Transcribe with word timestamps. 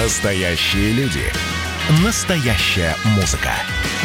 Настоящие 0.00 0.92
люди. 0.92 1.24
Настоящая 2.04 2.94
музыка. 3.16 3.50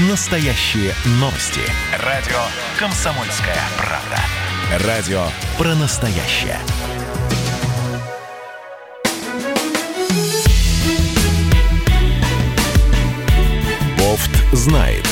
Настоящие 0.10 0.92
новости. 1.20 1.62
Радио 2.00 2.40
«Комсомольская 2.80 3.60
правда». 3.78 4.88
Радио 4.88 5.24
про 5.56 5.76
настоящее. 5.76 6.58
Бофт 14.00 14.32
знает. 14.52 15.08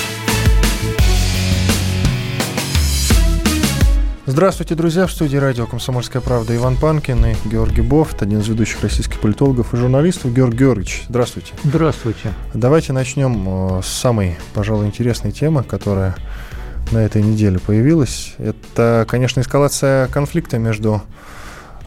Здравствуйте, 4.32 4.76
друзья! 4.76 5.08
В 5.08 5.12
студии 5.12 5.36
радио 5.36 5.68
«Комсомольская 5.68 6.22
правда» 6.22 6.56
Иван 6.56 6.78
Панкин 6.78 7.26
и 7.26 7.36
Георгий 7.50 7.82
Бофт, 7.82 8.22
один 8.22 8.40
из 8.40 8.48
ведущих 8.48 8.82
российских 8.82 9.20
политологов 9.20 9.74
и 9.74 9.78
журналистов. 9.78 10.34
Георгий 10.34 10.60
Георгиевич, 10.60 11.04
здравствуйте. 11.10 11.52
Здравствуйте. 11.66 12.32
Давайте 12.54 12.94
начнем 12.94 13.80
э, 13.80 13.82
с 13.84 13.88
самой, 13.88 14.38
пожалуй, 14.54 14.86
интересной 14.86 15.34
темы, 15.34 15.64
которая 15.64 16.16
на 16.94 17.00
этой 17.00 17.22
неделе 17.22 17.60
появилась. 17.60 18.36
Это, 18.38 19.06
конечно, 19.06 19.42
эскалация 19.42 20.08
конфликта 20.08 20.60
между 20.60 21.02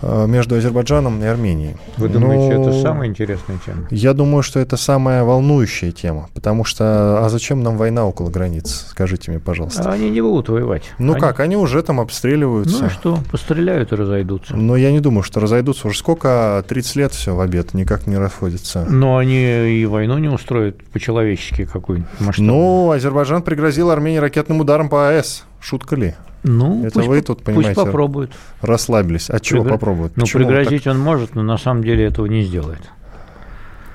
между 0.03 0.57
Азербайджаном 0.57 1.23
и 1.23 1.27
Арменией. 1.27 1.77
Вы 1.97 2.09
думаете, 2.09 2.59
ну, 2.59 2.69
это 2.69 2.83
самая 2.83 3.09
интересная 3.09 3.59
тема? 3.65 3.87
Я 3.91 4.13
думаю, 4.15 4.43
что 4.43 4.61
это 4.61 4.77
самая 4.77 5.25
волнующая 5.25 5.93
тема, 5.93 6.29
потому 6.35 6.65
что 6.65 7.25
а 7.25 7.29
зачем 7.29 7.63
нам 7.63 7.77
война 7.77 8.07
около 8.07 8.31
границ? 8.31 8.87
Скажите 8.91 9.31
мне, 9.31 9.41
пожалуйста. 9.41 9.91
Они 9.91 10.11
не 10.11 10.21
будут 10.21 10.49
воевать. 10.49 10.83
Ну 10.99 11.13
они... 11.13 11.21
как, 11.21 11.41
они 11.41 11.57
уже 11.57 11.83
там 11.83 12.01
обстреливаются. 12.01 12.85
Ну 12.85 12.91
что, 12.91 13.19
постреляют 13.31 13.93
и 13.93 13.97
разойдутся. 13.97 14.57
Но 14.57 14.77
я 14.77 14.93
не 14.93 15.01
думаю, 15.01 15.23
что 15.23 15.41
разойдутся. 15.41 15.89
Уже 15.89 15.99
сколько? 15.99 16.65
30 16.67 16.97
лет 16.97 17.13
все 17.13 17.35
в 17.35 17.41
обед, 17.41 17.75
никак 17.75 18.07
не 18.07 18.17
расходятся. 18.17 18.87
Но 18.89 19.17
они 19.19 19.81
и 19.81 19.87
войну 19.87 20.19
не 20.19 20.29
устроят 20.29 20.83
по-человечески 20.85 21.65
какую-нибудь 21.65 22.11
масштаб. 22.21 22.45
Ну, 22.45 22.91
Азербайджан 22.91 23.43
пригрозил 23.43 23.91
Армении 23.91 24.19
ракетным 24.19 24.61
ударом 24.61 24.89
по 24.89 25.09
АЭС. 25.09 25.45
Шутка 25.61 25.97
ли? 25.97 26.15
Ну, 26.45 26.85
это 26.85 27.01
вы 27.01 27.23
тут, 27.23 27.43
понимаете, 27.43 27.75
пусть 27.75 27.87
попробует. 27.87 28.33
расслабились. 28.61 29.31
А 29.31 29.41
чего 29.41 29.63
Пригр... 29.63 29.75
попробуют? 29.75 30.17
Ну, 30.17 30.25
пригрозить 30.27 30.85
так? 30.85 30.95
он 30.95 31.01
может, 31.01 31.35
но 31.35 31.43
на 31.43 31.57
самом 31.57 31.83
деле 31.83 32.05
этого 32.05 32.27
не 32.27 32.43
сделает. 32.43 32.83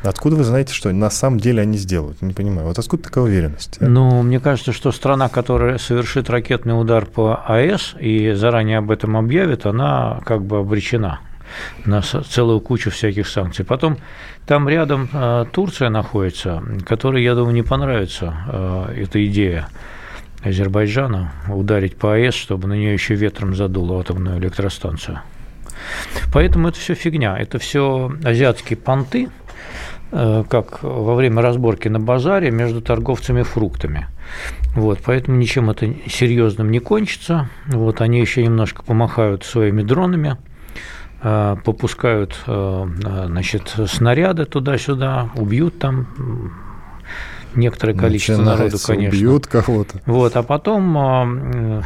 Откуда 0.02 0.38
вы 0.38 0.44
знаете, 0.44 0.74
что 0.74 0.92
на 0.92 1.10
самом 1.10 1.40
деле 1.40 1.62
они 1.62 1.78
сделают? 1.78 2.22
Не 2.22 2.34
понимаю. 2.34 2.68
Вот 2.68 2.80
откуда 2.80 3.04
такая 3.04 3.26
уверенность? 3.26 3.78
А? 3.80 3.86
Ну, 3.86 4.24
мне 4.24 4.40
кажется, 4.40 4.72
что 4.72 4.92
страна, 4.92 5.30
которая 5.30 5.78
совершит 5.78 6.30
ракетный 6.30 6.80
удар 6.80 7.06
по 7.06 7.44
АЭС 7.46 7.96
и 8.00 8.32
заранее 8.32 8.80
об 8.80 8.92
этом 8.92 9.18
объявит, 9.18 9.66
она 9.66 10.22
как 10.26 10.44
бы 10.44 10.60
обречена 10.60 11.20
на 11.86 12.02
целую 12.02 12.62
кучу 12.62 12.92
всяких 12.92 13.28
санкций. 13.28 13.66
Потом 13.66 13.98
там 14.46 14.70
рядом 14.70 15.10
э, 15.12 15.46
Турция 15.52 15.90
находится, 15.90 16.64
которой, 16.86 17.24
я 17.24 17.36
думаю, 17.36 17.54
не 17.54 17.64
понравится 17.64 18.34
э, 18.48 19.04
эта 19.04 19.26
идея 19.26 19.68
Азербайджана 20.44 21.34
ударить 21.50 21.98
по 21.98 22.14
АЭС, 22.14 22.34
чтобы 22.34 22.68
на 22.68 22.74
нее 22.74 22.94
еще 22.94 23.16
ветром 23.16 23.56
задуло 23.56 24.00
атомную 24.00 24.40
электростанцию. 24.40 25.22
Поэтому 26.34 26.70
это 26.70 26.80
все 26.80 26.94
фигня, 26.94 27.38
это 27.38 27.60
все 27.60 28.12
азиатские 28.24 28.78
понты, 28.78 29.30
э, 30.12 30.44
как 30.50 30.84
во 30.84 31.16
время 31.16 31.42
разборки 31.42 31.88
на 31.88 32.00
базаре 32.00 32.52
между 32.52 32.82
торговцами 32.82 33.44
фруктами. 33.44 34.08
Вот, 34.76 35.00
поэтому 35.04 35.38
ничем 35.38 35.70
это 35.70 35.94
серьезным 36.08 36.72
не 36.72 36.80
кончится. 36.80 37.50
Вот, 37.68 38.02
они 38.02 38.20
еще 38.20 38.44
немножко 38.44 38.84
помахают 38.84 39.44
своими 39.44 39.82
дронами, 39.82 40.38
э, 41.22 41.56
попускают 41.64 42.40
э, 42.46 42.88
значит, 43.28 43.76
снаряды 43.88 44.46
туда-сюда, 44.46 45.30
убьют 45.36 45.80
там 45.80 46.08
некоторое 47.56 47.94
количество 47.94 48.42
народу, 48.42 48.78
конечно. 48.86 49.18
Убьют 49.18 49.48
кого-то. 49.48 50.02
Вот, 50.06 50.36
а 50.36 50.44
потом 50.44 50.98
а, 50.98 51.84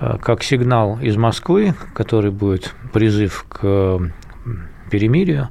э, 0.00 0.18
как 0.20 0.42
сигнал 0.42 0.98
из 1.00 1.16
Москвы, 1.16 1.74
который 1.94 2.30
будет 2.30 2.74
призыв 2.92 3.44
к 3.48 4.00
перемирию, 4.90 5.48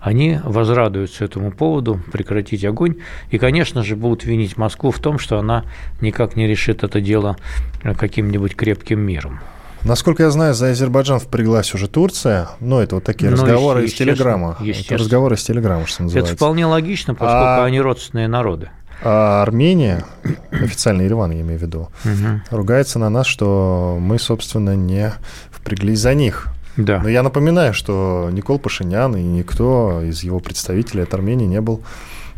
они 0.00 0.40
возрадуются 0.42 1.24
этому 1.24 1.52
поводу, 1.52 2.00
прекратить 2.12 2.64
огонь, 2.64 2.96
и, 3.30 3.38
конечно 3.38 3.82
же, 3.84 3.94
будут 3.94 4.24
винить 4.24 4.56
Москву 4.56 4.90
в 4.90 4.98
том, 4.98 5.18
что 5.18 5.38
она 5.38 5.64
никак 6.00 6.34
не 6.34 6.48
решит 6.48 6.82
это 6.82 7.00
дело 7.00 7.36
каким-нибудь 7.82 8.56
крепким 8.56 9.00
миром. 9.00 9.40
Насколько 9.84 10.24
я 10.24 10.30
знаю, 10.30 10.54
за 10.54 10.70
Азербайджан 10.70 11.18
впряглась 11.18 11.74
уже 11.74 11.88
Турция. 11.88 12.48
Ну, 12.60 12.78
это 12.78 12.96
вот 12.96 13.04
такие 13.04 13.30
ну, 13.30 13.36
разговоры 13.36 13.84
из 13.84 13.94
Телеграма. 13.94 14.56
Это 14.60 14.96
разговоры 14.96 15.36
из 15.36 15.42
Телеграма, 15.42 15.86
что 15.86 16.04
называется. 16.04 16.32
Это 16.32 16.36
вполне 16.36 16.66
логично, 16.66 17.14
поскольку 17.14 17.62
а... 17.62 17.64
они 17.64 17.80
родственные 17.80 18.28
народы. 18.28 18.70
А 19.04 19.42
Армения, 19.42 20.04
официальный 20.52 21.06
Ереван, 21.06 21.32
я 21.32 21.40
имею 21.40 21.58
в 21.58 21.62
виду, 21.62 21.88
угу. 22.04 22.40
ругается 22.50 22.98
на 22.98 23.10
нас, 23.10 23.26
что 23.26 23.98
мы, 24.00 24.18
собственно, 24.18 24.76
не 24.76 25.12
впряглись 25.50 25.98
за 25.98 26.14
них. 26.14 26.48
Да. 26.76 27.00
Но 27.02 27.08
я 27.08 27.22
напоминаю, 27.22 27.74
что 27.74 28.28
Никол 28.32 28.58
Пашинян 28.58 29.16
и 29.16 29.22
никто 29.22 30.00
из 30.02 30.22
его 30.22 30.38
представителей 30.40 31.02
от 31.02 31.12
Армении 31.12 31.46
не 31.46 31.60
был 31.60 31.82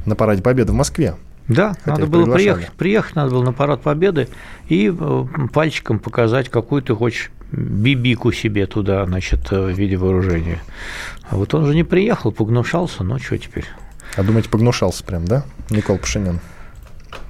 на 0.07 0.17
параде 0.17 0.43
Победы 0.43 0.73
в 0.73 0.75
Москве. 0.75 1.15
Да, 1.47 1.75
Хотя 1.85 1.99
надо 1.99 2.07
было 2.07 2.35
приехать, 2.35 2.71
приехать, 2.73 3.17
надо 3.17 3.33
было 3.33 3.43
на 3.43 3.53
парад 3.53 3.83
Победы 3.83 4.29
и 4.69 4.91
э, 4.91 5.25
пальчиком 5.53 5.99
показать, 5.99 6.49
какую 6.49 6.81
ты 6.81 6.95
хочешь 6.95 7.31
бибику 7.53 8.33
себе 8.33 8.67
туда, 8.67 9.05
значит, 9.07 9.53
э, 9.53 9.67
в 9.67 9.71
виде 9.71 9.97
вооружения. 9.97 10.63
А 11.29 11.37
вот 11.37 11.55
он 11.55 11.67
же 11.67 11.75
не 11.75 11.85
приехал, 11.85 12.33
погнушался, 12.33 13.05
ну 13.05 13.19
что 13.19 13.39
теперь? 13.39 13.67
А 14.17 14.23
думаете, 14.23 14.49
погнушался 14.49 15.05
прям, 15.05 15.25
да, 15.25 15.45
Никол 15.71 15.99
Пашинян? 15.99 16.41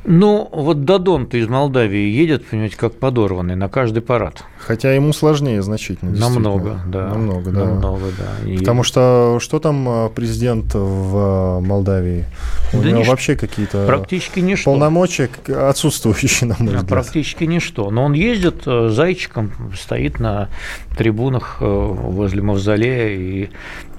Ну, 0.05 0.49
вот 0.53 0.85
Дадон-то 0.85 1.37
из 1.39 1.49
Молдавии 1.49 2.11
едет, 2.11 2.47
понимаете, 2.47 2.77
как 2.77 2.99
подорванный 2.99 3.57
на 3.57 3.69
каждый 3.69 4.03
парад. 4.03 4.45
Хотя 4.67 4.95
ему 4.95 5.13
сложнее 5.13 5.61
значительно. 5.63 6.11
Намного, 6.11 6.81
да. 6.87 7.09
Намного, 7.09 7.51
да. 7.51 7.65
Намного, 7.67 8.07
да. 8.19 8.49
И... 8.49 8.57
Потому 8.57 8.83
что 8.83 9.37
что 9.39 9.59
там 9.59 9.87
а, 9.87 10.09
президент 10.09 10.73
в 10.73 11.61
Молдавии? 11.61 12.25
У 12.73 12.79
да 12.79 12.89
него 12.89 13.01
нич... 13.01 13.09
вообще 13.09 13.37
какие-то 13.37 13.87
практически 13.87 14.41
ничто. 14.41 14.71
полномочия 14.71 15.29
отсутствующие, 15.49 16.49
на 16.49 16.57
мой 16.59 16.69
взгляд. 16.69 16.89
Практически 16.89 17.45
ничто. 17.45 17.91
Но 17.91 18.05
он 18.05 18.15
ездит 18.15 18.63
э, 18.65 18.89
зайчиком, 18.89 19.53
стоит 19.79 20.19
на 20.19 20.49
трибунах 20.97 21.59
э, 21.61 21.65
возле 21.67 22.41
Мавзолея 22.41 23.11
и 23.11 23.51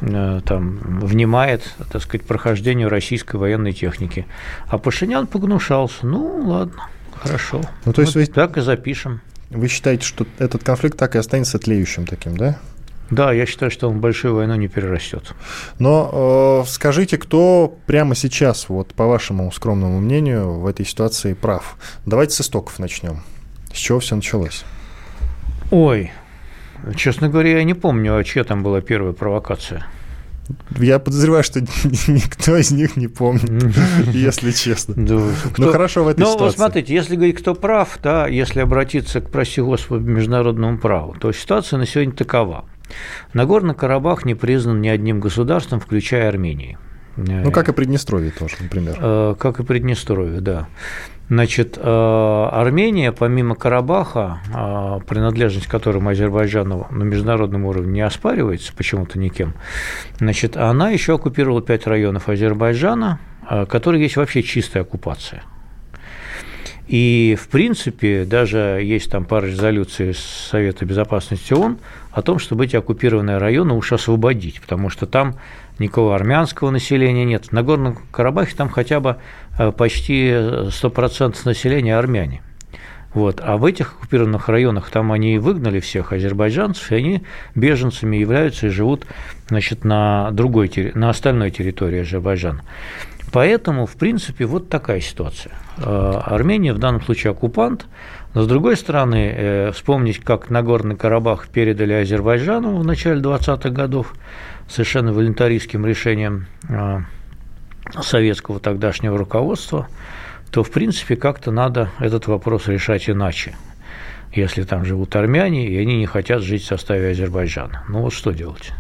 э, 0.02 0.42
там 0.44 0.80
внимает, 1.00 1.76
так 1.92 2.02
сказать, 2.02 2.26
прохождению 2.26 2.90
российской 2.90 3.36
военной 3.36 3.74
техники. 3.74 4.26
А 4.68 4.80
Пашинян 4.80 5.28
погнушался. 5.28 6.08
Ну, 6.08 6.42
ладно, 6.44 6.88
хорошо. 7.22 7.62
Ну, 7.86 7.94
то 7.94 8.02
есть 8.02 8.16
вот 8.16 8.22
вы... 8.22 8.34
так 8.34 8.58
и 8.58 8.62
запишем. 8.62 9.22
Вы 9.50 9.68
считаете, 9.68 10.06
что 10.06 10.26
этот 10.40 10.64
конфликт 10.64 10.98
так 10.98 11.16
и 11.16 11.20
останется 11.20 11.60
тлеющим 11.60 12.06
таким, 12.06 12.38
да? 12.38 12.60
Да, 13.12 13.32
я 13.32 13.46
считаю, 13.46 13.70
что 13.70 13.88
он 13.90 13.98
в 13.98 14.00
большую 14.00 14.34
войну 14.34 14.56
не 14.56 14.68
перерастет. 14.68 15.36
Но 15.78 16.64
э, 16.66 16.70
скажите, 16.70 17.18
кто 17.18 17.78
прямо 17.86 18.16
сейчас, 18.16 18.68
вот 18.68 18.94
по 18.96 19.06
вашему 19.06 19.52
скромному 19.52 20.00
мнению, 20.00 20.54
в 20.54 20.66
этой 20.66 20.86
ситуации 20.86 21.34
прав? 21.34 21.78
Давайте 22.06 22.34
с 22.34 22.42
истоков 22.42 22.80
начнем. 22.80 23.22
С 23.72 23.78
чего 23.78 24.00
все 24.00 24.16
началось? 24.16 24.66
Ой, 25.70 26.12
честно 26.96 27.30
говоря, 27.30 27.58
я 27.58 27.64
не 27.64 27.76
помню, 27.76 28.18
а 28.18 28.24
чья 28.24 28.44
там 28.44 28.64
была 28.64 28.82
первая 28.82 29.14
провокация. 29.14 29.86
Я 30.78 31.00
подозреваю, 31.00 31.44
что 31.44 31.62
никто 32.08 32.58
из 32.58 32.72
них 32.72 32.96
не 32.98 33.08
помнит, 33.08 33.76
если 34.14 34.52
честно. 34.52 34.94
Ну, 34.96 35.72
хорошо 35.72 36.04
в 36.04 36.08
этой 36.08 36.22
ну, 36.22 36.34
ситуации. 36.34 36.58
Ну, 36.58 36.64
смотрите, 36.64 36.94
если 36.94 37.16
говорить, 37.16 37.40
кто 37.40 37.56
прав, 37.56 37.98
да, 38.04 38.28
если 38.28 38.60
обратиться 38.60 39.22
к, 39.22 39.30
прости 39.30 39.62
господи, 39.62 40.04
международному 40.04 40.78
праву, 40.78 41.16
то 41.20 41.32
ситуация 41.32 41.78
на 41.78 41.86
сегодня 41.86 42.14
такова. 42.14 42.66
Нагорный 43.34 43.74
Карабах 43.74 44.26
не 44.26 44.36
признан 44.36 44.82
ни 44.82 44.88
одним 44.88 45.20
государством, 45.20 45.80
включая 45.80 46.30
Армению. 46.30 46.78
Ну, 47.18 47.52
как 47.52 47.70
и 47.70 47.74
Приднестровье 47.74 48.32
тоже, 48.32 48.56
например. 48.60 48.98
Э, 49.00 49.36
как 49.38 49.60
и 49.60 49.64
Приднестровье, 49.64 50.42
да. 50.42 50.68
Значит, 51.28 51.78
э, 51.82 52.50
Армения, 52.52 53.12
помимо 53.12 53.56
Карабаха, 53.56 54.40
э, 54.54 55.06
принадлежность 55.08 55.68
которому 55.68 56.10
Азербайджану 56.10 56.88
на 56.92 57.04
международном 57.04 57.66
уровне 57.66 57.94
не 57.94 58.02
оспаривается 58.02 58.74
почему-то 58.76 59.18
никем, 59.18 59.54
значит, 60.20 60.58
она 60.58 60.92
еще 60.92 61.16
оккупировала 61.16 61.62
пять 61.62 61.88
районов 61.88 62.30
Азербайджана, 62.30 63.20
которые 63.70 64.04
есть 64.04 64.18
вообще 64.18 64.44
чистая 64.44 64.84
оккупация– 64.84 65.44
и, 66.88 67.36
в 67.40 67.48
принципе, 67.48 68.26
даже 68.26 68.80
есть 68.84 69.10
там 69.10 69.26
пара 69.26 69.48
резолюций 69.48 70.14
Совета 70.14 70.86
Безопасности 70.86 71.54
ООН 71.54 71.80
о 72.12 72.22
том, 72.22 72.38
чтобы 72.38 72.66
эти 72.66 72.76
оккупированные 72.76 73.38
районы 73.38 73.74
уж 73.74 73.92
освободить, 73.92 74.62
потому 74.62 74.90
что 74.90 75.08
там 75.08 75.36
никакого 75.80 76.16
армянского 76.16 76.70
населения 76.72 77.26
нет. 77.26 77.46
В 77.46 77.52
Нагорном 77.52 77.98
Карабахе 78.12 78.56
там 78.56 78.70
хотя 78.70 79.00
бы 79.00 79.18
э, 79.58 79.72
почти 79.72 80.30
100% 80.30 81.38
населения 81.46 81.98
армяне. 81.98 82.42
Вот. 83.16 83.40
А 83.42 83.56
в 83.56 83.64
этих 83.64 83.94
оккупированных 83.94 84.50
районах 84.50 84.90
там 84.92 85.14
они 85.14 85.40
выгнали 85.40 85.80
всех 85.80 86.12
азербайджанцев, 86.12 86.92
и 86.92 86.96
они 86.96 87.24
беженцами 87.56 88.18
являются 88.18 88.68
и 88.68 88.70
живут 88.70 89.06
значит, 89.48 89.86
на, 89.86 90.32
другой, 90.32 90.70
на 90.94 91.10
остальной 91.10 91.50
территории 91.50 92.02
Азербайджана. 92.02 92.64
Поэтому, 93.32 93.86
в 93.86 93.96
принципе, 93.96 94.46
вот 94.46 94.70
такая 94.70 95.00
ситуация. 95.00 95.54
Э, 95.78 96.22
Армения 96.26 96.74
в 96.74 96.78
данном 96.78 97.02
случае 97.02 97.32
оккупант, 97.32 97.86
но 98.34 98.44
с 98.44 98.48
другой 98.48 98.76
стороны, 98.76 99.34
э, 99.34 99.72
вспомнить, 99.72 100.20
как 100.20 100.50
Нагорный 100.50 100.98
Карабах 100.98 101.48
передали 101.48 101.94
Азербайджану 101.94 102.78
в 102.78 102.86
начале 102.86 103.22
20-х 103.22 103.70
годов 103.70 104.14
совершенно 104.68 105.14
волонтаристским 105.14 105.86
решением 105.86 106.48
э, 106.70 107.02
советского 108.02 108.60
тогдашнего 108.60 109.18
руководства, 109.18 109.88
то, 110.52 110.64
в 110.64 110.72
принципе, 110.72 111.16
как-то 111.16 111.52
надо 111.52 111.92
этот 112.00 112.28
вопрос 112.28 112.68
решать 112.68 113.10
иначе. 113.10 113.56
Если 114.34 114.64
там 114.64 114.86
живут 114.86 115.16
армяне, 115.16 115.68
и 115.68 115.78
они 115.78 115.98
не 115.98 116.06
хотят 116.06 116.42
жить 116.42 116.64
в 116.64 116.68
составе 116.68 117.12
Азербайджана. 117.12 117.84
Ну 117.88 118.02
вот 118.02 118.14
что 118.14 118.32
делать? 118.32 118.72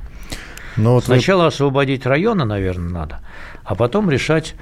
Но 0.75 0.83
ну 0.83 0.91
вот 0.95 1.05
Сначала 1.05 1.43
вы... 1.43 1.47
освободить 1.47 2.05
районы, 2.05 2.45
наверное, 2.45 2.91
надо, 2.91 3.19
а 3.63 3.75
потом 3.75 4.09
решать 4.09 4.55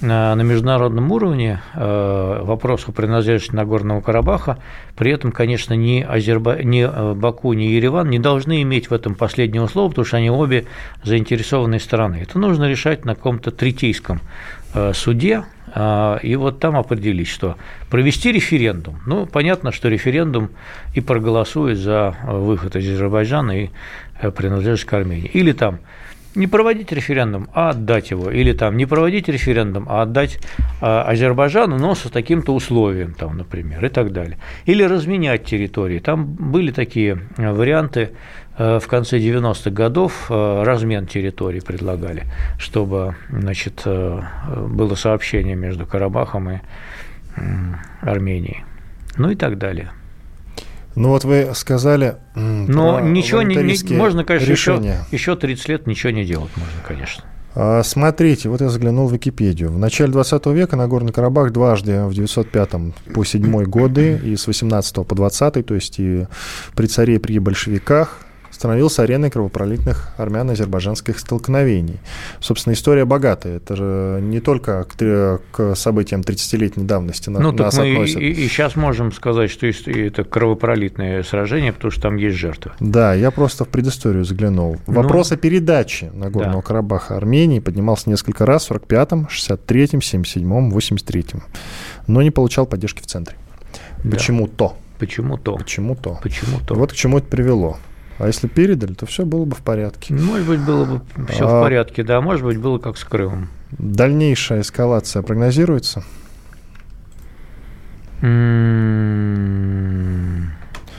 на 0.00 0.34
международном 0.36 1.10
уровне 1.10 1.60
э, 1.74 2.40
вопрос 2.42 2.84
о 2.86 2.92
принадлежности 2.92 3.54
Нагорного 3.54 4.00
Карабаха. 4.00 4.58
При 4.96 5.10
этом, 5.10 5.32
конечно, 5.32 5.74
ни, 5.74 6.00
Азерба... 6.00 6.62
ни 6.62 6.84
э, 6.84 7.14
Баку, 7.14 7.52
ни 7.52 7.64
Ереван 7.64 8.08
не 8.08 8.18
должны 8.18 8.62
иметь 8.62 8.90
в 8.90 8.94
этом 8.94 9.14
последнего 9.14 9.66
слова, 9.66 9.88
потому 9.88 10.04
что 10.04 10.18
они 10.18 10.30
обе 10.30 10.66
заинтересованные 11.02 11.80
стороны. 11.80 12.20
Это 12.22 12.38
нужно 12.38 12.68
решать 12.68 13.04
на 13.04 13.14
каком-то 13.14 13.50
третейском 13.50 14.20
суде, 14.92 15.44
и 16.22 16.36
вот 16.38 16.60
там 16.60 16.76
определить, 16.76 17.28
что 17.28 17.56
провести 17.88 18.30
референдум. 18.32 19.00
Ну, 19.06 19.24
понятно, 19.24 19.72
что 19.72 19.88
референдум 19.88 20.50
и 20.94 21.00
проголосует 21.00 21.78
за 21.78 22.14
выход 22.24 22.76
Азербайджана 22.76 23.64
и 23.64 23.70
принадлежность 24.36 24.84
к 24.84 24.92
Армении. 24.92 25.30
Или 25.32 25.52
там 25.52 25.78
не 26.34 26.46
проводить 26.46 26.92
референдум, 26.92 27.48
а 27.52 27.70
отдать 27.70 28.10
его. 28.10 28.30
Или 28.30 28.52
там 28.52 28.76
не 28.76 28.86
проводить 28.86 29.28
референдум, 29.28 29.86
а 29.88 30.02
отдать 30.02 30.38
а, 30.80 31.02
Азербайджану, 31.02 31.78
но 31.78 31.94
с 31.94 32.02
таким-то 32.10 32.54
условием, 32.54 33.14
там, 33.14 33.36
например, 33.36 33.84
и 33.84 33.88
так 33.88 34.12
далее. 34.12 34.38
Или 34.64 34.82
разменять 34.82 35.44
территории. 35.44 35.98
Там 35.98 36.24
были 36.26 36.70
такие 36.70 37.20
э, 37.36 37.52
варианты 37.52 38.10
э, 38.56 38.78
в 38.80 38.86
конце 38.86 39.18
90-х 39.18 39.70
годов, 39.70 40.26
э, 40.30 40.62
размен 40.62 41.06
территорий 41.06 41.60
предлагали, 41.60 42.24
чтобы 42.58 43.16
значит, 43.30 43.82
было 43.84 44.94
сообщение 44.94 45.56
между 45.56 45.86
Карабахом 45.86 46.50
и 46.50 46.58
Арменией. 48.00 48.64
Ну 49.16 49.30
и 49.30 49.34
так 49.34 49.58
далее. 49.58 49.90
Ну 50.98 51.10
вот 51.10 51.24
вы 51.24 51.50
сказали. 51.54 52.16
Но 52.34 53.00
ничего 53.00 53.42
не, 53.42 53.54
не 53.54 53.96
можно, 53.96 54.24
конечно, 54.24 54.50
решения. 54.50 55.06
еще, 55.12 55.32
еще 55.32 55.36
30 55.36 55.68
лет 55.68 55.86
ничего 55.86 56.10
не 56.10 56.24
делать 56.24 56.50
можно, 56.56 56.80
конечно. 56.86 57.24
А, 57.54 57.82
смотрите, 57.82 58.48
вот 58.48 58.60
я 58.60 58.68
заглянул 58.68 59.08
в 59.08 59.12
Википедию. 59.12 59.70
В 59.70 59.78
начале 59.78 60.12
20 60.12 60.46
века 60.46 60.76
Нагорный 60.76 61.12
Карабах 61.12 61.52
дважды 61.52 62.04
в 62.04 62.14
905 62.14 62.70
по 63.14 63.24
7 63.24 63.64
годы 63.64 64.20
и 64.22 64.36
с 64.36 64.46
18 64.46 65.06
по 65.06 65.14
20, 65.14 65.66
то 65.66 65.74
есть 65.74 65.98
и 65.98 66.26
при 66.74 66.86
царе, 66.86 67.18
при 67.18 67.38
большевиках, 67.38 68.18
становился 68.50 69.02
ареной 69.02 69.30
кровопролитных 69.30 70.10
армяно-азербайджанских 70.16 71.18
столкновений. 71.18 71.98
Собственно, 72.40 72.74
история 72.74 73.04
богатая. 73.04 73.56
Это 73.56 73.76
же 73.76 74.18
не 74.22 74.40
только 74.40 74.84
к, 74.84 75.40
к 75.52 75.74
событиям 75.74 76.22
30-летней 76.22 76.84
давности 76.84 77.30
ну, 77.30 77.52
нас 77.52 77.74
так 77.74 77.84
мы 77.84 77.92
относят. 77.92 78.20
И, 78.20 78.30
и 78.30 78.48
сейчас 78.48 78.76
можем 78.76 79.12
сказать, 79.12 79.50
что 79.50 79.66
это 79.66 80.24
кровопролитное 80.24 81.22
сражение, 81.22 81.72
потому 81.72 81.90
что 81.90 82.02
там 82.02 82.16
есть 82.16 82.36
жертвы. 82.36 82.72
Да, 82.80 83.14
я 83.14 83.30
просто 83.30 83.64
в 83.64 83.68
предысторию 83.68 84.24
заглянул. 84.24 84.78
Ну, 84.86 84.94
Вопрос 84.94 85.32
о 85.32 85.36
передаче 85.36 86.10
Нагорного 86.12 86.62
да. 86.62 86.62
Карабаха 86.62 87.16
Армении 87.16 87.60
поднимался 87.60 88.10
несколько 88.10 88.46
раз 88.46 88.68
в 88.68 88.72
45-м, 88.72 89.28
63-м, 89.30 90.00
77-м, 90.00 90.76
83-м, 90.76 91.42
но 92.06 92.22
не 92.22 92.30
получал 92.30 92.66
поддержки 92.66 93.02
в 93.02 93.06
центре. 93.06 93.36
Да. 94.02 94.10
Почему-то. 94.10 94.76
Почему-то. 94.98 95.56
Почему-то. 95.56 96.18
Почему-то. 96.22 96.74
Вот 96.74 96.92
к 96.92 96.94
чему 96.94 97.18
это 97.18 97.28
привело. 97.28 97.78
А 98.18 98.26
если 98.26 98.48
передали, 98.48 98.94
то 98.94 99.06
все 99.06 99.24
было 99.24 99.44
бы 99.44 99.54
в 99.54 99.62
порядке. 99.62 100.12
Может 100.12 100.46
быть, 100.48 100.60
было 100.60 100.84
бы 100.84 101.00
все 101.28 101.48
а... 101.48 101.58
в 101.58 101.62
порядке, 101.62 102.02
да. 102.02 102.20
Может 102.20 102.44
быть, 102.44 102.58
было 102.58 102.78
как 102.78 102.98
с 102.98 103.04
Крымом. 103.04 103.48
Дальнейшая 103.70 104.62
эскалация 104.62 105.22
прогнозируется? 105.22 106.02
М-м-м. 108.22 109.78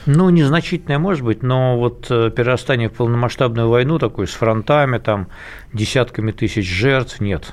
Ну, 0.06 0.30
незначительная, 0.30 0.98
может 0.98 1.22
быть, 1.22 1.42
но 1.42 1.78
вот 1.78 2.06
э, 2.10 2.30
перерастание 2.34 2.88
в 2.88 2.94
полномасштабную 2.94 3.68
войну, 3.68 3.98
такой 3.98 4.26
с 4.26 4.30
фронтами, 4.30 4.96
там, 4.98 5.28
десятками 5.74 6.32
тысяч 6.32 6.66
жертв, 6.66 7.20
нет. 7.20 7.52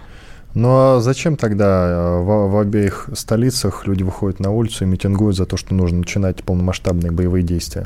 Ну 0.53 0.69
а 0.69 0.99
зачем 0.99 1.35
тогда 1.35 1.87
э, 1.89 2.19
в, 2.19 2.49
в 2.49 2.57
обеих 2.57 3.09
столицах 3.13 3.85
люди 3.85 4.03
выходят 4.03 4.39
на 4.39 4.51
улицу 4.51 4.85
и 4.85 4.87
митингуют 4.87 5.35
за 5.35 5.45
то, 5.45 5.57
что 5.57 5.75
нужно 5.75 5.99
начинать 5.99 6.43
полномасштабные 6.43 7.11
боевые 7.11 7.43
действия? 7.43 7.85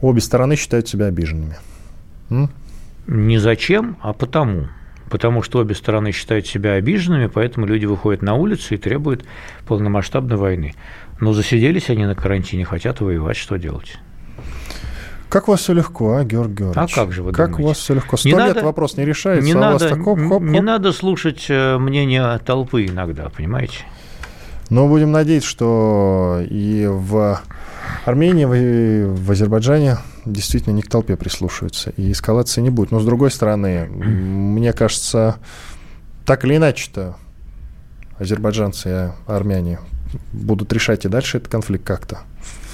Обе 0.00 0.20
стороны 0.20 0.56
считают 0.56 0.88
себя 0.88 1.06
обиженными. 1.06 1.56
М? 2.30 2.50
Не 3.06 3.38
зачем, 3.38 3.96
а 4.00 4.12
потому. 4.12 4.68
Потому 5.10 5.42
что 5.42 5.58
обе 5.58 5.74
стороны 5.74 6.12
считают 6.12 6.46
себя 6.46 6.72
обиженными, 6.72 7.26
поэтому 7.26 7.66
люди 7.66 7.84
выходят 7.84 8.22
на 8.22 8.34
улицу 8.34 8.74
и 8.74 8.78
требуют 8.78 9.24
полномасштабной 9.66 10.36
войны. 10.36 10.74
Но 11.20 11.32
засиделись 11.32 11.90
они 11.90 12.06
на 12.06 12.14
карантине, 12.14 12.64
хотят 12.64 13.00
воевать, 13.00 13.36
что 13.36 13.56
делать? 13.56 13.98
Как 15.34 15.48
у 15.48 15.50
вас 15.50 15.62
все 15.62 15.72
легко, 15.72 16.14
а, 16.14 16.24
Георгий 16.24 16.58
Георгиевич? 16.58 16.92
А 16.92 16.94
как 16.94 17.10
же 17.10 17.24
вы 17.24 17.32
Как 17.32 17.50
думаете? 17.50 17.64
у 17.64 17.66
вас 17.66 17.78
все 17.78 17.94
легко? 17.94 18.16
Сто 18.16 18.28
лет 18.28 18.38
надо, 18.38 18.64
вопрос 18.64 18.96
не 18.96 19.04
решается, 19.04 19.44
не 19.44 19.50
а 19.50 19.56
надо, 19.56 19.68
у 19.68 19.72
вас 19.72 19.82
так 19.82 20.04
хоп, 20.04 20.20
хоп, 20.20 20.28
хоп. 20.28 20.42
Не 20.42 20.60
надо 20.60 20.92
слушать 20.92 21.46
э, 21.48 21.76
мнение 21.76 22.38
толпы 22.38 22.86
иногда, 22.86 23.30
понимаете? 23.30 23.78
Но 24.70 24.86
будем 24.86 25.10
надеяться, 25.10 25.48
что 25.48 26.38
и 26.48 26.86
в 26.88 27.40
Армении, 28.04 28.44
и 28.44 29.04
в 29.06 29.28
Азербайджане 29.28 29.96
действительно 30.24 30.72
не 30.72 30.82
к 30.82 30.88
толпе 30.88 31.16
прислушиваются, 31.16 31.90
и 31.96 32.12
эскалации 32.12 32.60
не 32.60 32.70
будет. 32.70 32.92
Но, 32.92 33.00
с 33.00 33.04
другой 33.04 33.32
стороны, 33.32 33.86
мне 33.86 34.72
кажется, 34.72 35.38
так 36.24 36.44
или 36.44 36.58
иначе-то 36.58 37.16
азербайджанцы 38.20 38.88
и 39.26 39.30
армяне 39.32 39.80
будут 40.32 40.72
решать 40.72 41.04
и 41.04 41.08
дальше 41.08 41.38
этот 41.38 41.50
конфликт 41.50 41.84
как-то. 41.84 42.20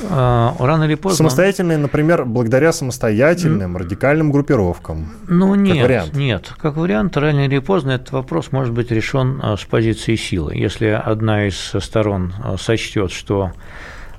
А, 0.08 0.54
рано 0.58 0.84
или 0.84 0.94
поздно... 0.94 1.16
Самостоятельные, 1.18 1.78
например, 1.78 2.24
благодаря 2.24 2.72
самостоятельным 2.72 3.76
радикальным 3.76 4.32
группировкам. 4.32 5.12
Ну 5.28 5.54
нет, 5.54 5.76
как 5.76 5.84
вариант. 5.84 6.14
нет. 6.14 6.52
Как 6.60 6.76
вариант, 6.76 7.16
рано 7.16 7.44
или 7.44 7.58
поздно 7.58 7.92
этот 7.92 8.12
вопрос 8.12 8.52
может 8.52 8.72
быть 8.72 8.90
решен 8.90 9.40
а, 9.42 9.56
с 9.56 9.64
позиции 9.64 10.16
силы. 10.16 10.54
Если 10.54 10.86
одна 10.86 11.46
из 11.46 11.74
сторон 11.80 12.32
а, 12.42 12.56
сочтет, 12.56 13.12
что 13.12 13.52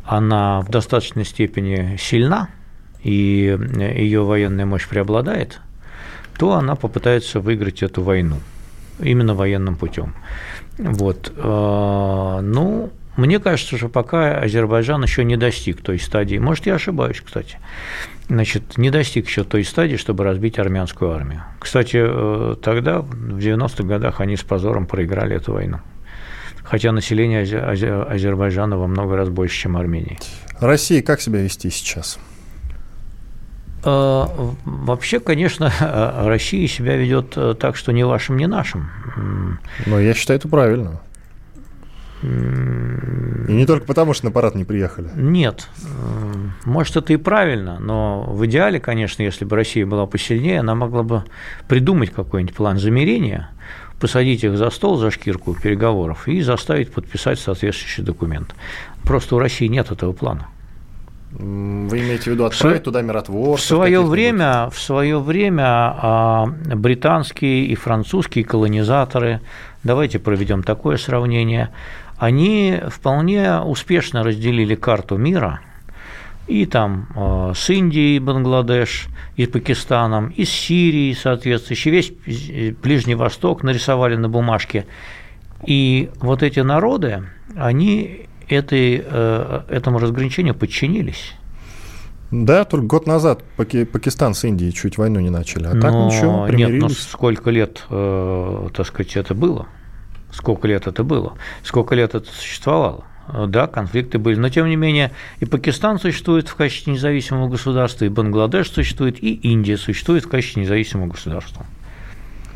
она 0.06 0.62
в 0.62 0.70
достаточной 0.70 1.26
степени 1.26 1.98
сильна, 2.00 2.50
и 3.04 3.58
ее 3.80 4.24
военная 4.24 4.66
мощь 4.66 4.88
преобладает, 4.88 5.60
то 6.38 6.54
она 6.54 6.76
попытается 6.76 7.40
выиграть 7.40 7.82
эту 7.82 8.04
войну 8.04 8.38
именно 9.00 9.34
военным 9.34 9.76
путем. 9.76 10.14
Вот. 10.78 11.32
Ну, 11.36 12.92
мне 13.18 13.40
кажется, 13.40 13.78
что 13.78 13.90
пока 13.90 14.38
Азербайджан 14.38 15.04
еще 15.04 15.24
не 15.24 15.36
достиг 15.36 15.82
той 15.82 16.00
стадии, 16.00 16.38
может, 16.38 16.66
я 16.66 16.76
ошибаюсь, 16.76 17.22
кстати, 17.22 17.58
значит, 18.30 18.78
не 18.78 18.90
достиг 18.90 19.28
еще 19.28 19.44
той 19.44 19.66
стадии, 19.66 19.98
чтобы 19.98 20.24
разбить 20.24 20.58
армянскую 20.60 21.12
армию. 21.12 21.44
Кстати, 21.60 21.98
э, 22.02 22.56
тогда, 22.62 23.02
в 23.02 23.38
90-х 23.38 23.84
годах, 23.84 24.22
они 24.22 24.38
с 24.38 24.44
позором 24.44 24.86
проиграли 24.86 25.36
эту 25.36 25.54
войну. 25.54 25.80
Хотя 26.64 26.94
население 26.94 27.42
Азербайджана 27.42 28.78
во 28.78 28.88
много 28.88 29.18
раз 29.18 29.28
больше, 29.28 29.58
чем 29.58 29.76
Армении. 29.76 30.18
Россия 30.62 31.02
как 31.02 31.20
себя 31.20 31.42
вести 31.42 31.70
сейчас? 31.70 32.18
Э, 33.84 34.26
вообще, 34.64 35.20
конечно, 35.20 35.70
Россия 36.26 36.66
себя 36.68 36.96
ведет 36.96 37.34
э, 37.36 37.56
так, 37.60 37.76
что 37.76 37.92
ни 37.92 38.04
вашим, 38.04 38.38
ни 38.38 38.46
нашим. 38.46 38.90
Но 39.86 40.00
я 40.00 40.14
считаю 40.14 40.40
это 40.40 40.48
правильно. 40.48 41.02
И 42.24 43.54
не 43.54 43.66
только 43.66 43.86
потому, 43.86 44.14
что 44.14 44.26
на 44.26 44.32
парад 44.32 44.56
не 44.56 44.64
приехали. 44.64 45.10
Нет. 45.16 45.68
Может, 46.66 46.98
это 46.98 47.14
и 47.14 47.18
правильно, 47.18 47.80
но 47.80 48.24
в 48.24 48.46
идеале, 48.46 48.80
конечно, 48.80 49.24
если 49.24 49.46
бы 49.46 49.56
Россия 49.56 49.86
была 49.86 50.06
посильнее, 50.06 50.60
она 50.60 50.76
могла 50.76 51.04
бы 51.04 51.24
придумать 51.68 52.12
какой-нибудь 52.12 52.56
план 52.56 52.78
замерения, 52.78 53.50
посадить 54.00 54.44
их 54.44 54.58
за 54.58 54.70
стол, 54.70 54.98
за 54.98 55.10
шкирку 55.10 55.56
переговоров 55.56 56.28
и 56.28 56.42
заставить 56.42 56.92
подписать 56.92 57.40
соответствующий 57.40 58.04
документ. 58.04 58.54
Просто 59.04 59.36
у 59.36 59.40
России 59.40 59.68
нет 59.68 59.92
этого 59.92 60.14
плана. 60.14 60.48
Вы 61.32 62.00
имеете 62.00 62.24
в 62.24 62.28
виду 62.28 62.44
отправить 62.46 62.82
в, 62.82 62.84
туда 62.84 63.02
миротворцев? 63.02 63.64
В 63.64 63.68
свое 63.68 64.04
время, 64.04 64.70
в 64.70 64.78
свое 64.78 65.18
время 65.20 65.64
а, 65.66 66.46
британские 66.76 67.66
и 67.68 67.76
французские 67.76 68.44
колонизаторы, 68.44 69.40
давайте 69.84 70.20
проведем 70.20 70.62
такое 70.62 70.98
сравнение, 70.98 71.70
они 72.22 72.80
вполне 72.90 73.60
успешно 73.60 74.24
разделили 74.24 74.76
карту 74.76 75.18
мира– 75.18 75.60
и 76.52 76.66
там 76.66 77.08
э, 77.16 77.54
с 77.56 77.70
Индией, 77.70 78.20
Бангладеш, 78.20 79.08
и 79.38 79.46
Пакистаном, 79.46 80.30
и 80.30 80.44
с 80.44 80.50
Сирией, 80.50 81.16
соответственно, 81.16 81.78
весь 81.94 82.12
э, 82.26 82.74
Ближний 82.84 83.16
Восток 83.16 83.64
нарисовали 83.64 84.16
на 84.16 84.28
бумажке. 84.28 84.86
И 85.66 86.10
вот 86.20 86.44
эти 86.44 86.60
народы, 86.60 87.24
они 87.56 88.28
этой, 88.50 89.02
э, 89.06 89.62
этому 89.70 90.00
разграничению 90.00 90.56
подчинились. 90.56 91.36
Да, 92.32 92.66
только 92.66 92.86
год 92.86 93.08
назад 93.08 93.44
Пакистан 93.56 94.34
с 94.34 94.44
Индией 94.44 94.74
чуть 94.74 94.98
войну 94.98 95.20
не 95.20 95.30
начали, 95.30 95.66
а 95.66 95.74
но, 95.74 95.82
так 95.82 95.94
ничего, 95.94 96.46
примирились. 96.48 96.74
Нет, 96.74 96.82
ну 96.82 96.90
сколько 96.90 97.50
лет, 97.50 97.86
э, 97.90 98.68
так 98.74 98.88
сказать, 98.88 99.16
это 99.16 99.36
было? 99.36 99.68
Сколько 100.32 100.68
лет 100.68 100.88
это 100.88 101.04
было? 101.04 101.34
Сколько 101.64 101.96
лет 101.96 102.16
это 102.16 102.32
существовало? 102.32 103.04
Да, 103.48 103.68
конфликты 103.68 104.18
были. 104.18 104.36
Но, 104.38 104.50
тем 104.50 104.68
не 104.68 104.76
менее, 104.76 105.12
и 105.40 105.46
Пакистан 105.46 106.00
существует 106.00 106.48
в 106.48 106.56
качестве 106.56 106.94
независимого 106.94 107.48
государства, 107.48 108.06
и 108.06 108.10
Бангладеш 108.10 108.70
существует, 108.70 109.24
и 109.24 109.34
Индия 109.34 109.78
существует 109.78 110.26
в 110.26 110.30
качестве 110.30 110.64
независимого 110.64 111.08
государства. 111.08 111.66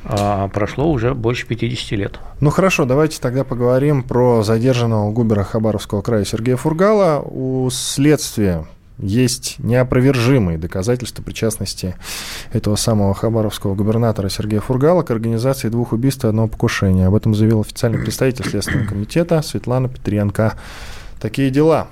А 0.04 0.50
прошло 0.50 0.92
уже 0.92 1.14
больше 1.14 1.48
50 1.48 1.92
лет. 1.92 2.20
Ну 2.40 2.52
хорошо, 2.52 2.86
давайте 2.86 3.20
тогда 3.20 3.44
поговорим 3.44 4.04
про 4.04 4.44
задержанного 4.44 5.12
губера 5.12 5.44
Хабаровского 5.44 6.02
края 6.02 6.26
Сергея 6.26 6.58
Фургала. 6.58 7.22
У 7.22 7.70
следствия 7.72 8.66
есть 8.98 9.56
неопровержимые 9.60 10.58
доказательства 10.58 11.22
причастности 11.22 11.96
этого 12.54 12.76
самого 12.76 13.14
хабаровского 13.14 13.76
губернатора 13.76 14.30
Сергея 14.30 14.62
Фургала 14.62 15.04
к 15.04 15.12
организации 15.12 15.70
двух 15.70 15.92
убийств 15.92 16.26
и 16.26 16.28
одного 16.28 16.48
покушения. 16.48 17.08
Об 17.08 17.16
этом 17.16 17.36
заявил 17.36 17.62
официальный 17.62 18.00
представитель 18.00 18.50
Следственного 18.50 18.88
комитета 18.88 19.42
Светлана 19.42 19.90
Петренко. 19.90 20.54
Такие 21.20 21.50
дела. 21.50 21.88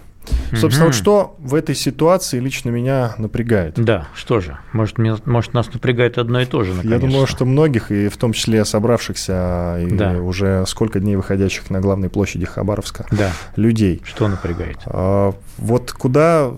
Собственно, 0.56 0.88
вот 0.88 0.96
что 0.96 1.36
в 1.39 1.56
этой 1.56 1.75
ситуации 1.75 2.39
лично 2.39 2.70
меня 2.70 3.15
напрягает? 3.18 3.75
Да, 3.75 4.08
что 4.15 4.39
же? 4.39 4.58
Может, 4.72 4.98
мне, 4.98 5.15
может 5.25 5.53
нас 5.53 5.72
напрягает 5.74 6.18
одно 6.18 6.42
и 6.42 6.46
то 6.46 6.63
же, 6.63 6.74
наконец-то. 6.74 7.06
Я 7.06 7.12
думаю, 7.12 7.27
что 7.27 7.46
многих, 7.46 7.92
и 7.92 8.08
в 8.08 8.18
том 8.18 8.34
числе 8.34 8.63
собравшихся, 8.65 9.80
и 9.82 9.92
да. 9.92 10.13
уже 10.13 10.65
сколько 10.68 11.00
дней 11.00 11.15
выходящих 11.15 11.70
на 11.70 11.82
главной 11.82 12.10
площади 12.10 12.46
Хабаровска 12.46 13.06
да. 13.12 13.32
людей. 13.56 14.01
Что 14.06 14.27
напрягает? 14.27 14.77
А, 14.86 15.34
вот 15.58 15.92
куда, 15.92 16.51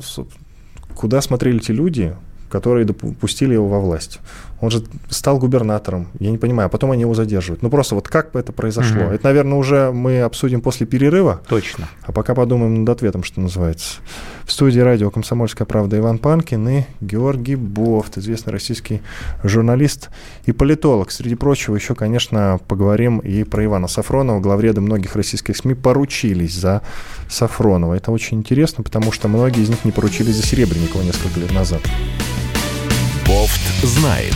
куда 0.96 1.22
смотрели 1.22 1.60
те 1.60 1.74
люди, 1.74 2.16
которые 2.50 2.86
допустили 2.86 3.54
его 3.54 3.68
во 3.68 3.80
власть. 3.80 4.20
Он 4.66 4.72
же 4.72 4.84
стал 5.10 5.38
губернатором, 5.38 6.08
я 6.20 6.32
не 6.32 6.40
понимаю, 6.40 6.66
а 6.66 6.70
потом 6.70 6.90
они 6.90 7.02
его 7.02 7.14
задерживают. 7.14 7.62
Ну 7.62 7.70
просто 7.70 7.94
вот 7.94 8.08
как 8.08 8.32
бы 8.32 8.40
это 8.40 8.52
произошло? 8.52 9.04
Угу. 9.04 9.14
Это, 9.14 9.24
наверное, 9.24 9.58
уже 9.60 9.92
мы 9.92 10.22
обсудим 10.22 10.62
после 10.62 10.88
перерыва. 10.88 11.42
Точно. 11.48 11.88
А 12.02 12.12
пока 12.12 12.34
подумаем 12.34 12.80
над 12.80 12.90
ответом, 12.90 13.24
что 13.24 13.42
называется. 13.42 13.98
В 14.44 14.52
студии 14.52 14.80
радио 14.80 15.12
«Комсомольская 15.12 15.68
правда» 15.68 16.00
Иван 16.00 16.18
Панкин 16.18 16.68
и 16.68 16.84
Георгий 17.00 17.56
Бофт, 17.56 18.18
известный 18.18 18.54
российский 18.54 19.02
журналист 19.44 20.10
и 20.46 20.52
политолог. 20.52 21.12
Среди 21.12 21.36
прочего, 21.36 21.76
еще, 21.76 21.94
конечно, 21.94 22.60
поговорим 22.68 23.20
и 23.20 23.44
про 23.44 23.66
Ивана 23.66 23.88
Сафронова. 23.88 24.40
Главреды 24.40 24.82
многих 24.82 25.16
российских 25.16 25.58
СМИ 25.58 25.76
поручились 25.76 26.56
за 26.56 26.82
Сафронова. 27.30 27.94
Это 27.94 28.12
очень 28.12 28.40
интересно, 28.40 28.84
потому 28.84 29.12
что 29.12 29.28
многие 29.28 29.62
из 29.62 29.70
них 29.70 29.86
не 29.86 29.92
поручились 29.92 30.36
за 30.36 30.44
Серебренникова 30.44 31.04
несколько 31.04 31.40
лет 31.40 31.54
назад. 31.54 31.82
Бофт 33.28 33.84
знает. 33.84 34.36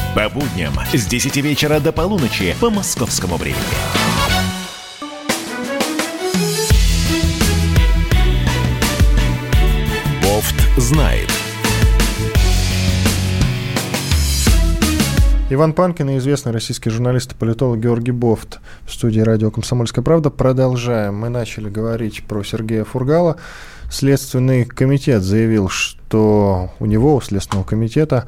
По 0.13 0.27
будням 0.27 0.73
с 0.93 1.05
10 1.05 1.37
вечера 1.37 1.79
до 1.79 1.93
полуночи 1.93 2.53
по 2.59 2.69
московскому 2.69 3.37
времени. 3.37 3.61
Бофт 10.21 10.55
знает. 10.75 11.29
Иван 15.49 15.71
Панкин 15.71 16.09
и 16.09 16.17
известный 16.17 16.51
российский 16.51 16.89
журналист 16.89 17.31
и 17.31 17.35
политолог 17.35 17.79
Георгий 17.79 18.11
Бофт 18.11 18.59
в 18.85 18.93
студии 18.93 19.21
радио 19.21 19.49
«Комсомольская 19.49 20.03
правда». 20.03 20.29
Продолжаем. 20.29 21.15
Мы 21.15 21.29
начали 21.29 21.69
говорить 21.69 22.23
про 22.27 22.43
Сергея 22.43 22.83
Фургала. 22.83 23.37
Следственный 23.89 24.65
комитет 24.65 25.23
заявил, 25.23 25.69
что 25.69 26.71
у 26.79 26.85
него, 26.85 27.15
у 27.15 27.21
Следственного 27.21 27.65
комитета, 27.65 28.27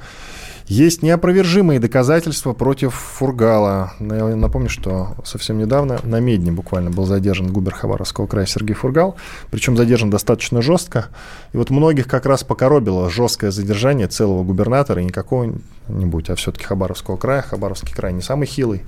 есть 0.73 1.03
неопровержимые 1.03 1.79
доказательства 1.79 2.53
против 2.53 2.95
Фургала. 2.95 3.93
Я 3.99 4.35
напомню, 4.35 4.69
что 4.69 5.15
совсем 5.23 5.59
недавно 5.59 5.99
на 6.01 6.19
Медне 6.19 6.51
буквально 6.51 6.89
был 6.89 7.05
задержан 7.05 7.53
губер 7.53 7.75
Хабаровского 7.75 8.25
края 8.25 8.47
Сергей 8.47 8.73
Фургал, 8.73 9.15
причем 9.51 9.77
задержан 9.77 10.09
достаточно 10.09 10.63
жестко. 10.63 11.09
И 11.51 11.57
вот 11.57 11.69
многих 11.69 12.07
как 12.07 12.25
раз 12.25 12.43
покоробило 12.43 13.07
жесткое 13.11 13.51
задержание 13.51 14.07
целого 14.07 14.43
губернатора, 14.43 15.01
и 15.01 15.05
не 15.05 15.11
какого-нибудь, 15.11 16.31
а 16.31 16.35
все-таки 16.35 16.65
Хабаровского 16.65 17.17
края. 17.17 17.43
Хабаровский 17.43 17.93
край 17.93 18.11
не 18.11 18.23
самый 18.23 18.47
хилый 18.47 18.81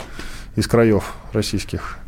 из 0.55 0.67
краев 0.67 1.13
российских 1.33 1.99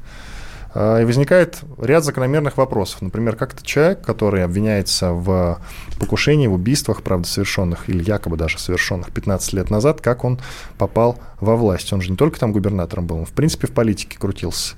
и 0.77 1.05
возникает 1.05 1.59
ряд 1.79 2.03
закономерных 2.03 2.57
вопросов. 2.57 3.01
Например, 3.01 3.35
как 3.35 3.53
то 3.53 3.65
человек, 3.65 4.01
который 4.01 4.43
обвиняется 4.43 5.11
в 5.11 5.59
покушении, 5.99 6.45
в 6.45 6.53
убийствах, 6.53 7.01
правда, 7.01 7.27
совершенных, 7.27 7.89
или 7.89 8.03
якобы 8.03 8.37
даже 8.37 8.59
совершенных 8.59 9.11
15 9.11 9.53
лет 9.53 9.71
назад, 9.71 10.01
как 10.01 10.23
он 10.23 10.39
попал 10.77 11.17
во 11.39 11.55
власть. 11.55 11.91
Он 11.93 12.01
же 12.01 12.11
не 12.11 12.17
только 12.17 12.39
там 12.39 12.51
губернатором 12.51 13.07
был, 13.07 13.17
он, 13.17 13.25
в 13.25 13.31
принципе, 13.31 13.65
в 13.65 13.71
политике 13.71 14.19
крутился. 14.19 14.75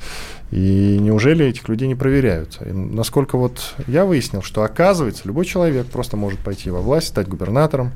И 0.51 0.97
неужели 0.99 1.45
этих 1.45 1.67
людей 1.67 1.87
не 1.87 1.95
проверяют? 1.95 2.59
И 2.61 2.71
насколько 2.71 3.37
вот 3.37 3.75
я 3.87 4.05
выяснил, 4.05 4.41
что 4.41 4.63
оказывается, 4.63 5.23
любой 5.25 5.45
человек 5.45 5.87
просто 5.87 6.15
может 6.15 6.39
пойти 6.39 6.69
во 6.69 6.79
власть, 6.79 7.07
стать 7.07 7.27
губернатором, 7.27 7.91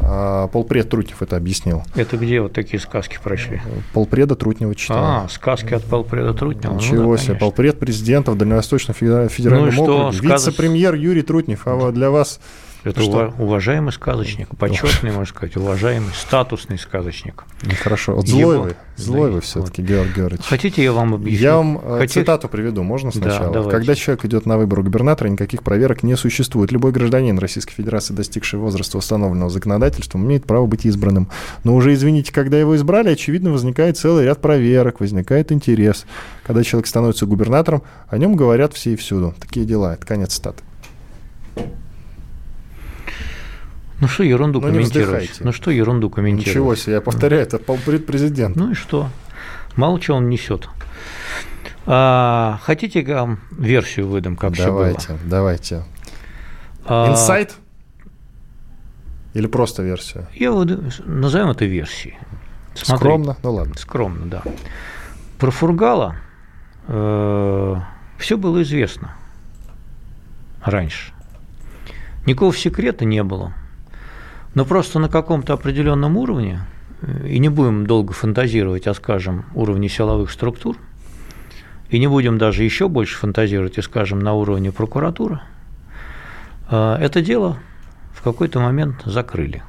а 0.00 0.48
полпред 0.48 0.88
Трутнев 0.90 1.22
это 1.22 1.36
объяснил. 1.36 1.82
Это 1.94 2.16
где 2.16 2.40
вот 2.40 2.52
такие 2.52 2.80
сказки 2.80 3.18
прочли? 3.22 3.60
Полпреда 3.92 4.34
Трутнева 4.34 4.74
читал. 4.74 4.98
А, 4.98 5.28
сказки 5.28 5.74
от 5.74 5.84
полпреда 5.84 6.34
Трутнева. 6.34 6.74
Ничего 6.74 7.02
ну, 7.02 7.12
да, 7.12 7.18
себе, 7.18 7.34
полпред 7.36 7.78
президента 7.78 8.32
в 8.32 8.36
Дальневосточном 8.36 8.94
федеральном 8.94 9.74
ну, 9.74 9.82
округе. 9.82 10.28
Вице-премьер 10.28 10.94
Юрий 10.94 11.22
Трутнев. 11.22 11.62
А 11.66 11.92
для 11.92 12.10
вас 12.10 12.40
это 12.84 13.00
что? 13.00 13.34
уважаемый 13.38 13.92
сказочник, 13.92 14.48
почетный, 14.58 15.10
можно 15.10 15.34
сказать, 15.34 15.56
уважаемый, 15.56 16.12
статусный 16.14 16.78
сказочник. 16.78 17.44
Хорошо. 17.82 18.16
Вот 18.16 18.28
злой 18.28 18.58
вы, 18.58 18.76
злой 18.96 19.30
вы 19.30 19.40
все-таки, 19.40 19.80
вот. 19.80 19.88
Георгий 19.90 20.14
Георгиевич. 20.14 20.46
Хотите, 20.46 20.84
я 20.84 20.92
вам 20.92 21.14
объясню? 21.14 21.42
Я 21.42 21.56
вам 21.56 21.80
э, 21.82 21.98
Хотите? 22.00 22.20
цитату 22.20 22.48
приведу, 22.48 22.82
можно 22.82 23.10
сначала? 23.10 23.64
Да, 23.64 23.70
Когда 23.70 23.94
человек 23.94 24.24
идет 24.26 24.44
на 24.44 24.58
выбор 24.58 24.82
губернатора, 24.82 25.28
никаких 25.28 25.62
проверок 25.62 26.02
не 26.02 26.16
существует. 26.16 26.72
Любой 26.72 26.92
гражданин 26.92 27.38
Российской 27.38 27.72
Федерации, 27.72 28.12
достигший 28.12 28.58
возраста 28.58 28.98
установленного 28.98 29.50
законодательством, 29.50 30.26
имеет 30.26 30.44
право 30.44 30.66
быть 30.66 30.84
избранным. 30.84 31.30
Но 31.64 31.74
уже, 31.74 31.94
извините, 31.94 32.32
когда 32.32 32.58
его 32.58 32.76
избрали, 32.76 33.08
очевидно, 33.08 33.50
возникает 33.50 33.96
целый 33.96 34.26
ряд 34.26 34.40
проверок, 34.40 35.00
возникает 35.00 35.52
интерес. 35.52 36.04
Когда 36.46 36.62
человек 36.62 36.86
становится 36.86 37.24
губернатором, 37.24 37.82
о 38.08 38.18
нем 38.18 38.36
говорят 38.36 38.74
все 38.74 38.92
и 38.92 38.96
всюду. 38.96 39.34
Такие 39.40 39.64
дела. 39.64 39.94
Это 39.94 40.06
конец 40.06 40.34
цитаты. 40.34 40.62
Ну 44.00 44.08
что 44.08 44.22
ерунду 44.24 44.60
ну, 44.60 44.68
комментировать? 44.68 45.40
Ну 45.40 45.52
что 45.52 45.70
ерунду 45.70 46.10
комментировать? 46.10 46.48
Ничего 46.56 46.74
себе, 46.74 46.94
я 46.94 47.00
повторяю, 47.00 47.42
это 47.42 47.58
президент. 47.58 48.56
Ну 48.56 48.72
и 48.72 48.74
что? 48.74 49.08
Мало 49.76 50.00
чего 50.00 50.18
он 50.18 50.28
несет. 50.28 50.68
А, 51.86 52.58
хотите, 52.62 53.02
я 53.02 53.20
вам 53.22 53.40
версию 53.50 54.08
выдам, 54.08 54.36
как 54.36 54.56
давайте, 54.56 54.98
все 54.98 55.08
было? 55.12 55.20
Давайте, 55.28 55.84
давайте. 56.86 57.12
Инсайт? 57.12 57.56
Или 59.34 59.46
просто 59.46 59.82
версия? 59.82 60.28
Я 60.34 60.52
назовем 60.52 61.50
это 61.50 61.64
версией. 61.64 62.16
Смотри, 62.74 63.06
скромно? 63.06 63.36
Ну 63.42 63.52
ладно. 63.52 63.74
Скромно, 63.76 64.26
да. 64.26 64.42
Про 65.38 65.50
Фургала 65.50 66.16
э, 66.88 67.76
все 68.18 68.36
было 68.36 68.62
известно 68.62 69.14
раньше. 70.62 71.12
Никакого 72.26 72.54
секрета 72.54 73.04
не 73.04 73.22
было. 73.22 73.52
Но 74.54 74.64
просто 74.64 74.98
на 74.98 75.08
каком-то 75.08 75.52
определенном 75.52 76.16
уровне, 76.16 76.60
и 77.26 77.38
не 77.38 77.48
будем 77.48 77.86
долго 77.86 78.12
фантазировать, 78.12 78.86
а 78.86 78.94
скажем, 78.94 79.46
уровне 79.54 79.88
силовых 79.88 80.30
структур, 80.30 80.76
и 81.90 81.98
не 81.98 82.06
будем 82.06 82.38
даже 82.38 82.62
еще 82.62 82.88
больше 82.88 83.16
фантазировать 83.16 83.78
и 83.78 83.82
скажем 83.82 84.20
на 84.20 84.34
уровне 84.34 84.72
прокуратуры, 84.72 85.40
э, 86.70 86.96
это 87.00 87.20
дело 87.20 87.58
в 88.12 88.22
какой-то 88.22 88.60
момент 88.60 89.02
закрыли. 89.04 89.62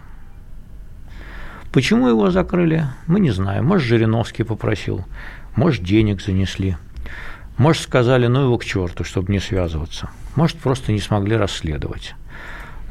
Почему 1.74 2.08
его 2.08 2.32
закрыли, 2.32 2.86
мы 3.06 3.20
не 3.20 3.32
знаем. 3.32 3.66
Может, 3.66 3.88
Жириновский 3.88 4.44
попросил, 4.44 5.04
может, 5.56 5.84
денег 5.84 6.22
занесли, 6.22 6.78
может, 7.58 7.84
сказали, 7.84 8.28
ну 8.28 8.44
его 8.44 8.58
к 8.58 8.66
черту, 8.66 9.04
чтобы 9.04 9.32
не 9.32 9.40
связываться. 9.40 10.10
Может, 10.36 10.58
просто 10.58 10.92
не 10.92 11.00
смогли 11.00 11.36
расследовать. 11.36 12.16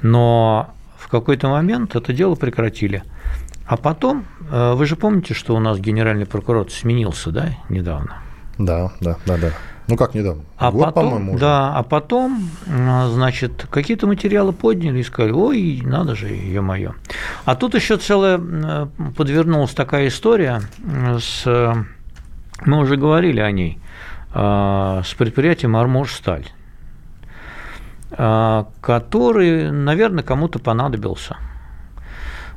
Но 0.03 0.75
какой-то 1.21 1.49
момент 1.49 1.95
это 1.97 2.13
дело 2.13 2.35
прекратили. 2.35 3.05
А 3.67 3.77
потом, 3.77 4.25
э, 4.51 4.75
вы 4.75 4.87
же 4.87 4.97
помните, 4.97 5.35
что 5.35 5.55
у 5.55 5.61
нас 5.61 5.79
генеральный 5.79 6.27
прокурор 6.27 6.71
сменился, 6.71 7.31
да, 7.31 7.51
недавно? 7.69 8.19
Да, 8.59 8.93
да, 9.01 9.17
да, 9.27 9.37
да. 9.37 9.51
Ну 9.87 9.97
как 9.97 10.15
недавно? 10.15 10.43
А 10.57 10.73
Год, 10.73 10.87
потом, 10.87 11.11
по-моему, 11.11 11.39
да, 11.39 11.77
а 11.77 11.83
потом, 11.83 12.49
значит, 12.67 13.67
какие-то 13.71 14.07
материалы 14.07 14.53
подняли 14.53 15.01
и 15.01 15.03
сказали, 15.03 15.33
ой, 15.33 15.83
надо 15.85 16.17
же, 16.17 16.29
ее 16.29 16.63
мое. 16.63 16.95
А 17.45 17.55
тут 17.55 17.75
еще 17.75 17.97
целая 17.99 18.41
э, 18.41 18.87
подвернулась 19.17 19.73
такая 19.73 20.09
история 20.09 20.63
с, 21.19 21.45
мы 22.65 22.79
уже 22.79 22.97
говорили 22.97 23.41
о 23.41 23.51
ней, 23.51 23.79
э, 24.35 25.03
с 25.05 25.15
предприятием 25.15 25.77
«Арморсталь», 25.77 26.47
э, 26.47 26.64
который, 28.17 29.71
наверное, 29.71 30.23
кому-то 30.23 30.59
понадобился. 30.59 31.37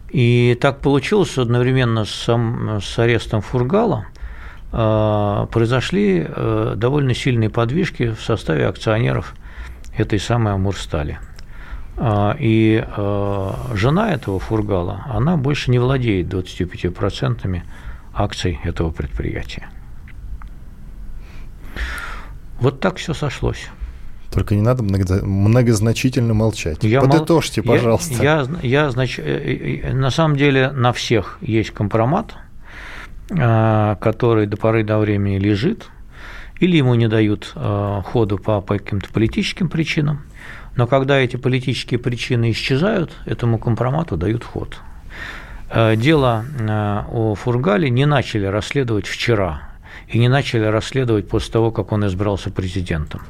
И 0.09 0.57
так 0.61 0.79
получилось 0.81 1.37
одновременно 1.37 2.05
с, 2.05 2.25
с 2.25 2.99
арестом 2.99 3.41
Фургала– 3.41 4.05
Э, 4.71 5.47
произошли 5.51 6.25
э, 6.27 6.73
довольно 6.75 7.13
сильные 7.13 7.49
подвижки 7.49 8.11
в 8.11 8.21
составе 8.21 8.67
акционеров 8.67 9.33
этой 9.97 10.19
самой 10.19 10.53
Амурстали. 10.53 11.19
И 12.39 12.85
жена 13.73 14.11
этого 14.11 14.39
фургала, 14.39 15.03
она 15.09 15.35
больше 15.35 15.71
не 15.71 15.79
владеет 15.79 16.31
25% 16.31 17.61
акций 18.13 18.59
этого 18.63 18.91
предприятия. 18.91 19.67
Вот 22.59 22.79
так 22.81 22.97
все 22.97 23.15
сошлось. 23.15 23.71
Только 24.37 24.55
не 24.55 24.61
надо 24.61 24.83
многозначительно 24.83 26.33
молчать. 26.33 26.83
Я 26.83 27.01
Подытожьте, 27.01 27.61
мол... 27.63 27.75
пожалуйста. 27.75 28.23
Я, 28.23 28.47
я, 28.61 28.83
я, 28.83 28.91
значит, 28.91 29.25
на 29.93 30.11
самом 30.11 30.37
деле 30.37 30.71
на 30.71 30.93
всех 30.93 31.39
есть 31.41 31.71
компромат– 31.71 32.35
который 33.29 34.47
до 34.47 34.57
поры 34.57 34.83
до 34.83 34.99
времени 34.99 35.37
лежит, 35.37 35.89
или 36.59 36.77
ему 36.77 36.95
не 36.95 37.07
дают 37.07 37.53
ходу 37.53 38.37
по 38.37 38.61
каким-то 38.61 39.11
политическим 39.11 39.69
причинам, 39.69 40.21
но 40.75 40.87
когда 40.87 41.17
эти 41.17 41.35
политические 41.35 41.99
причины 41.99 42.51
исчезают, 42.51 43.11
этому 43.25 43.57
компромату 43.57 44.15
дают 44.15 44.43
ход. 44.43 44.77
Дело 45.95 46.45
о 47.11 47.35
Фургале 47.35 47.89
не 47.89 48.05
начали 48.05 48.45
расследовать 48.45 49.07
вчера, 49.07 49.63
и 50.07 50.19
не 50.19 50.29
начали 50.29 50.63
расследовать 50.63 51.27
после 51.27 51.51
того, 51.51 51.71
как 51.71 51.91
он 51.91 52.07
избрался 52.07 52.49
президентом. 52.49 53.21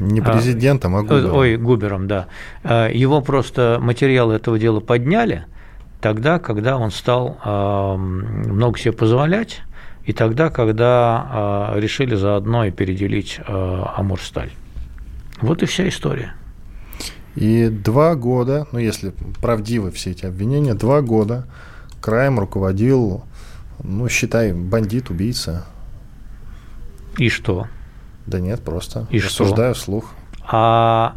Не 0.00 0.20
президентом, 0.20 0.96
а 0.96 1.02
Губером. 1.02 1.34
Ой, 1.34 1.56
Губером, 1.56 2.06
да. 2.06 2.28
Его 2.64 3.20
просто 3.20 3.78
материалы 3.80 4.34
этого 4.34 4.58
дела 4.58 4.80
подняли– 4.80 5.46
тогда, 6.00 6.38
когда 6.38 6.76
он 6.76 6.90
стал 6.90 7.38
а, 7.42 7.96
много 7.96 8.78
себе 8.78 8.92
позволять, 8.92 9.62
и 10.04 10.12
тогда, 10.12 10.50
когда 10.50 11.26
а, 11.30 11.74
решили 11.76 12.14
заодно 12.14 12.64
и 12.64 12.70
переделить 12.70 13.40
а, 13.46 13.94
Амурсталь. 13.96 14.52
Вот 15.40 15.62
и 15.62 15.66
вся 15.66 15.88
история. 15.88 16.34
И 17.36 17.68
два 17.68 18.16
года, 18.16 18.66
ну 18.72 18.78
если 18.78 19.12
правдивы 19.40 19.90
все 19.92 20.10
эти 20.10 20.26
обвинения, 20.26 20.74
два 20.74 21.02
года 21.02 21.46
краем 22.00 22.40
руководил, 22.40 23.24
ну 23.82 24.08
считай, 24.08 24.52
бандит, 24.52 25.10
убийца. 25.10 25.66
И 27.16 27.28
что? 27.28 27.68
Да 28.28 28.40
нет, 28.40 28.60
просто 28.60 29.06
и 29.10 29.18
рассуждаю 29.18 29.74
что? 29.74 29.82
вслух. 29.82 30.14
А 30.46 31.14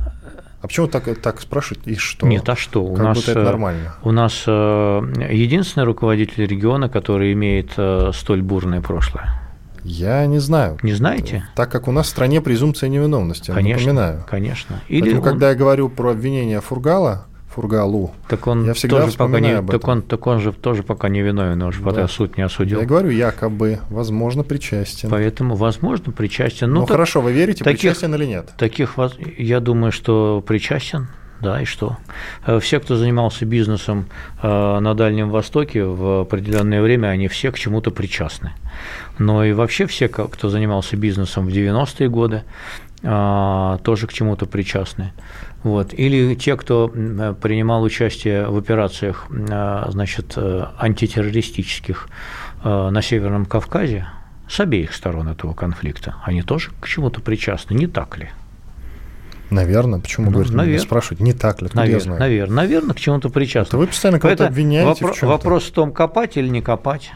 а 0.62 0.67
почему 0.67 0.88
так, 0.88 1.19
так 1.21 1.41
спрашивать? 1.41 1.88
И 1.88 1.95
что? 1.95 2.28
Нет, 2.28 2.47
а 2.47 2.56
что? 2.56 2.84
У 2.84 2.93
как 2.93 3.04
нас, 3.04 3.17
будто 3.17 3.32
это 3.32 3.41
нормально. 3.41 3.95
У 4.04 4.12
нас 4.12 4.43
э, 4.45 5.02
единственный 5.32 5.86
руководитель 5.86 6.45
региона, 6.45 6.88
который 6.88 7.34
имеет 7.34 7.74
э, 7.78 8.12
столь 8.13 8.43
бурное 8.43 8.80
прошлое. 8.80 9.41
Я 9.84 10.24
не 10.28 10.38
знаю. 10.38 10.78
Не 10.84 10.93
знаете? 10.93 11.43
Так 11.56 11.71
как 11.71 11.88
у 11.88 11.91
нас 11.91 12.06
в 12.06 12.10
стране 12.10 12.41
презумпция 12.41 12.89
невиновности, 12.89 13.50
конечно, 13.52 13.93
напоминаю. 13.93 14.26
Конечно. 14.30 14.82
Или 14.88 15.02
Поэтому, 15.02 15.21
он... 15.24 15.28
когда 15.30 15.50
я 15.50 15.56
говорю 15.56 15.89
про 15.89 16.12
обвинение 16.12 16.62
Фургала, 16.62 17.26
Фургалу. 17.54 18.14
Так 18.28 18.48
он 18.48 18.66
я 18.66 18.74
всегда 18.74 19.02
тоже 19.02 19.18
пока 19.18 19.40
не. 19.40 19.62
Так 19.62 19.88
он, 19.88 20.02
так 20.02 20.26
он 20.28 20.40
же 20.40 20.54
тоже 20.54 20.84
пока 20.84 21.10
не 21.10 21.22
виновен, 21.22 21.62
он 21.62 21.72
же 21.72 21.82
да. 21.82 22.08
суд 22.08 22.38
не 22.38 22.44
осудил. 22.44 22.80
Я 22.80 22.86
говорю, 22.86 23.10
якобы, 23.10 23.80
возможно, 23.90 24.44
причастен. 24.44 25.10
Поэтому, 25.10 25.56
возможно, 25.56 26.12
причастен. 26.12 26.70
Ну, 26.70 26.82
ну 26.82 26.86
так, 26.86 26.92
хорошо, 26.96 27.22
вы 27.22 27.34
верите, 27.34 27.64
таких, 27.64 27.82
причастен 27.82 28.16
или 28.16 28.26
нет? 28.26 28.54
Таких, 28.58 28.98
я 29.38 29.60
думаю, 29.60 29.92
что 29.92 30.44
причастен. 30.46 31.08
Да, 31.42 31.60
и 31.60 31.66
что? 31.66 31.98
Э, 32.46 32.60
все, 32.60 32.80
кто 32.80 32.96
занимался 32.96 33.46
бизнесом 33.46 34.06
э, 34.44 34.80
на 34.80 34.94
Дальнем 34.94 35.32
Востоке 35.32 35.84
в 35.84 36.22
определенное 36.22 36.84
время, 36.84 37.08
они 37.08 37.28
все 37.28 37.52
к 37.52 37.58
чему-то 37.58 37.90
причастны. 37.90 38.52
Но 39.18 39.44
и 39.44 39.52
вообще 39.52 39.88
все, 39.88 40.08
кто 40.08 40.50
занимался 40.50 40.98
бизнесом 40.98 41.48
в 41.48 41.50
90-е 41.50 42.10
годы, 42.10 42.44
тоже 43.02 44.08
к 44.08 44.14
чему-то 44.14 44.46
причастны. 44.46 45.12
Вот. 45.64 45.94
Или 45.94 46.36
те, 46.36 46.56
кто 46.56 46.88
принимал 46.88 47.84
участие 47.84 48.48
в 48.48 48.58
операциях 48.58 49.28
значит, 49.30 50.38
антитеррористических 50.38 52.08
на 52.64 53.02
Северном 53.02 53.46
Кавказе, 53.46 54.08
с 54.48 54.60
обеих 54.60 54.94
сторон 54.94 55.30
этого 55.30 55.54
конфликта, 55.54 56.16
они 56.24 56.42
тоже 56.42 56.72
к 56.80 56.88
чему-то 56.88 57.22
причастны, 57.22 57.74
не 57.74 57.88
так 57.88 58.18
ли? 58.18 58.30
Наверное. 59.50 60.00
Почему 60.00 60.28
ну, 60.28 60.32
говорите, 60.32 60.56
навер... 60.56 60.80
спрашивать, 60.80 61.20
не 61.20 61.34
так 61.34 61.62
ли? 61.62 61.70
Наверное, 61.74 61.94
я 61.94 62.00
знаю? 62.00 62.20
наверное, 62.20 62.56
наверное, 62.56 62.94
к 62.94 63.00
чему-то 63.00 63.30
причастны. 63.30 63.70
Это 63.70 63.78
вы 63.78 63.88
постоянно 63.88 64.20
кого-то 64.20 64.48
обвиняете 64.48 65.04
вопро- 65.04 65.12
в 65.12 65.16
чем-то. 65.16 65.28
Вопрос 65.28 65.66
в 65.66 65.72
том, 65.72 65.92
копать 65.92 66.38
или 66.38 66.48
не 66.48 66.62
копать. 66.62 67.12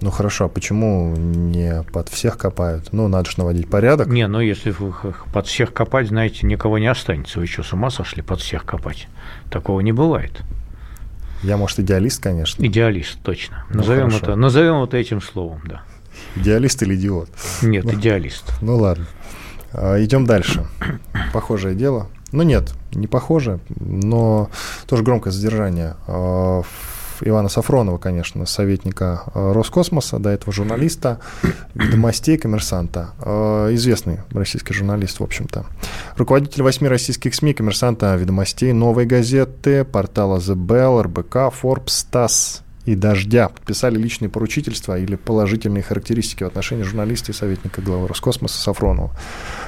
Ну 0.00 0.10
хорошо, 0.10 0.44
а 0.44 0.48
почему 0.48 1.16
не 1.16 1.82
под 1.92 2.08
всех 2.10 2.36
копают? 2.36 2.92
Ну, 2.92 3.08
надо 3.08 3.30
же 3.30 3.38
наводить 3.38 3.70
порядок. 3.70 4.08
Не, 4.08 4.28
ну 4.28 4.40
если 4.40 4.74
под 5.32 5.46
всех 5.46 5.72
копать, 5.72 6.08
знаете, 6.08 6.46
никого 6.46 6.78
не 6.78 6.86
останется. 6.86 7.40
Вы 7.40 7.46
что, 7.46 7.62
с 7.62 7.72
ума 7.72 7.90
сошли 7.90 8.22
под 8.22 8.40
всех 8.40 8.64
копать? 8.64 9.08
Такого 9.50 9.80
не 9.80 9.92
бывает. 9.92 10.42
Я, 11.42 11.56
может, 11.56 11.80
идеалист, 11.80 12.22
конечно. 12.22 12.64
Идеалист, 12.64 13.18
точно. 13.22 13.64
Ну, 13.70 13.78
назовем, 13.78 14.08
это, 14.08 14.36
назовем 14.36 14.82
это 14.82 14.96
этим 14.96 15.22
словом, 15.22 15.62
да. 15.64 15.82
Идеалист 16.36 16.82
или 16.82 16.94
идиот? 16.94 17.30
Нет, 17.62 17.84
ну, 17.84 17.94
идеалист. 17.94 18.52
Ну 18.60 18.76
ладно. 18.76 19.06
А, 19.72 20.02
идем 20.02 20.26
дальше. 20.26 20.66
Похожее 21.32 21.74
дело. 21.74 22.08
Ну 22.32 22.42
нет, 22.42 22.74
не 22.92 23.06
похоже, 23.06 23.60
но 23.68 24.50
тоже 24.86 25.02
громкое 25.02 25.30
задержание. 25.30 25.94
А, 26.06 26.62
Ивана 27.20 27.48
Сафронова, 27.48 27.98
конечно, 27.98 28.46
советника 28.46 29.24
э, 29.34 29.52
Роскосмоса, 29.52 30.18
до 30.18 30.30
этого 30.30 30.52
журналиста, 30.52 31.20
ведомостей, 31.74 32.38
коммерсанта. 32.38 33.10
Э, 33.20 33.68
известный 33.72 34.20
российский 34.30 34.74
журналист, 34.74 35.20
в 35.20 35.22
общем-то. 35.22 35.66
Руководитель 36.16 36.62
восьми 36.62 36.88
российских 36.88 37.34
СМИ, 37.34 37.54
коммерсанта 37.54 38.14
ведомостей, 38.16 38.72
Новой 38.72 39.06
газеты, 39.06 39.84
портала 39.84 40.38
The 40.38 40.54
Bell, 40.54 41.02
РБК, 41.02 41.52
Forbes, 41.62 42.06
ТАСС 42.10 42.62
и 42.86 42.94
«Дождя» 42.94 43.48
подписали 43.48 43.98
личные 43.98 44.28
поручительства 44.28 44.96
или 44.96 45.16
положительные 45.16 45.82
характеристики 45.82 46.44
в 46.44 46.46
отношении 46.46 46.84
журналиста 46.84 47.32
и 47.32 47.34
советника 47.34 47.82
главы 47.82 48.06
Роскосмоса 48.06 48.62
Сафронова, 48.62 49.10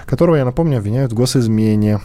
которого, 0.06 0.36
я 0.36 0.44
напомню, 0.44 0.78
обвиняют 0.78 1.12
в 1.12 1.16
госизмене. 1.16 2.00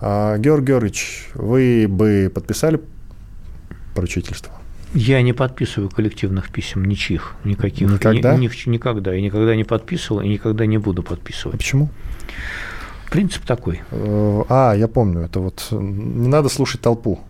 А, 0.00 0.38
Георгий 0.38 0.66
Георгиевич, 0.66 1.30
вы 1.34 1.86
бы 1.88 2.30
подписали 2.32 2.80
поручительство? 3.94 4.52
Я 4.94 5.22
не 5.22 5.32
подписываю 5.32 5.88
коллективных 5.88 6.50
писем 6.50 6.84
ничьих, 6.84 7.34
никаких. 7.44 7.90
Никогда? 7.90 8.36
Ни, 8.36 8.46
ни, 8.46 8.68
никогда. 8.68 9.14
Я 9.14 9.22
никогда 9.22 9.56
не 9.56 9.64
подписывал 9.64 10.20
и 10.20 10.28
никогда 10.28 10.66
не 10.66 10.76
буду 10.78 11.02
подписывать. 11.02 11.54
А 11.54 11.58
почему? 11.58 11.88
Принцип 13.10 13.44
такой. 13.44 13.80
Э, 13.90 14.42
а, 14.48 14.74
я 14.74 14.88
помню, 14.88 15.22
это 15.22 15.40
вот 15.40 15.68
не 15.70 16.28
надо 16.28 16.48
слушать 16.48 16.82
толпу. 16.82 17.20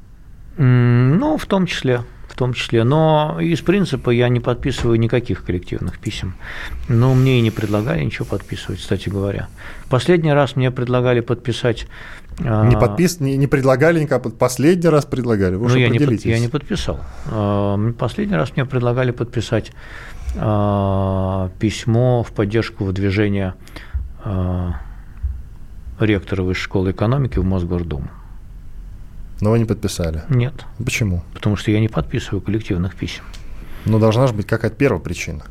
Ну, 0.56 1.36
в 1.38 1.46
том 1.46 1.66
числе. 1.66 2.02
в 2.28 2.34
том 2.34 2.54
числе. 2.54 2.82
Но 2.82 3.38
из 3.40 3.60
принципа 3.60 4.10
я 4.10 4.28
не 4.28 4.40
подписываю 4.40 4.98
никаких 4.98 5.44
коллективных 5.44 5.98
писем. 5.98 6.34
Но 6.88 7.14
мне 7.14 7.38
и 7.38 7.42
не 7.42 7.50
предлагали 7.50 8.02
ничего 8.02 8.24
подписывать, 8.24 8.80
кстати 8.80 9.08
говоря. 9.08 9.48
Последний 9.88 10.32
раз 10.32 10.56
мне 10.56 10.70
предлагали 10.70 11.20
подписать 11.20 11.86
не, 12.38 12.78
подпис... 12.78 13.20
не, 13.20 13.36
не 13.36 13.46
предлагали 13.46 14.00
никак, 14.00 14.22
последний 14.36 14.88
раз 14.88 15.04
предлагали. 15.04 15.56
Вы 15.56 15.68
ну, 15.68 15.76
я 15.76 15.88
не, 15.88 15.98
под... 15.98 16.24
я 16.24 16.38
не 16.38 16.48
подписал. 16.48 17.00
А, 17.26 17.92
последний 17.98 18.36
раз 18.36 18.52
мне 18.56 18.64
предлагали 18.64 19.10
подписать 19.10 19.72
а, 20.36 21.50
письмо 21.58 22.22
в 22.22 22.32
поддержку 22.32 22.84
выдвижения 22.84 23.54
ректора 25.98 26.42
Высшей 26.42 26.64
школы 26.64 26.90
экономики 26.92 27.38
в 27.38 27.44
Мосгордуму. 27.44 28.08
Но 29.40 29.50
вы 29.50 29.58
не 29.58 29.64
подписали? 29.64 30.22
Нет. 30.28 30.54
Почему? 30.78 31.24
Потому 31.34 31.56
что 31.56 31.72
я 31.72 31.80
не 31.80 31.88
подписываю 31.88 32.40
коллективных 32.40 32.94
писем. 32.94 33.24
Но 33.84 33.98
должна 33.98 34.28
же 34.28 34.34
быть 34.34 34.46
какая-то 34.46 34.76
первая 34.76 35.00
причина. 35.00 35.42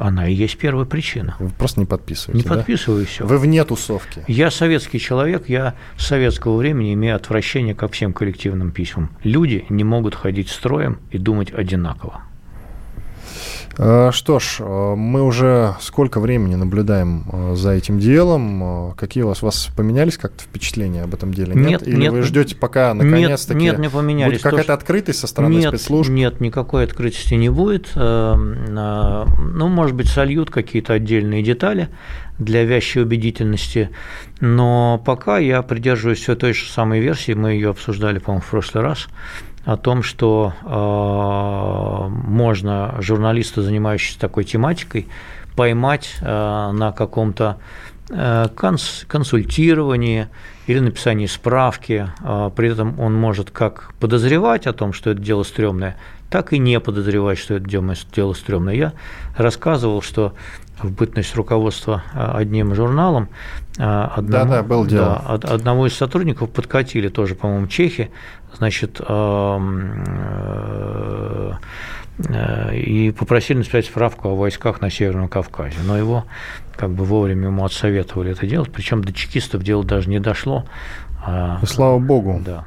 Она 0.00 0.26
и 0.26 0.32
есть 0.32 0.56
первая 0.56 0.86
причина. 0.86 1.36
Вы 1.38 1.50
просто 1.50 1.78
не 1.78 1.86
подписываете. 1.86 2.42
Не 2.42 2.48
да? 2.48 2.56
подписываю 2.56 3.04
все. 3.04 3.26
Вы 3.26 3.38
вне 3.38 3.62
тусовки. 3.64 4.24
Я 4.26 4.50
советский 4.50 4.98
человек, 4.98 5.48
я 5.48 5.74
с 5.98 6.06
советского 6.06 6.56
времени 6.56 6.94
имею 6.94 7.16
отвращение 7.16 7.74
ко 7.74 7.86
всем 7.86 8.14
коллективным 8.14 8.70
письмам. 8.72 9.10
Люди 9.22 9.66
не 9.68 9.84
могут 9.84 10.14
ходить 10.14 10.48
строем 10.48 10.98
и 11.10 11.18
думать 11.18 11.52
одинаково. 11.52 12.22
Э, 13.78 14.10
что 14.12 14.38
ж, 14.38 14.56
э, 14.60 14.94
мы 14.96 15.22
уже 15.22 15.76
сколько 15.80 16.20
времени 16.20 16.54
наблюдаем 16.54 17.24
э, 17.32 17.54
за 17.54 17.70
этим 17.70 17.98
делом? 17.98 18.94
Какие 18.96 19.24
у 19.24 19.28
вас, 19.28 19.42
у 19.42 19.46
вас 19.46 19.68
поменялись 19.76 20.16
как-то 20.16 20.42
впечатления 20.42 21.02
об 21.02 21.14
этом 21.14 21.32
деле? 21.32 21.54
Нет, 21.54 21.70
нет 21.70 21.88
Или 21.88 21.96
нет, 21.96 22.12
вы 22.12 22.22
ждете 22.22 22.56
пока 22.56 22.92
наконец-таки 22.94 23.58
нет, 23.58 23.72
нет, 23.72 23.80
не 23.80 23.88
поменялись. 23.88 24.34
Будет 24.34 24.42
какая-то 24.42 24.74
открытость 24.74 25.20
со 25.20 25.26
стороны 25.26 25.54
нет, 25.54 25.68
спецслужб? 25.68 26.10
Нет, 26.10 26.40
никакой 26.40 26.84
открытости 26.84 27.34
не 27.34 27.48
будет. 27.48 27.90
Ну, 27.94 29.68
может 29.68 29.96
быть, 29.96 30.08
сольют 30.08 30.50
какие-то 30.50 30.94
отдельные 30.94 31.42
детали 31.42 31.88
для 32.38 32.64
вящей 32.64 33.02
убедительности, 33.02 33.90
но 34.40 35.00
пока 35.04 35.38
я 35.38 35.60
придерживаюсь 35.62 36.20
все 36.20 36.34
той 36.34 36.54
же 36.54 36.70
самой 36.70 37.00
версии, 37.00 37.32
мы 37.32 37.52
ее 37.52 37.70
обсуждали, 37.70 38.18
по-моему, 38.18 38.42
в 38.42 38.50
прошлый 38.50 38.82
раз, 38.82 39.08
о 39.64 39.76
том, 39.76 40.02
что 40.02 40.54
э, 40.62 42.08
можно 42.08 42.96
журналиста, 43.00 43.62
занимающегося 43.62 44.20
такой 44.20 44.44
тематикой, 44.44 45.08
поймать 45.56 46.16
э, 46.20 46.24
на 46.24 46.92
каком-то 46.92 47.58
э, 48.08 48.48
конс 48.56 49.04
деле 49.08 50.28
или 50.66 50.78
написании 50.78 51.26
справки, 51.26 52.08
при 52.54 52.70
этом 52.70 53.00
он 53.00 53.14
может 53.14 53.50
как 53.50 53.92
подозревать 53.98 54.68
о 54.68 54.72
том, 54.72 54.92
что 54.92 55.10
это 55.10 55.20
дело 55.20 55.42
стрёмное, 55.42 55.96
так 56.30 56.52
и 56.52 56.58
не 56.58 56.78
подозревать, 56.78 57.38
что 57.38 57.54
это 57.54 57.68
дело 58.14 58.34
стрёмное. 58.34 58.74
Я 58.74 58.92
рассказывал, 59.36 60.00
что 60.00 60.34
в 60.82 60.92
бытность 60.92 61.34
руководства 61.36 62.02
э, 62.14 62.30
одним 62.34 62.74
журналом. 62.74 63.28
Э, 63.78 64.08
одному, 64.16 64.30
да, 64.30 64.44
да, 64.44 64.62
был 64.62 64.86
дело. 64.86 65.22
Да, 65.28 65.54
одного 65.54 65.86
из 65.86 65.94
сотрудников 65.94 66.50
подкатили 66.50 67.08
тоже, 67.08 67.34
по-моему, 67.34 67.66
чехи, 67.66 68.10
значит, 68.56 69.00
э, 69.00 69.60
и 72.74 73.12
попросили 73.12 73.58
написать 73.58 73.86
справку 73.86 74.28
о 74.28 74.36
войсках 74.36 74.80
на 74.80 74.90
Северном 74.90 75.28
Кавказе. 75.28 75.78
Но 75.86 75.96
его 75.96 76.24
как 76.76 76.90
бы 76.90 77.04
вовремя 77.04 77.46
ему 77.46 77.64
отсоветовали 77.64 78.32
это 78.32 78.46
делать, 78.46 78.70
причем 78.72 79.02
до 79.02 79.12
чекистов 79.12 79.62
дело 79.62 79.84
даже 79.84 80.10
не 80.10 80.18
дошло. 80.18 80.64
А, 81.24 81.60
слава 81.66 81.98
богу. 81.98 82.40
Да. 82.44 82.64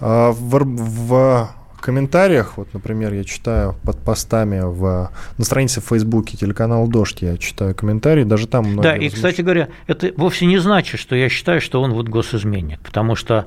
А 0.00 0.32
в, 0.32 0.64
в 0.64 1.50
комментариях, 1.84 2.56
вот, 2.56 2.72
например, 2.72 3.12
я 3.12 3.24
читаю 3.24 3.76
под 3.84 3.98
постами 3.98 4.60
в, 4.64 5.10
на 5.36 5.44
странице 5.44 5.82
в 5.82 5.84
Фейсбуке 5.84 6.36
телеканал 6.36 6.88
«Дождь», 6.88 7.20
я 7.20 7.36
читаю 7.36 7.74
комментарии, 7.74 8.24
даже 8.24 8.46
там 8.46 8.64
многие... 8.64 8.82
Да, 8.82 8.96
и, 8.96 9.10
кстати 9.10 9.42
говоря, 9.42 9.68
это 9.86 10.10
вовсе 10.16 10.46
не 10.46 10.56
значит, 10.56 10.98
что 10.98 11.14
я 11.14 11.28
считаю, 11.28 11.60
что 11.60 11.82
он 11.82 11.92
вот 11.92 12.08
госизменник, 12.08 12.80
потому 12.80 13.16
что 13.16 13.44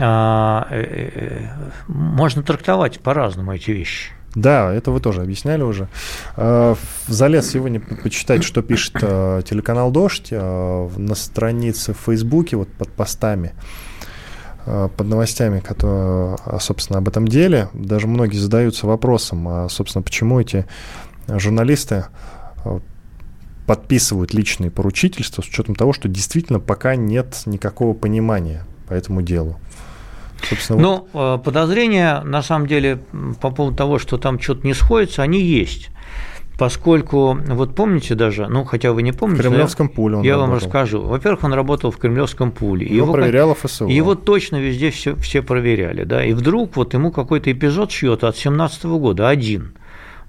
а, 0.00 0.68
э, 0.70 1.10
э, 1.14 1.48
можно 1.88 2.44
трактовать 2.44 3.00
по-разному 3.00 3.52
эти 3.52 3.72
вещи. 3.72 4.12
Да, 4.36 4.72
это 4.72 4.92
вы 4.92 5.00
тоже 5.00 5.22
объясняли 5.22 5.62
уже. 5.62 5.88
А, 6.36 6.76
залез 7.08 7.50
сегодня 7.50 7.80
почитать, 7.80 8.44
что 8.44 8.62
пишет 8.62 8.94
а, 9.02 9.42
телеканал 9.42 9.90
«Дождь» 9.90 10.30
на 10.30 11.14
странице 11.14 11.92
в 11.92 11.98
Фейсбуке, 12.06 12.56
вот 12.56 12.68
под 12.68 12.90
постами. 12.90 13.52
Э, 14.66 14.88
под 14.94 15.06
новостями, 15.08 15.60
которые, 15.60 16.38
а, 16.46 16.58
собственно, 16.58 16.98
об 16.98 17.08
этом 17.08 17.28
деле, 17.28 17.68
даже 17.74 18.06
многие 18.06 18.38
задаются 18.38 18.86
вопросом, 18.86 19.46
а, 19.46 19.68
собственно, 19.68 20.02
почему 20.02 20.40
эти 20.40 20.66
журналисты 21.28 22.06
э, 22.64 22.80
подписывают 23.66 24.32
личные 24.32 24.70
поручительства 24.70 25.42
с 25.42 25.48
учетом 25.48 25.74
того, 25.74 25.92
что 25.92 26.08
действительно 26.08 26.60
пока 26.60 26.96
нет 26.96 27.42
никакого 27.44 27.92
понимания 27.92 28.64
по 28.88 28.94
этому 28.94 29.20
делу. 29.20 29.58
Собственно, 30.48 30.80
ну, 30.80 31.08
вот. 31.12 31.40
Э, 31.40 31.42
подозрения, 31.42 32.22
на 32.22 32.42
самом 32.42 32.66
деле, 32.66 33.02
по 33.42 33.50
поводу 33.50 33.76
того, 33.76 33.98
что 33.98 34.16
там 34.16 34.40
что-то 34.40 34.66
не 34.66 34.72
сходится, 34.72 35.22
они 35.22 35.42
есть 35.42 35.90
поскольку, 36.58 37.34
вот 37.34 37.74
помните 37.74 38.14
даже, 38.14 38.46
ну, 38.48 38.64
хотя 38.64 38.92
вы 38.92 39.02
не 39.02 39.12
помните. 39.12 39.42
В 39.42 39.46
Кремлевском 39.46 39.88
пуле 39.88 40.16
он 40.16 40.22
Я 40.22 40.32
работал. 40.32 40.50
вам 40.50 40.58
расскажу. 40.58 41.02
Во-первых, 41.02 41.44
он 41.44 41.52
работал 41.52 41.90
в 41.90 41.96
Кремлевском 41.96 42.52
пуле. 42.52 42.86
Его, 42.86 42.96
его 42.96 43.12
проверяла 43.12 43.54
ФСУ. 43.54 43.88
Его 43.88 44.14
точно 44.14 44.56
везде 44.56 44.90
все, 44.90 45.16
все 45.16 45.42
проверяли, 45.42 46.04
да, 46.04 46.24
и 46.24 46.32
вдруг 46.32 46.76
вот 46.76 46.94
ему 46.94 47.10
какой-то 47.10 47.50
эпизод 47.50 47.90
шьет 47.90 48.24
от 48.24 48.36
17 48.36 48.84
года, 48.84 49.28
один. 49.28 49.74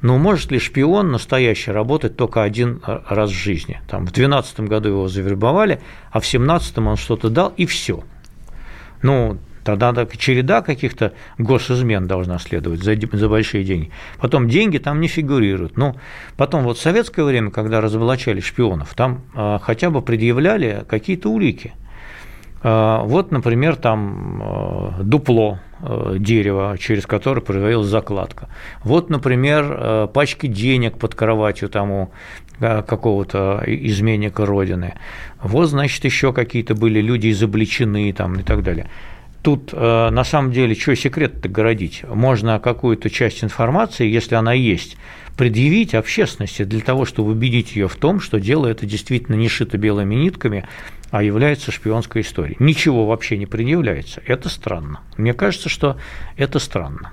Но 0.01 0.17
может 0.17 0.51
ли 0.51 0.59
шпион 0.59 1.11
настоящий 1.11 1.71
работать 1.71 2.15
только 2.15 2.43
один 2.43 2.81
раз 2.85 3.31
в 3.31 3.33
жизни? 3.33 3.79
Там 3.89 4.05
в 4.05 4.11
12 4.11 4.59
году 4.61 4.89
его 4.89 5.07
завербовали, 5.07 5.79
а 6.11 6.19
в 6.19 6.27
17 6.27 6.77
он 6.79 6.95
что-то 6.95 7.29
дал, 7.29 7.53
и 7.57 7.65
все. 7.65 8.03
Ну, 9.01 9.38
Тогда 9.65 10.06
череда 10.06 10.62
каких-то 10.62 11.13
госизмен 11.39 12.06
должна 12.06 12.38
следовать 12.38 12.84
за, 12.84 12.95
за 12.95 13.28
большие 13.28 13.63
деньги. 13.63 13.89
Потом 14.19 14.47
деньги 14.47 14.78
там 14.78 15.01
не 15.01 15.08
фигурируют. 15.08 15.75
Ну, 15.75 15.95
потом 16.38 16.63
вот 16.63 16.78
в 16.78 16.82
советское 16.82 17.23
время, 17.23 17.49
когда 17.49 17.82
разоблачали 17.82 18.41
шпионов, 18.41 18.93
там 18.93 19.23
а, 19.34 19.58
хотя 19.58 19.89
бы 19.89 20.04
предъявляли 20.04 20.86
какие-то 20.88 21.32
улики. 21.32 21.73
А, 22.62 23.01
вот, 23.06 23.32
например, 23.32 23.75
там 23.75 24.39
а, 24.43 25.01
дупло 25.01 25.60
дерева, 26.17 26.78
через 26.80 27.06
которое 27.06 27.41
проводилась 27.41 27.88
закладка. 27.88 28.49
Вот, 28.84 29.10
например, 29.10 30.08
пачки 30.13 30.47
денег 30.47 30.97
под 30.97 31.15
кроватью 31.15 31.69
там 31.69 31.91
у 31.91 32.12
какого-то 32.60 33.62
изменника 33.67 34.45
Родины. 34.45 34.93
Вот, 35.41 35.67
значит, 35.67 36.06
еще 36.06 36.34
какие-то 36.34 36.75
были 36.75 37.01
люди 37.01 37.30
изобличены 37.30 38.13
там 38.13 38.39
и 38.39 38.43
так 38.43 38.63
далее. 38.63 38.89
Тут 39.45 39.73
э, 39.73 40.10
на 40.10 40.23
самом 40.23 40.51
деле, 40.51 40.73
что 40.73 40.95
секрет-то 40.95 41.47
городить? 41.47 42.03
Можно 42.10 42.60
какую-то 42.60 43.12
часть 43.12 43.43
информации, 43.43 44.08
если 44.08 44.34
она 44.34 44.53
есть, 44.53 44.97
предъявить 45.38 45.93
общественности 45.93 46.63
для 46.63 46.81
того, 46.81 47.05
чтобы 47.05 47.29
убедить 47.29 47.75
ее 47.75 47.88
в 47.88 47.95
том, 47.95 48.19
что 48.19 48.39
дело 48.39 48.65
это 48.65 48.88
действительно 48.88 49.36
не 49.36 49.47
шито 49.47 49.77
белыми 49.77 50.15
нитками, 50.15 50.67
а 51.12 51.21
является 51.21 51.71
шпионской 51.71 52.23
историей. 52.23 52.55
Ничего 52.58 53.05
вообще 53.05 53.38
не 53.38 53.45
предъявляется. 53.45 54.19
Это 54.25 54.49
странно. 54.49 55.01
Мне 55.15 55.36
кажется, 55.36 55.69
что 55.69 55.97
это 56.38 56.58
странно. 56.58 57.12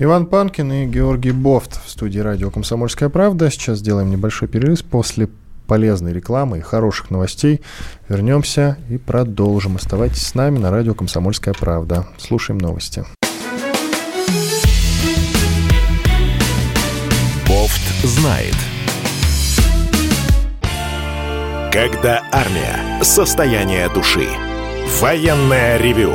Иван 0.00 0.26
Панкин 0.26 0.72
и 0.72 0.86
Георгий 0.86 1.30
Бофт 1.30 1.80
в 1.80 1.88
студии 1.88 2.18
радио 2.18 2.50
«Комсомольская 2.50 3.08
правда». 3.08 3.52
Сейчас 3.52 3.78
сделаем 3.78 4.10
небольшой 4.10 4.48
перерыв. 4.48 4.82
После 4.84 5.28
полезной 5.66 6.12
рекламы 6.12 6.58
и 6.58 6.62
хороших 6.62 7.10
новостей. 7.10 7.60
Вернемся 8.08 8.78
и 8.88 8.98
продолжим. 8.98 9.76
Оставайтесь 9.76 10.26
с 10.26 10.34
нами 10.34 10.58
на 10.58 10.70
радио 10.70 10.94
«Комсомольская 10.94 11.54
правда». 11.54 12.06
Слушаем 12.18 12.58
новости. 12.58 13.04
Бофт 17.48 18.04
знает. 18.04 18.54
Когда 21.72 22.22
армия. 22.32 23.02
Состояние 23.02 23.88
души. 23.92 24.28
Военное 25.00 25.76
ревю 25.78 26.14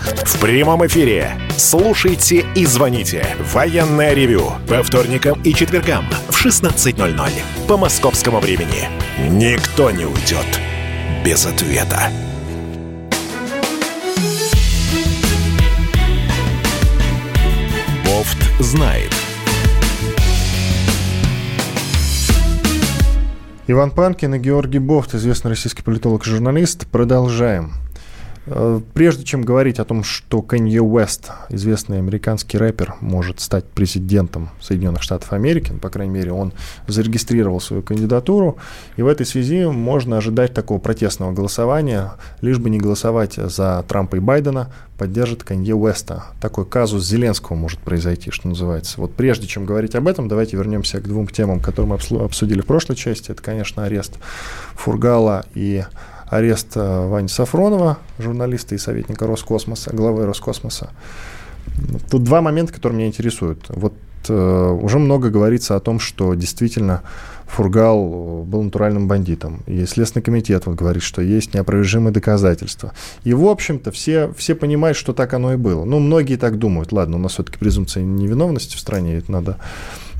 В 0.00 0.40
прямом 0.40 0.86
эфире. 0.86 1.32
Слушайте 1.56 2.44
и 2.54 2.66
звоните. 2.66 3.26
Военное 3.52 4.14
ревю. 4.14 4.52
По 4.68 4.82
вторникам 4.82 5.40
и 5.42 5.54
четвергам 5.54 6.04
в 6.28 6.44
16.00. 6.44 7.30
По 7.68 7.76
московскому 7.76 8.40
времени. 8.40 8.88
Никто 9.30 9.90
не 9.90 10.04
уйдет 10.04 10.46
без 11.24 11.46
ответа. 11.46 12.10
Бофт 18.04 18.38
знает. 18.60 19.10
Иван 23.66 23.90
Панкин 23.92 24.34
и 24.34 24.38
Георгий 24.38 24.78
Бофт, 24.78 25.14
известный 25.14 25.48
российский 25.48 25.82
политолог 25.82 26.26
и 26.26 26.30
журналист. 26.30 26.86
Продолжаем. 26.88 27.83
Э, 28.46 28.80
прежде 28.92 29.24
чем 29.24 29.42
говорить 29.42 29.78
о 29.78 29.84
том, 29.84 30.04
что 30.04 30.42
Кенье 30.42 30.82
Уэст, 30.82 31.30
известный 31.48 31.98
американский 31.98 32.58
рэпер, 32.58 32.96
может 33.00 33.40
стать 33.40 33.64
президентом 33.64 34.50
Соединенных 34.60 35.02
Штатов 35.02 35.32
Америки, 35.32 35.70
ну, 35.72 35.78
по 35.78 35.88
крайней 35.88 36.12
мере, 36.12 36.32
он 36.32 36.52
зарегистрировал 36.86 37.60
свою 37.60 37.82
кандидатуру, 37.82 38.58
и 38.96 39.02
в 39.02 39.06
этой 39.06 39.24
связи 39.24 39.64
можно 39.64 40.18
ожидать 40.18 40.52
такого 40.52 40.78
протестного 40.78 41.32
голосования, 41.32 42.12
лишь 42.42 42.58
бы 42.58 42.68
не 42.68 42.78
голосовать 42.78 43.34
за 43.34 43.84
Трампа 43.88 44.16
и 44.16 44.20
Байдена, 44.20 44.70
поддержит 44.98 45.42
Канье 45.42 45.74
Уэста. 45.74 46.24
Такой 46.40 46.66
казус 46.66 47.04
Зеленского 47.04 47.56
может 47.56 47.80
произойти, 47.80 48.30
что 48.30 48.48
называется. 48.48 49.00
Вот 49.00 49.14
прежде 49.14 49.46
чем 49.46 49.64
говорить 49.64 49.94
об 49.94 50.06
этом, 50.06 50.28
давайте 50.28 50.56
вернемся 50.56 51.00
к 51.00 51.04
двум 51.04 51.26
темам, 51.26 51.60
которые 51.60 51.98
мы 52.10 52.20
обсудили 52.20 52.60
в 52.60 52.66
прошлой 52.66 52.96
части. 52.96 53.30
Это, 53.30 53.42
конечно, 53.42 53.84
арест 53.84 54.18
Фургала 54.74 55.46
и 55.54 55.84
арест 56.26 56.72
э, 56.76 57.08
Вани 57.08 57.28
Сафронова, 57.28 57.98
журналиста 58.18 58.74
и 58.74 58.78
советника 58.78 59.26
Роскосмоса, 59.26 59.90
главы 59.94 60.26
Роскосмоса. 60.26 60.90
Тут 62.10 62.22
два 62.24 62.40
момента, 62.40 62.72
которые 62.72 62.98
меня 62.98 63.08
интересуют. 63.08 63.64
Вот 63.68 63.94
э, 64.28 64.78
уже 64.82 64.98
много 64.98 65.30
говорится 65.30 65.76
о 65.76 65.80
том, 65.80 65.98
что 66.00 66.34
действительно 66.34 67.02
Фургал 67.46 68.44
был 68.46 68.62
натуральным 68.62 69.06
бандитом. 69.06 69.62
И 69.66 69.84
Следственный 69.86 70.22
комитет 70.22 70.66
вот 70.66 70.76
говорит, 70.76 71.02
что 71.02 71.22
есть 71.22 71.54
неопровержимые 71.54 72.12
доказательства. 72.12 72.92
И, 73.22 73.32
в 73.32 73.46
общем-то, 73.46 73.92
все, 73.92 74.32
все 74.36 74.54
понимают, 74.54 74.96
что 74.96 75.12
так 75.12 75.34
оно 75.34 75.52
и 75.52 75.56
было. 75.56 75.84
Ну, 75.84 76.00
многие 76.00 76.36
так 76.36 76.58
думают. 76.58 76.92
Ладно, 76.92 77.16
у 77.16 77.20
нас 77.20 77.32
все-таки 77.32 77.58
презумпция 77.58 78.02
невиновности 78.02 78.76
в 78.76 78.80
стране, 78.80 79.16
это 79.16 79.30
надо 79.30 79.58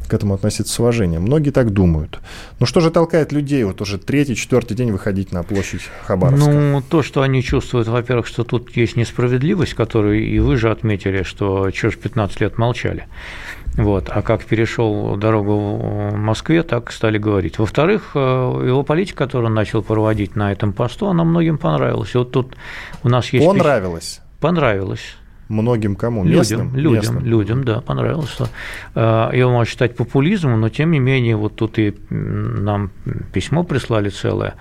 к 0.09 0.15
этому 0.15 0.35
относиться 0.35 0.73
с 0.73 0.79
уважением. 0.79 1.23
Многие 1.23 1.51
так 1.51 1.73
думают. 1.73 2.21
Ну 2.61 2.67
что 2.67 2.81
же 2.81 2.91
толкает 2.91 3.33
людей 3.33 3.65
вот 3.65 3.81
уже 3.81 3.99
третий, 3.99 4.37
четвертый 4.37 4.77
день 4.77 4.93
выходить 4.93 5.33
на 5.33 5.43
площадь 5.43 5.83
Хабаровска? 6.07 6.51
Ну, 6.51 6.83
то, 6.83 7.03
что 7.03 7.23
они 7.23 7.43
чувствуют, 7.43 7.89
во-первых, 7.89 8.27
что 8.27 8.45
тут 8.45 8.77
есть 8.77 8.97
несправедливость, 8.97 9.75
которую 9.75 10.25
и 10.25 10.39
вы 10.39 10.57
же 10.57 10.71
отметили, 10.71 11.23
что 11.23 11.71
чего 11.71 11.91
ж 11.91 11.97
15 11.97 12.41
лет 12.41 12.59
молчали. 12.59 13.07
Вот. 13.77 14.09
А 14.09 14.23
как 14.23 14.45
перешел 14.45 15.17
дорогу 15.17 16.11
в 16.13 16.17
Москве, 16.17 16.63
так 16.63 16.93
стали 16.93 17.19
говорить. 17.19 17.59
Во-вторых, 17.59 18.13
э, 18.15 18.19
его 18.19 18.85
политика, 18.85 19.25
которую 19.25 19.49
он 19.49 19.55
начал 19.55 19.83
проводить 19.83 20.37
на 20.37 20.53
этом 20.53 20.73
посту, 20.73 21.09
она 21.09 21.25
многим 21.25 21.59
понравилась. 21.59 22.15
И 22.15 22.19
вот 22.19 22.31
тут 22.31 22.55
у 23.03 23.09
нас 23.09 23.33
есть... 23.33 23.45
Понравилось? 23.45 24.21
Понравилось. 24.41 25.17
Многим 25.49 25.95
кому? 25.95 26.25
Местным? 26.25 26.75
Людям, 26.75 26.77
людям, 26.77 26.95
местным. 26.95 27.25
людям, 27.25 27.65
да, 27.65 27.81
понравилось. 27.83 28.31
Что, 28.31 28.49
э, 28.95 29.31
его 29.35 29.51
можно 29.51 29.71
считать 29.71 29.95
популизмом, 29.95 30.61
но 30.61 30.71
тем 30.71 30.91
не 30.91 30.99
менее, 30.99 31.37
вот 31.37 31.57
тут 31.57 31.79
и 31.79 31.95
нам 32.11 32.91
письмо 33.33 33.63
прислали 33.63 34.09
целое 34.09 34.55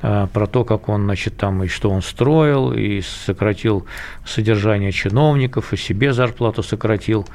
э, 0.00 0.28
про 0.32 0.46
то, 0.46 0.64
как 0.64 0.88
он, 0.88 1.04
значит, 1.04 1.36
там 1.36 1.64
и 1.64 1.66
что 1.66 1.90
он 1.90 2.02
строил, 2.02 2.72
и 2.72 3.00
сократил 3.00 3.84
содержание 4.24 4.92
чиновников, 4.92 5.72
и 5.72 5.76
себе 5.76 6.12
зарплату 6.12 6.62
сократил, 6.62 7.26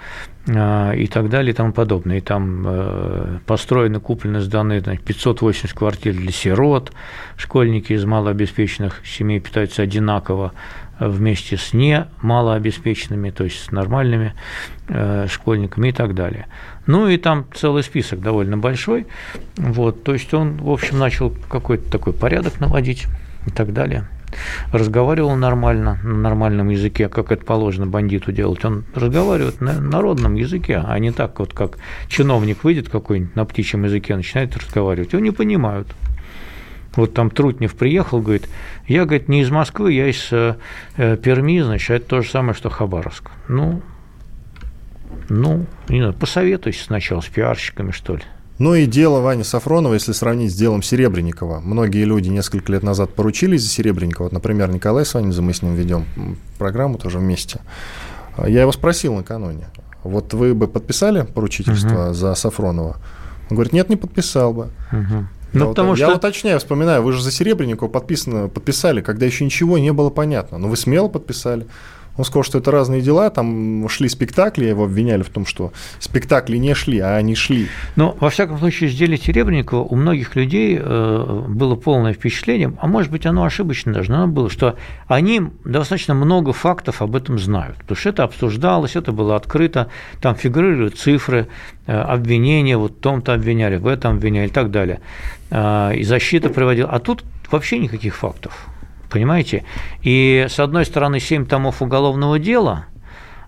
э, 0.48 0.96
и 0.96 1.08
так 1.08 1.30
далее, 1.30 1.52
и 1.52 1.56
тому 1.56 1.74
подобное. 1.74 2.18
И 2.18 2.22
там 2.22 3.42
построены, 3.46 4.00
куплены, 4.00 4.40
сданы 4.40 4.80
значит, 4.80 5.04
580 5.04 5.74
квартир 5.74 6.14
для 6.14 6.32
сирот, 6.32 6.94
школьники 7.36 7.92
из 7.92 8.06
малообеспеченных 8.06 9.02
семей 9.06 9.42
питаются 9.42 9.82
одинаково, 9.82 10.54
вместе 11.00 11.58
с 11.58 11.74
не 11.74 12.08
малообеспеченными, 12.22 13.30
то 13.32 13.44
есть 13.44 13.66
с 13.66 13.72
нормальными 13.72 14.34
э, 14.88 15.28
школьниками 15.30 15.90
и 15.90 15.92
так 15.92 16.16
далее. 16.16 16.48
Ну 16.86 17.08
и 17.08 17.18
там 17.18 17.46
целый 17.54 17.84
список 17.84 18.22
довольно 18.22 18.58
большой. 18.58 19.08
Вот, 19.58 20.04
то 20.04 20.14
есть 20.14 20.34
он, 20.34 20.58
в 20.58 20.70
общем, 20.70 21.00
начал 21.00 21.34
какой-то 21.50 21.90
такой 21.90 22.14
порядок 22.14 22.60
наводить 22.60 23.08
и 23.48 23.52
так 23.52 23.74
далее. 23.74 24.08
Разговаривал 24.72 25.36
нормально, 25.36 26.00
на 26.04 26.16
нормальном 26.16 26.70
языке, 26.70 27.08
как 27.08 27.32
это 27.32 27.46
положено 27.46 27.86
бандиту 27.86 28.32
делать. 28.32 28.66
Он 28.66 28.84
разговаривает 28.96 29.62
на 29.62 29.80
народном 29.80 30.36
языке, 30.36 30.82
а 30.84 30.98
не 31.00 31.12
так 31.12 31.40
вот, 31.40 31.54
как 31.54 31.78
чиновник 32.08 32.64
выйдет 32.64 32.90
какой-нибудь 32.90 33.36
на 33.36 33.46
птичьем 33.46 33.84
языке, 33.86 34.16
начинает 34.16 34.56
разговаривать. 34.58 35.14
Его 35.14 35.22
не 35.22 35.32
понимают. 35.32 35.88
Вот 36.96 37.14
там 37.14 37.30
Трутнев 37.30 37.76
приехал, 37.76 38.22
говорит, 38.22 38.48
я, 38.88 39.06
говорит, 39.06 39.28
не 39.28 39.42
из 39.42 39.50
Москвы, 39.50 39.94
я 39.94 40.08
из 40.08 40.30
э, 40.32 40.56
Перми, 40.96 41.62
значит, 41.62 41.90
это 41.90 42.06
то 42.08 42.22
же 42.22 42.30
самое, 42.30 42.54
что 42.54 42.70
Хабаровск. 42.70 43.32
Ну, 43.48 43.82
ну, 45.30 45.66
не 45.90 46.00
знаю, 46.00 46.14
посоветуйся 46.14 46.84
сначала 46.84 47.22
с 47.22 47.28
пиарщиками, 47.28 47.92
что 47.92 48.16
ли. 48.16 48.24
Ну 48.60 48.76
и 48.76 48.86
дело 48.86 49.20
Вани 49.20 49.44
Сафронова, 49.44 49.96
если 49.96 50.12
сравнить 50.12 50.52
с 50.52 50.56
делом 50.56 50.84
Серебренникова. 50.84 51.60
Многие 51.60 52.06
люди 52.06 52.30
несколько 52.30 52.72
лет 52.72 52.84
назад 52.84 53.14
поручились 53.14 53.64
за 53.64 53.70
Серебренникова. 53.70 54.26
Вот, 54.26 54.32
например, 54.32 54.70
Николай 54.70 55.06
с 55.06 55.14
Ваней, 55.16 55.38
мы 55.42 55.54
с 55.54 55.62
ним 55.64 55.74
ведем 55.74 56.06
программу 56.60 56.98
тоже 57.00 57.18
вместе. 57.18 57.62
Я 58.38 58.62
его 58.62 58.72
спросил 58.72 59.16
накануне, 59.16 59.68
вот 60.04 60.34
вы 60.34 60.54
бы 60.54 60.68
подписали 60.68 61.24
поручительство 61.24 62.08
угу. 62.08 62.14
за 62.14 62.36
Сафронова? 62.36 62.98
Он 63.50 63.56
говорит, 63.56 63.74
нет, 63.74 63.90
не 63.90 63.96
подписал 63.96 64.54
бы. 64.54 64.70
Угу. 64.92 65.28
Ну, 65.54 65.62
я, 65.62 65.66
потому 65.68 65.90
вот, 65.90 65.98
что... 65.98 66.08
я 66.08 66.16
уточняю, 66.16 66.60
вспоминаю, 66.60 67.04
вы 67.04 67.14
же 67.14 67.22
за 67.22 67.32
Серебренникова 67.32 67.88
подписано, 67.88 68.50
подписали, 68.50 69.02
когда 69.02 69.26
еще 69.26 69.46
ничего 69.46 69.78
не 69.78 69.94
было 69.94 70.10
понятно. 70.10 70.58
Но 70.58 70.68
вы 70.68 70.78
смело 70.78 71.08
подписали. 71.08 71.68
Он 72.16 72.26
сказал, 72.26 72.44
что 72.44 72.60
это 72.60 72.70
разные 72.70 73.02
дела, 73.02 73.30
там 73.30 73.88
шли 73.90 74.08
спектакли, 74.08 74.66
его 74.66 74.84
обвиняли 74.84 75.24
в 75.24 75.30
том, 75.30 75.46
что 75.46 75.74
спектакли 76.00 76.58
не 76.58 76.76
шли, 76.76 77.00
а 77.00 77.16
они 77.16 77.34
шли. 77.36 77.68
Ну, 77.96 78.16
во 78.20 78.30
всяком 78.30 78.60
случае, 78.60 78.90
с 78.90 78.96
деле 78.96 79.18
Серебренникова 79.18 79.80
у 79.80 79.96
многих 79.96 80.36
людей 80.36 80.78
э, 80.80 81.44
было 81.48 81.76
полное 81.76 82.14
впечатление, 82.14 82.74
а 82.80 82.88
может 82.88 83.12
быть, 83.12 83.26
оно 83.26 83.44
ошибочно 83.44 83.94
даже, 83.94 84.12
но 84.12 84.24
оно 84.24 84.28
было, 84.28 84.50
что 84.50 84.76
они 85.08 85.42
достаточно 85.66 86.14
много 86.14 86.54
фактов 86.54 87.02
об 87.02 87.16
этом 87.16 87.40
знают, 87.40 87.78
потому 87.78 87.98
что 87.98 88.10
это 88.10 88.24
обсуждалось, 88.24 88.96
это 88.96 89.12
было 89.12 89.36
открыто, 89.36 89.88
там 90.22 90.36
фигурируют 90.36 90.98
цифры, 90.98 91.48
э, 91.88 91.98
обвинения, 91.98 92.78
вот 92.78 92.92
в 92.92 93.00
том-то 93.00 93.34
обвиняли, 93.34 93.78
в 93.78 93.88
этом 93.88 94.18
обвиняли 94.18 94.48
и 94.48 94.52
так 94.52 94.70
далее. 94.70 95.00
Э, 95.50 95.96
и 95.96 96.04
защита 96.04 96.50
приводила. 96.50 96.90
А 96.90 97.00
тут 97.00 97.24
вообще 97.50 97.80
никаких 97.80 98.16
фактов 98.16 98.68
понимаете? 99.14 99.64
И, 100.02 100.48
с 100.50 100.60
одной 100.60 100.86
стороны, 100.86 101.20
7 101.20 101.46
томов 101.46 101.82
уголовного 101.82 102.40
дела, 102.40 102.88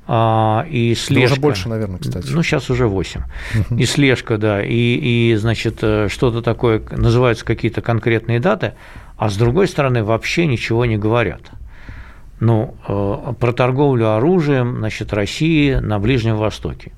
а, 0.08 0.65
и 0.69 0.93
слежка. 0.93 1.34
уже 1.34 1.41
больше, 1.41 1.69
наверное, 1.69 1.97
кстати. 1.97 2.28
Ну, 2.30 2.43
сейчас 2.43 2.69
уже 2.69 2.88
8. 2.88 3.21
И 3.78 3.86
слежка, 3.86 4.38
да, 4.38 4.63
и, 4.63 5.32
и 5.32 5.36
значит, 5.36 5.80
э, 5.82 6.08
что-то 6.10 6.43
такое, 6.43 6.84
называются 6.91 7.43
какие-то 7.43 7.82
конкретные 7.82 8.39
даты, 8.39 8.73
а 9.17 9.30
с 9.30 9.36
другой 9.36 9.67
стороны, 9.67 10.04
вообще 10.04 10.45
ничего 10.45 10.86
не 10.86 10.97
говорят. 10.97 11.41
Ну, 12.39 12.75
э, 12.88 13.34
про 13.39 13.54
торговлю 13.54 14.12
оружием, 14.12 14.78
значит, 14.78 15.12
России 15.12 15.73
на 15.73 15.97
Ближнем 15.97 16.36
Востоке. 16.36 16.91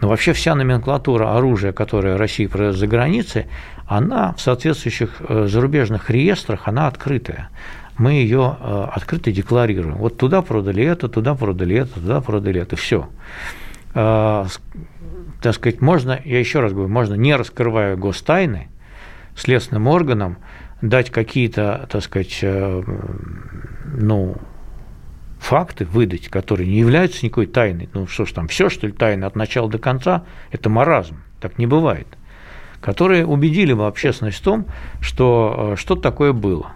Но 0.00 0.08
вообще 0.08 0.32
вся 0.32 0.54
номенклатура 0.54 1.36
оружия, 1.36 1.72
которое 1.72 2.16
Россия 2.16 2.48
продает 2.48 2.76
за 2.76 2.86
границей, 2.86 3.46
она 3.86 4.32
в 4.32 4.40
соответствующих 4.40 5.16
э, 5.20 5.46
зарубежных 5.48 6.10
реестрах, 6.10 6.62
она 6.64 6.86
открытая 6.86 7.50
мы 7.98 8.12
ее 8.12 8.56
э, 8.58 8.88
открыто 8.92 9.32
декларируем. 9.32 9.96
Вот 9.96 10.18
туда 10.18 10.42
продали 10.42 10.84
это, 10.84 11.08
туда 11.08 11.34
продали 11.34 11.76
это, 11.76 11.94
туда 11.94 12.20
продали 12.20 12.60
это, 12.60 12.76
все. 12.76 13.08
Э, 13.94 14.44
так 15.40 15.54
сказать, 15.54 15.80
можно, 15.80 16.20
я 16.24 16.38
еще 16.38 16.60
раз 16.60 16.72
говорю, 16.72 16.88
можно, 16.88 17.14
не 17.14 17.34
раскрывая 17.34 17.96
гостайны, 17.96 18.68
следственным 19.34 19.86
органам 19.86 20.38
дать 20.82 21.10
какие-то, 21.10 21.88
так 21.90 22.02
сказать, 22.02 22.38
э, 22.42 22.82
ну, 23.94 24.36
факты 25.38 25.84
выдать, 25.84 26.28
которые 26.28 26.68
не 26.68 26.78
являются 26.78 27.24
никакой 27.24 27.46
тайной. 27.46 27.88
Ну 27.94 28.06
что 28.06 28.26
ж 28.26 28.32
там, 28.32 28.48
все 28.48 28.68
что 28.68 28.86
ли 28.86 28.92
тайна 28.92 29.26
от 29.26 29.36
начала 29.36 29.70
до 29.70 29.78
конца, 29.78 30.24
это 30.50 30.68
маразм, 30.68 31.22
так 31.40 31.58
не 31.58 31.66
бывает. 31.66 32.06
Которые 32.80 33.26
убедили 33.26 33.72
бы 33.72 33.86
общественность 33.86 34.38
в 34.38 34.42
том, 34.42 34.66
что 35.00 35.74
что-то 35.76 36.02
такое 36.02 36.32
было. 36.32 36.72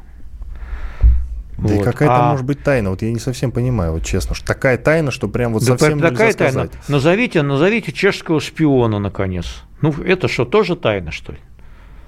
Да 1.61 1.75
вот. 1.75 1.81
и 1.81 1.85
какая-то 1.85 2.29
а... 2.29 2.31
может 2.31 2.47
быть 2.47 2.63
тайна. 2.63 2.91
Вот 2.91 3.03
я 3.03 3.13
не 3.13 3.19
совсем 3.19 3.53
понимаю, 3.53 3.93
вот 3.93 4.05
честно, 4.05 4.35
что 4.35 4.47
такая 4.47 4.79
тайна, 4.79 5.11
что 5.11 5.29
прям 5.29 5.53
вот 5.53 5.61
да 5.65 5.79
совсем 5.79 6.01
такая 6.01 6.29
нельзя 6.29 6.39
тайна. 6.39 6.53
сказать. 6.53 6.89
Назовите, 6.89 7.43
назовите 7.43 7.93
чешского 7.93 8.41
шпиона, 8.41 8.99
наконец. 8.99 9.63
Ну, 9.83 9.93
это 9.93 10.29
что, 10.29 10.45
тоже 10.45 10.77
тайна, 10.77 11.11
что 11.11 11.33
ли? 11.33 11.39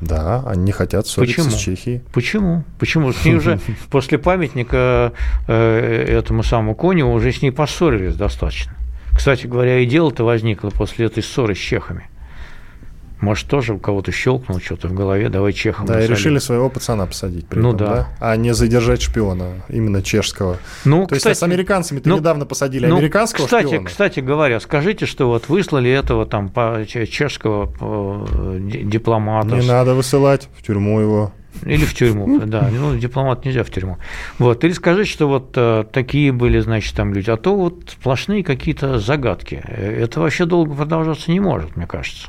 Да, 0.00 0.42
они 0.46 0.64
не 0.64 0.72
хотят 0.72 1.06
ссориться 1.06 1.44
Почему? 1.44 1.56
с 1.56 1.60
Чехией. 1.60 2.02
Почему? 2.12 2.64
Почему? 2.80 3.12
С 3.12 3.24
ней 3.24 3.36
уже 3.36 3.60
после 3.90 4.18
памятника 4.18 5.12
э, 5.46 6.16
этому 6.18 6.42
самому 6.42 6.74
Коневу 6.74 7.12
уже 7.12 7.30
с 7.30 7.40
ней 7.40 7.52
поссорились 7.52 8.16
достаточно. 8.16 8.72
Кстати 9.14 9.46
говоря, 9.46 9.78
и 9.78 9.86
дело-то 9.86 10.24
возникло 10.24 10.70
после 10.70 11.06
этой 11.06 11.22
ссоры 11.22 11.54
с 11.54 11.58
чехами. 11.58 12.08
Может, 13.22 13.46
тоже 13.46 13.74
у 13.74 13.78
кого-то 13.78 14.10
щелкнул 14.10 14.60
что-то 14.60 14.88
в 14.88 14.94
голове, 14.94 15.28
давай 15.28 15.52
чехам 15.52 15.86
Да, 15.86 16.02
и 16.02 16.08
решили 16.08 16.40
своего 16.40 16.68
пацана 16.68 17.06
посадить 17.06 17.46
при 17.46 17.60
ну, 17.60 17.72
этом, 17.72 17.86
да. 17.86 17.94
да, 17.94 18.08
а 18.18 18.36
не 18.36 18.52
задержать 18.52 19.00
шпиона, 19.00 19.62
именно 19.68 20.02
чешского. 20.02 20.58
Ну, 20.84 21.06
То 21.06 21.14
кстати, 21.14 21.30
есть, 21.30 21.42
а 21.42 21.46
с 21.46 21.48
американцами-то 21.48 22.08
ну, 22.08 22.16
недавно 22.16 22.46
посадили 22.46 22.86
ну, 22.86 22.96
американского 22.96 23.44
кстати, 23.44 23.68
шпиона. 23.68 23.86
Кстати 23.86 24.18
говоря, 24.18 24.58
скажите, 24.58 25.06
что 25.06 25.28
вот 25.28 25.48
выслали 25.48 25.88
этого 25.88 26.26
там 26.26 26.52
чешского 26.84 27.72
э, 27.80 28.58
дипломата. 28.60 29.54
Не 29.54 29.68
надо 29.68 29.94
высылать 29.94 30.48
в 30.58 30.66
тюрьму 30.66 30.98
его. 30.98 31.32
Или 31.64 31.84
в 31.84 31.94
тюрьму, 31.94 32.40
да. 32.44 32.70
Ну, 32.72 32.96
дипломат 32.98 33.44
нельзя 33.44 33.62
в 33.62 33.70
тюрьму. 33.70 33.98
Вот. 34.40 34.64
Или 34.64 34.72
скажите, 34.72 35.08
что 35.08 35.28
вот 35.28 35.52
э, 35.54 35.84
такие 35.92 36.32
были, 36.32 36.58
значит, 36.58 36.96
там 36.96 37.14
люди. 37.14 37.30
А 37.30 37.36
то 37.36 37.54
вот 37.54 37.90
сплошные 37.90 38.42
какие-то 38.42 38.98
загадки. 38.98 39.62
Это 39.64 40.18
вообще 40.18 40.44
долго 40.44 40.74
продолжаться 40.74 41.30
не 41.30 41.38
может, 41.38 41.76
мне 41.76 41.86
кажется 41.86 42.28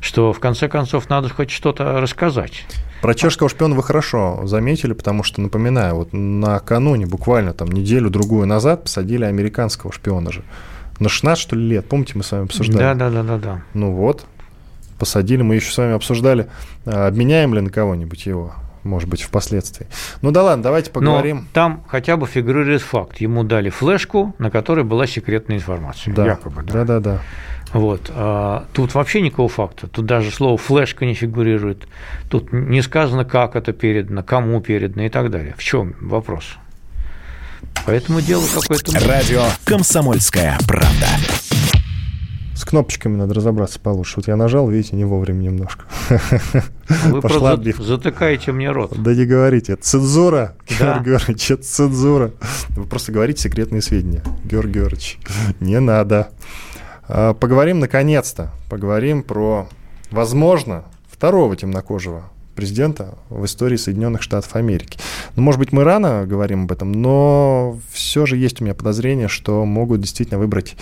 что 0.00 0.32
в 0.32 0.40
конце 0.40 0.68
концов 0.68 1.08
надо 1.08 1.28
хоть 1.28 1.50
что-то 1.50 2.00
рассказать. 2.00 2.66
Про 3.02 3.14
чешского 3.14 3.48
шпиона 3.48 3.74
вы 3.74 3.82
хорошо 3.82 4.42
заметили, 4.44 4.92
потому 4.92 5.22
что, 5.22 5.40
напоминаю, 5.40 5.94
вот 5.94 6.12
накануне, 6.12 7.06
буквально 7.06 7.54
там 7.54 7.68
неделю-другую 7.70 8.46
назад, 8.46 8.84
посадили 8.84 9.24
американского 9.24 9.92
шпиона 9.92 10.32
же. 10.32 10.42
На 10.98 11.08
16, 11.08 11.42
что 11.42 11.56
ли, 11.56 11.66
лет, 11.66 11.88
помните, 11.88 12.12
мы 12.16 12.22
с 12.22 12.32
вами 12.32 12.44
обсуждали? 12.44 12.78
Да, 12.78 12.94
да, 12.94 13.10
да, 13.10 13.22
да, 13.22 13.38
да. 13.38 13.62
Ну 13.72 13.92
вот, 13.92 14.26
посадили, 14.98 15.40
мы 15.40 15.54
еще 15.54 15.72
с 15.72 15.78
вами 15.78 15.94
обсуждали, 15.94 16.46
а, 16.84 17.06
обменяем 17.06 17.54
ли 17.54 17.62
на 17.62 17.70
кого-нибудь 17.70 18.26
его, 18.26 18.52
может 18.84 19.08
быть, 19.08 19.22
впоследствии. 19.22 19.86
Ну 20.20 20.30
да 20.30 20.42
ладно, 20.42 20.62
давайте 20.62 20.90
поговорим. 20.90 21.36
Но 21.38 21.44
там 21.54 21.84
хотя 21.88 22.18
бы 22.18 22.26
фигурирует 22.26 22.82
факт. 22.82 23.18
Ему 23.22 23.44
дали 23.44 23.70
флешку, 23.70 24.34
на 24.38 24.50
которой 24.50 24.84
была 24.84 25.06
секретная 25.06 25.56
информация. 25.56 26.14
Да, 26.14 26.26
якобы, 26.26 26.62
да. 26.62 26.72
Да, 26.72 26.84
да, 26.84 27.00
да. 27.00 27.20
Вот. 27.72 28.10
А 28.10 28.66
тут 28.72 28.94
вообще 28.94 29.20
никакого 29.20 29.48
факта. 29.48 29.86
Тут 29.86 30.06
даже 30.06 30.30
слово 30.30 30.58
флешка 30.58 31.06
не 31.06 31.14
фигурирует. 31.14 31.86
Тут 32.28 32.52
не 32.52 32.82
сказано, 32.82 33.24
как 33.24 33.54
это 33.56 33.72
передано, 33.72 34.22
кому 34.22 34.60
передано 34.60 35.04
и 35.04 35.08
так 35.08 35.30
далее. 35.30 35.54
В 35.56 35.62
чем 35.62 35.94
вопрос? 36.00 36.56
Поэтому 37.86 38.20
дело 38.20 38.44
какое-то... 38.52 38.92
Радио 39.06 39.44
«Комсомольская 39.64 40.58
правда». 40.66 41.06
С 42.54 42.64
кнопочками 42.64 43.16
надо 43.16 43.32
разобраться 43.32 43.80
получше. 43.80 44.14
Вот 44.16 44.28
я 44.28 44.36
нажал, 44.36 44.68
видите, 44.68 44.94
не 44.94 45.06
вовремя 45.06 45.40
немножко. 45.40 45.86
Вы 47.06 47.22
Пошла 47.22 47.52
отбивка. 47.52 47.82
затыкаете 47.82 48.52
мне 48.52 48.70
рот. 48.70 48.92
Да 49.00 49.14
не 49.14 49.24
говорите. 49.24 49.76
Цензура, 49.76 50.56
да. 50.78 50.98
Георгий 50.98 51.10
Георгиевич, 51.10 51.50
это 51.52 51.62
цензура. 51.62 52.32
Вы 52.70 52.84
просто 52.84 53.12
говорите 53.12 53.40
секретные 53.40 53.80
сведения. 53.80 54.22
Георгий 54.44 54.74
Георгиевич, 54.74 55.18
не 55.60 55.80
надо. 55.80 56.32
А, 57.12 57.34
поговорим, 57.34 57.80
наконец-то, 57.80 58.52
поговорим 58.68 59.22
про, 59.22 59.66
возможно, 60.10 60.84
второго 61.10 61.56
темнокожего 61.56 62.22
президента 62.54 63.14
в 63.30 63.44
истории 63.46 63.76
Соединенных 63.76 64.22
Штатов 64.22 64.54
Америки. 64.54 64.98
Ну, 65.34 65.42
может 65.42 65.58
быть, 65.58 65.72
мы 65.72 65.82
рано 65.82 66.24
говорим 66.26 66.64
об 66.64 66.72
этом, 66.72 66.92
но 66.92 67.78
все 67.90 68.26
же 68.26 68.36
есть 68.36 68.60
у 68.60 68.64
меня 68.64 68.74
подозрение, 68.74 69.28
что 69.28 69.64
могут 69.64 70.00
действительно 70.02 70.38
выбрать, 70.38 70.76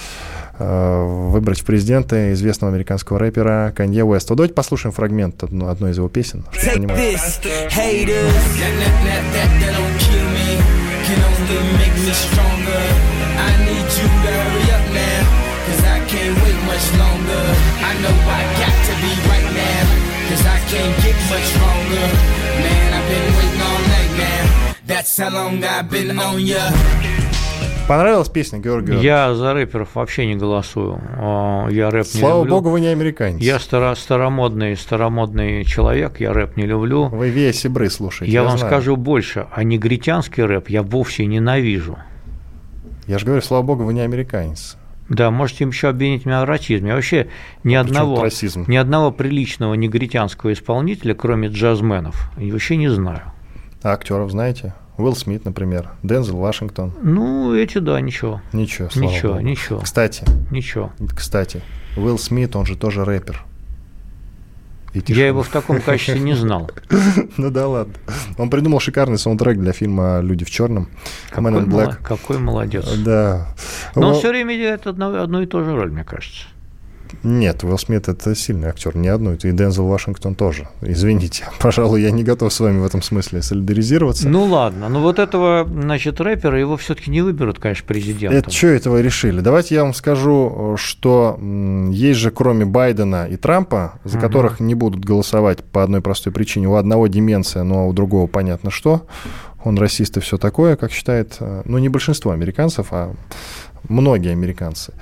э, 0.58 1.28
выбрать 1.30 1.60
в 1.60 1.64
президенты 1.64 2.32
известного 2.32 2.72
американского 2.72 3.18
рэпера 3.18 3.72
Канье 3.74 4.04
Уэста. 4.04 4.34
Давайте 4.34 4.54
послушаем 4.54 4.92
фрагмент 4.92 5.42
одной 5.42 5.92
из 5.92 5.96
его 5.96 6.08
песен, 6.08 6.44
чтобы 6.52 6.94
much 12.08 12.87
longer. 21.88 22.08
Man, 22.62 22.92
I've 22.92 23.08
been 23.08 23.26
waiting 23.36 23.62
all 23.68 23.80
night, 23.94 24.12
man. 24.18 24.74
That's 24.86 25.16
how 25.18 25.30
long 25.30 25.64
I've 25.64 25.90
been 25.90 26.18
on 26.18 26.40
ya. 26.40 26.72
Понравилась 27.88 28.28
песня, 28.28 28.58
Георгий? 28.58 28.96
Я 29.00 29.34
за 29.34 29.54
рэперов 29.54 29.94
вообще 29.94 30.26
не 30.26 30.34
голосую. 30.36 31.00
Я 31.70 31.88
рэп 31.90 32.06
не 32.12 32.20
Слава 32.20 32.40
люблю. 32.40 32.56
богу, 32.56 32.70
вы 32.70 32.80
не 32.82 32.88
американец. 32.88 33.40
Я 33.40 33.58
старо, 33.58 33.94
старомодный, 33.94 34.76
старомодный 34.76 35.64
человек, 35.64 36.20
я 36.20 36.34
рэп 36.34 36.58
не 36.58 36.66
люблю. 36.66 37.06
Вы 37.08 37.30
Вея 37.30 37.52
Сибры 37.54 37.88
слушаете, 37.88 38.30
Я, 38.30 38.40
я 38.42 38.46
вам 38.46 38.58
знаю. 38.58 38.70
скажу 38.70 38.96
больше, 38.96 39.46
а 39.50 39.64
негритянский 39.64 40.42
рэп 40.44 40.68
я 40.68 40.82
вовсе 40.82 41.24
ненавижу. 41.24 41.96
Я 43.06 43.18
же 43.18 43.24
говорю, 43.24 43.40
слава 43.40 43.62
богу, 43.62 43.84
вы 43.84 43.94
не 43.94 44.02
американец. 44.02 44.76
Да, 45.08 45.30
можете 45.30 45.64
еще 45.64 45.88
обвинить 45.88 46.26
меня 46.26 46.42
в 46.42 46.44
расизме. 46.44 46.88
Я 46.90 46.94
вообще 46.94 47.28
ни 47.64 47.74
одного, 47.74 48.26
ни 48.66 48.76
одного 48.76 49.10
приличного 49.10 49.74
негритянского 49.74 50.52
исполнителя, 50.52 51.14
кроме 51.14 51.48
джазменов, 51.48 52.30
вообще 52.36 52.76
не 52.76 52.88
знаю. 52.88 53.22
А 53.82 53.92
актеров 53.92 54.30
знаете? 54.30 54.74
Уилл 54.98 55.14
Смит, 55.14 55.44
например, 55.44 55.90
Дензел 56.02 56.38
Вашингтон. 56.38 56.92
Ну, 57.00 57.54
эти, 57.54 57.78
да, 57.78 58.00
ничего. 58.00 58.42
Ничего, 58.52 58.90
слава 58.90 59.10
Ничего, 59.10 59.32
Богу. 59.34 59.44
ничего. 59.44 59.78
Кстати. 59.78 60.24
Ничего. 60.50 60.92
Кстати, 61.14 61.62
Уилл 61.96 62.18
Смит, 62.18 62.56
он 62.56 62.66
же 62.66 62.76
тоже 62.76 63.04
рэпер. 63.04 63.44
Я 65.06 65.26
его 65.26 65.42
в 65.42 65.48
таком 65.48 65.80
качестве 65.80 66.20
не 66.20 66.34
знал. 66.34 66.70
Ну 67.36 67.50
да 67.50 67.68
ладно. 67.68 67.94
Он 68.36 68.50
придумал 68.50 68.80
шикарный 68.80 69.18
саундтрек 69.18 69.58
для 69.58 69.72
фильма 69.72 70.20
«Люди 70.20 70.44
в 70.44 70.50
черном». 70.50 70.88
Какой 72.02 72.38
молодец. 72.38 72.86
Да. 73.04 73.54
Но 73.94 74.08
он 74.08 74.14
все 74.14 74.30
время 74.30 74.56
играет 74.56 74.86
одну 74.86 75.40
и 75.40 75.46
ту 75.46 75.64
же 75.64 75.74
роль, 75.74 75.90
мне 75.90 76.04
кажется. 76.04 76.46
Нет, 77.22 77.64
Уилл 77.64 77.78
Смит 77.78 78.08
это 78.08 78.34
сильный 78.34 78.68
актер, 78.68 78.96
не 78.96 79.08
одну, 79.08 79.34
и 79.34 79.36
Дензел 79.36 79.86
Вашингтон 79.86 80.34
тоже. 80.34 80.68
Извините, 80.82 81.48
пожалуй, 81.58 82.02
я 82.02 82.10
не 82.10 82.24
готов 82.24 82.52
с 82.52 82.60
вами 82.60 82.80
в 82.80 82.84
этом 82.84 83.02
смысле 83.02 83.42
солидаризироваться. 83.42 84.28
Ну 84.28 84.44
ладно, 84.44 84.88
но 84.88 85.00
вот 85.00 85.18
этого, 85.18 85.66
значит, 85.68 86.20
рэпера 86.20 86.58
его 86.58 86.76
все-таки 86.76 87.10
не 87.10 87.22
выберут, 87.22 87.58
конечно, 87.58 87.86
президентом. 87.86 88.38
Это 88.38 88.50
что 88.50 88.68
этого 88.68 89.00
решили? 89.00 89.40
Давайте 89.40 89.74
я 89.74 89.84
вам 89.84 89.94
скажу, 89.94 90.76
что 90.76 91.38
есть 91.90 92.18
же 92.18 92.30
кроме 92.30 92.64
Байдена 92.64 93.26
и 93.26 93.36
Трампа, 93.36 94.00
за 94.04 94.18
угу. 94.18 94.26
которых 94.26 94.60
не 94.60 94.74
будут 94.74 95.04
голосовать 95.04 95.64
по 95.64 95.82
одной 95.82 96.00
простой 96.00 96.32
причине. 96.32 96.68
У 96.68 96.74
одного 96.74 97.06
деменция, 97.06 97.62
но 97.62 97.88
у 97.88 97.92
другого 97.92 98.26
понятно 98.26 98.70
что. 98.70 99.06
Он 99.64 99.76
расист 99.76 100.16
и 100.16 100.20
все 100.20 100.38
такое, 100.38 100.76
как 100.76 100.92
считает, 100.92 101.36
э, 101.40 101.62
ну 101.64 101.78
не 101.78 101.88
большинство 101.88 102.30
американцев, 102.30 102.88
а 102.92 103.12
многие 103.88 104.30
американцы 104.30 104.92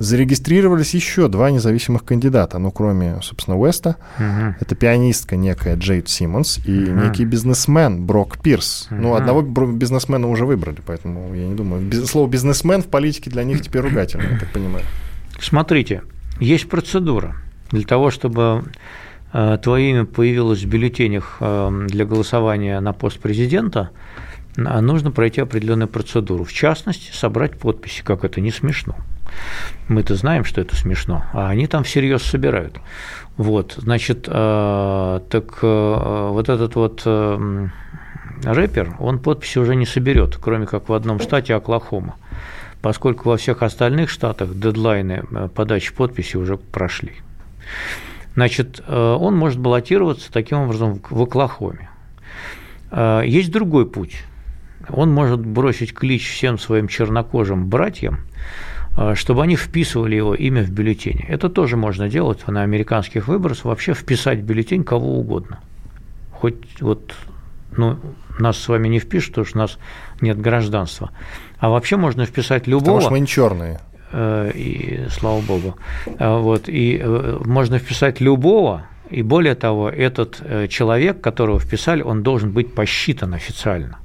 зарегистрировались 0.00 0.94
еще 0.94 1.28
два 1.28 1.50
независимых 1.50 2.06
кандидата, 2.06 2.58
ну, 2.58 2.70
кроме, 2.70 3.20
собственно, 3.22 3.58
Уэста. 3.58 3.96
Угу. 4.16 4.54
Это 4.58 4.74
пианистка 4.74 5.36
некая 5.36 5.76
Джейд 5.76 6.08
Симмонс 6.08 6.58
и 6.66 6.84
угу. 6.84 7.00
некий 7.00 7.26
бизнесмен 7.26 8.06
Брок 8.06 8.38
Пирс. 8.38 8.88
Угу. 8.90 9.00
Ну, 9.00 9.14
одного 9.14 9.42
бизнесмена 9.42 10.26
уже 10.26 10.46
выбрали, 10.46 10.78
поэтому 10.84 11.34
я 11.34 11.46
не 11.46 11.54
думаю. 11.54 11.92
Слово 12.06 12.30
«бизнесмен» 12.30 12.82
в 12.82 12.86
политике 12.86 13.28
для 13.28 13.44
них 13.44 13.60
теперь 13.60 13.82
ругательное, 13.82 14.32
я 14.32 14.38
так 14.38 14.48
понимаю. 14.48 14.86
Смотрите, 15.38 16.02
есть 16.40 16.70
процедура 16.70 17.36
для 17.70 17.84
того, 17.84 18.10
чтобы 18.10 18.64
э, 19.34 19.58
твое 19.62 19.90
имя 19.90 20.04
появилось 20.06 20.62
в 20.62 20.66
бюллетенях 20.66 21.36
э, 21.40 21.86
для 21.88 22.06
голосования 22.06 22.80
на 22.80 22.94
пост 22.94 23.18
президента, 23.18 23.90
нужно 24.56 25.10
пройти 25.10 25.42
определенную 25.42 25.88
процедуру. 25.88 26.44
В 26.44 26.52
частности, 26.52 27.12
собрать 27.12 27.58
подписи, 27.58 28.02
как 28.02 28.24
это 28.24 28.40
не 28.40 28.50
смешно. 28.50 28.96
Мы-то 29.88 30.14
знаем, 30.14 30.44
что 30.44 30.60
это 30.60 30.76
смешно, 30.76 31.24
а 31.32 31.48
они 31.48 31.66
там 31.66 31.84
всерьез 31.84 32.22
собирают. 32.22 32.78
Вот, 33.36 33.74
значит, 33.78 34.28
э, 34.28 35.20
так 35.30 35.58
э, 35.62 36.28
вот 36.30 36.48
этот 36.48 36.74
вот 36.74 37.02
э, 37.06 37.68
рэпер, 38.44 38.96
он 38.98 39.18
подписи 39.18 39.58
уже 39.58 39.74
не 39.76 39.86
соберет, 39.86 40.36
кроме 40.36 40.66
как 40.66 40.88
в 40.88 40.92
одном 40.92 41.20
штате 41.20 41.54
Оклахома, 41.54 42.16
поскольку 42.82 43.30
во 43.30 43.36
всех 43.36 43.62
остальных 43.62 44.10
штатах 44.10 44.54
дедлайны 44.54 45.24
подачи 45.54 45.94
подписи 45.94 46.36
уже 46.36 46.56
прошли. 46.58 47.14
Значит, 48.34 48.82
он 48.88 49.36
может 49.36 49.58
баллотироваться 49.58 50.32
таким 50.32 50.58
образом 50.58 51.00
в 51.10 51.22
Оклахоме. 51.22 51.88
Есть 52.92 53.50
другой 53.50 53.86
путь. 53.86 54.22
Он 54.88 55.10
может 55.10 55.40
бросить 55.40 55.92
клич 55.92 56.30
всем 56.30 56.58
своим 56.58 56.88
чернокожим 56.88 57.68
братьям, 57.68 58.20
чтобы 59.14 59.42
они 59.42 59.56
вписывали 59.56 60.16
его 60.16 60.34
имя 60.34 60.62
в 60.62 60.70
бюллетень. 60.70 61.24
Это 61.28 61.48
тоже 61.48 61.76
можно 61.76 62.08
делать 62.08 62.46
на 62.48 62.62
американских 62.62 63.28
выборах, 63.28 63.64
вообще 63.64 63.94
вписать 63.94 64.40
в 64.40 64.42
бюллетень 64.42 64.84
кого 64.84 65.18
угодно. 65.18 65.60
Хоть 66.32 66.80
вот 66.80 67.14
ну, 67.76 67.98
нас 68.38 68.58
с 68.58 68.68
вами 68.68 68.88
не 68.88 68.98
впишут, 68.98 69.30
потому 69.30 69.46
что 69.46 69.58
у 69.58 69.62
нас 69.62 69.78
нет 70.20 70.40
гражданства. 70.40 71.10
А 71.58 71.68
вообще 71.68 71.96
можно 71.96 72.24
вписать 72.24 72.66
любого. 72.66 72.84
Потому 72.84 73.00
что 73.00 73.10
мы 73.10 73.20
не 73.20 73.26
черные. 73.26 73.80
Э, 74.12 74.50
и 74.54 75.06
слава 75.10 75.40
богу. 75.40 75.76
А 76.18 76.38
вот, 76.38 76.68
и 76.68 77.00
э, 77.02 77.38
можно 77.44 77.78
вписать 77.78 78.20
любого, 78.20 78.82
и 79.10 79.22
более 79.22 79.54
того, 79.54 79.88
этот 79.88 80.38
э, 80.40 80.68
человек, 80.68 81.20
которого 81.20 81.60
вписали, 81.60 82.02
он 82.02 82.22
должен 82.22 82.52
быть 82.52 82.74
посчитан 82.74 83.34
официально. 83.34 83.98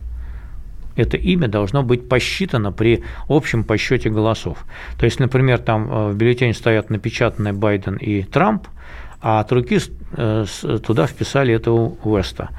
Это 0.95 1.17
имя 1.17 1.47
должно 1.47 1.83
быть 1.83 2.07
посчитано 2.07 2.71
при 2.71 3.03
общем 3.27 3.63
посчете 3.63 4.09
голосов. 4.09 4.65
То 4.97 5.05
есть, 5.05 5.19
например, 5.19 5.59
там 5.59 6.11
в 6.11 6.15
бюллетене 6.15 6.53
стоят 6.53 6.89
напечатанные 6.89 7.53
Байден 7.53 7.95
и 7.95 8.23
Трамп, 8.23 8.67
а 9.21 9.39
от 9.39 9.51
руки 9.51 9.79
туда 10.15 11.07
вписали 11.07 11.53
этого 11.53 11.97
Уэста. 12.03 12.49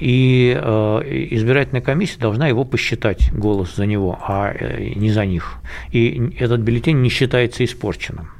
И 0.00 0.56
э, 0.56 1.26
избирательная 1.30 1.80
комиссия 1.80 2.18
должна 2.18 2.48
его 2.48 2.64
посчитать 2.64 3.32
голос 3.32 3.76
за 3.76 3.86
него, 3.86 4.18
а 4.20 4.52
э, 4.52 4.92
не 4.96 5.10
за 5.10 5.24
них. 5.24 5.58
И 5.92 6.34
этот 6.38 6.60
бюллетень 6.60 7.00
не 7.00 7.08
считается 7.08 7.64
испорченным. 7.64 8.30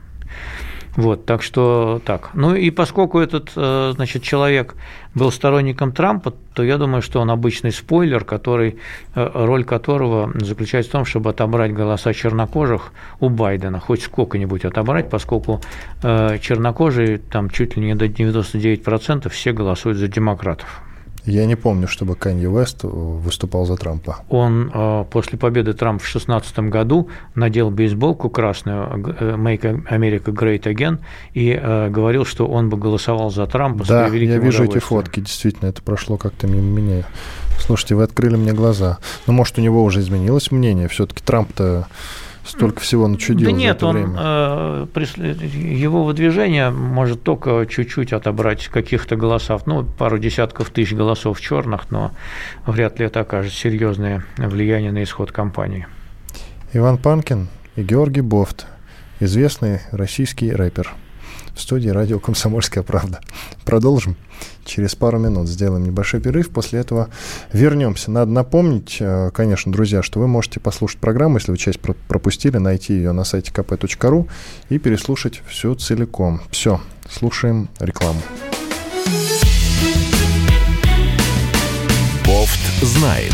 Вот, 0.97 1.27
так 1.27 1.43
что 1.43 2.01
так. 2.05 2.31
Ну 2.35 2.55
и 2.55 2.71
поскольку 2.71 3.19
этот, 3.19 3.53
э, 3.57 3.93
значит, 3.95 4.23
человек 4.23 4.75
был 5.15 5.31
сторонником 5.31 5.93
Трампа, 5.93 6.35
то 6.55 6.63
я 6.63 6.79
думаю, 6.79 7.03
что 7.03 7.21
он 7.21 7.31
обычный 7.31 7.73
спойлер, 7.73 8.25
который, 8.25 8.79
роль 9.15 9.65
которого 9.65 10.33
заключается 10.35 10.91
в 10.91 10.93
том, 10.93 11.05
чтобы 11.05 11.31
отобрать 11.31 11.73
голоса 11.73 12.13
чернокожих 12.13 12.93
у 13.21 13.29
Байдена, 13.29 13.81
хоть 13.81 14.03
сколько-нибудь 14.03 14.65
отобрать, 14.65 15.11
поскольку 15.11 15.61
чернокожие 16.03 17.19
там 17.19 17.51
чуть 17.51 17.77
ли 17.77 17.83
не 17.83 17.95
до 17.95 18.07
99% 18.07 19.29
все 19.29 19.53
голосуют 19.53 19.99
за 19.99 20.09
демократов. 20.09 20.83
Я 21.29 21.45
не 21.45 21.57
помню, 21.57 21.87
чтобы 21.89 22.15
Канье 22.17 22.49
Уэст 22.49 22.85
выступал 22.85 23.67
за 23.67 23.77
Трампа. 23.77 24.25
Он 24.31 24.71
э, 24.73 25.05
после 25.11 25.37
победы 25.37 25.75
Трампа 25.75 26.03
в 26.03 26.11
2016 26.11 26.59
году 26.71 27.09
надел 27.35 27.71
бейсболку 27.71 28.31
красную 28.31 29.15
э, 29.21 29.35
«Make 29.37 29.87
America 29.91 30.33
Great 30.33 30.63
Again» 30.63 31.01
и 31.35 31.51
э, 31.51 31.91
говорил, 31.91 32.25
что 32.25 32.47
он 32.47 32.71
бы 32.71 32.79
голосовал 32.79 33.31
за 33.31 33.47
Трампа. 33.47 33.85
Да, 33.87 34.07
я 34.07 34.39
вижу 34.39 34.65
эти 34.65 34.79
фотки, 34.79 35.21
действительно, 35.21 35.69
это 35.69 35.83
прошло 35.83 36.17
как-то 36.17 36.47
мимо 36.47 36.81
меня. 36.81 37.05
Слушайте, 37.61 37.95
вы 37.95 38.05
открыли 38.05 38.37
мне 38.37 38.55
глаза. 38.55 38.97
Ну, 39.27 39.35
может, 39.35 39.59
у 39.59 39.61
него 39.61 39.85
уже 39.85 40.01
изменилось 40.01 40.51
мнение, 40.51 40.89
все-таки 40.89 41.23
Трамп-то 41.23 41.89
столько 42.49 42.81
всего 42.81 43.07
начудил 43.07 43.47
да 43.47 43.53
нет, 43.53 43.81
за 43.81 43.87
это 43.87 43.87
он, 43.87 43.97
время. 43.97 44.17
Э, 44.19 44.87
его 45.55 46.05
выдвижение 46.05 46.71
может 46.71 47.23
только 47.23 47.67
чуть-чуть 47.67 48.13
отобрать 48.13 48.69
каких-то 48.69 49.17
голосов, 49.17 49.67
ну, 49.67 49.85
пару 49.85 50.19
десятков 50.19 50.71
тысяч 50.71 50.95
голосов 50.95 51.41
черных, 51.41 51.91
но 51.91 52.13
вряд 52.67 52.99
ли 52.99 53.07
это 53.07 53.21
окажет 53.21 53.53
серьезное 53.53 54.25
влияние 54.37 54.93
на 54.93 55.03
исход 55.03 55.33
кампании. 55.33 55.87
Иван 56.73 56.99
Панкин 56.99 57.49
и 57.77 57.83
Георгий 57.83 58.23
Бофт, 58.23 58.67
известный 59.21 59.81
российский 59.93 60.51
рэпер– 60.51 60.91
в 61.59 61.61
студии 61.61 61.89
радио 61.89 62.21
«Комсомольская 62.21 62.85
правда». 62.85 63.21
Продолжим 63.65 64.17
через 64.65 64.95
пару 64.95 65.19
минут. 65.19 65.49
Сделаем 65.49 65.85
небольшой 65.85 66.21
перерыв. 66.21 66.51
После 66.51 66.79
этого 66.79 67.09
вернемся. 67.53 68.13
Надо 68.13 68.31
напомнить, 68.31 68.99
э, 69.01 69.31
конечно, 69.35 69.73
друзья, 69.73 70.03
что 70.03 70.21
вы 70.21 70.29
можете 70.29 70.61
послушать 70.61 71.01
программу, 71.01 71.39
если 71.39 71.51
вы 71.51 71.59
часть 71.59 71.81
пропустили, 71.81 72.59
найти 72.59 72.95
ее 72.95 73.11
на 73.11 73.25
сайте 73.25 73.51
kp.ru 73.51 74.29
и 74.69 74.79
переслушать 74.79 75.43
всю 75.49 75.75
целиком. 75.75 76.41
Все, 76.53 76.81
слушаем 77.11 77.69
рекламу. 77.81 78.21
Бофт 82.25 82.61
знает. 82.83 83.33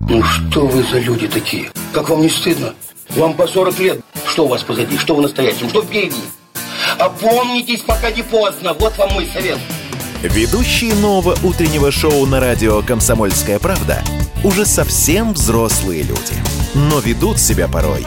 Ну 0.00 0.22
что 0.22 0.66
вы 0.66 0.82
за 0.82 0.98
люди 0.98 1.28
такие? 1.28 1.70
Как 1.92 2.08
вам 2.08 2.22
не 2.22 2.30
стыдно? 2.30 2.72
Вам 3.16 3.34
по 3.34 3.46
40 3.46 3.78
лет. 3.78 4.00
Что 4.26 4.46
у 4.46 4.48
вас 4.48 4.62
позади? 4.62 4.98
Что 4.98 5.14
в 5.14 5.20
настоящем? 5.20 5.68
Что 5.68 5.82
впереди? 5.82 6.16
Опомнитесь, 6.98 7.80
пока 7.80 8.10
не 8.10 8.22
поздно. 8.22 8.74
Вот 8.74 8.96
вам 8.98 9.12
мой 9.12 9.28
совет. 9.32 9.58
Ведущие 10.22 10.94
нового 10.94 11.36
утреннего 11.44 11.92
шоу 11.92 12.26
на 12.26 12.40
радио 12.40 12.82
«Комсомольская 12.82 13.58
правда» 13.58 14.02
уже 14.42 14.66
совсем 14.66 15.32
взрослые 15.32 16.02
люди, 16.02 16.34
но 16.74 16.98
ведут 16.98 17.38
себя 17.38 17.68
порой. 17.68 18.06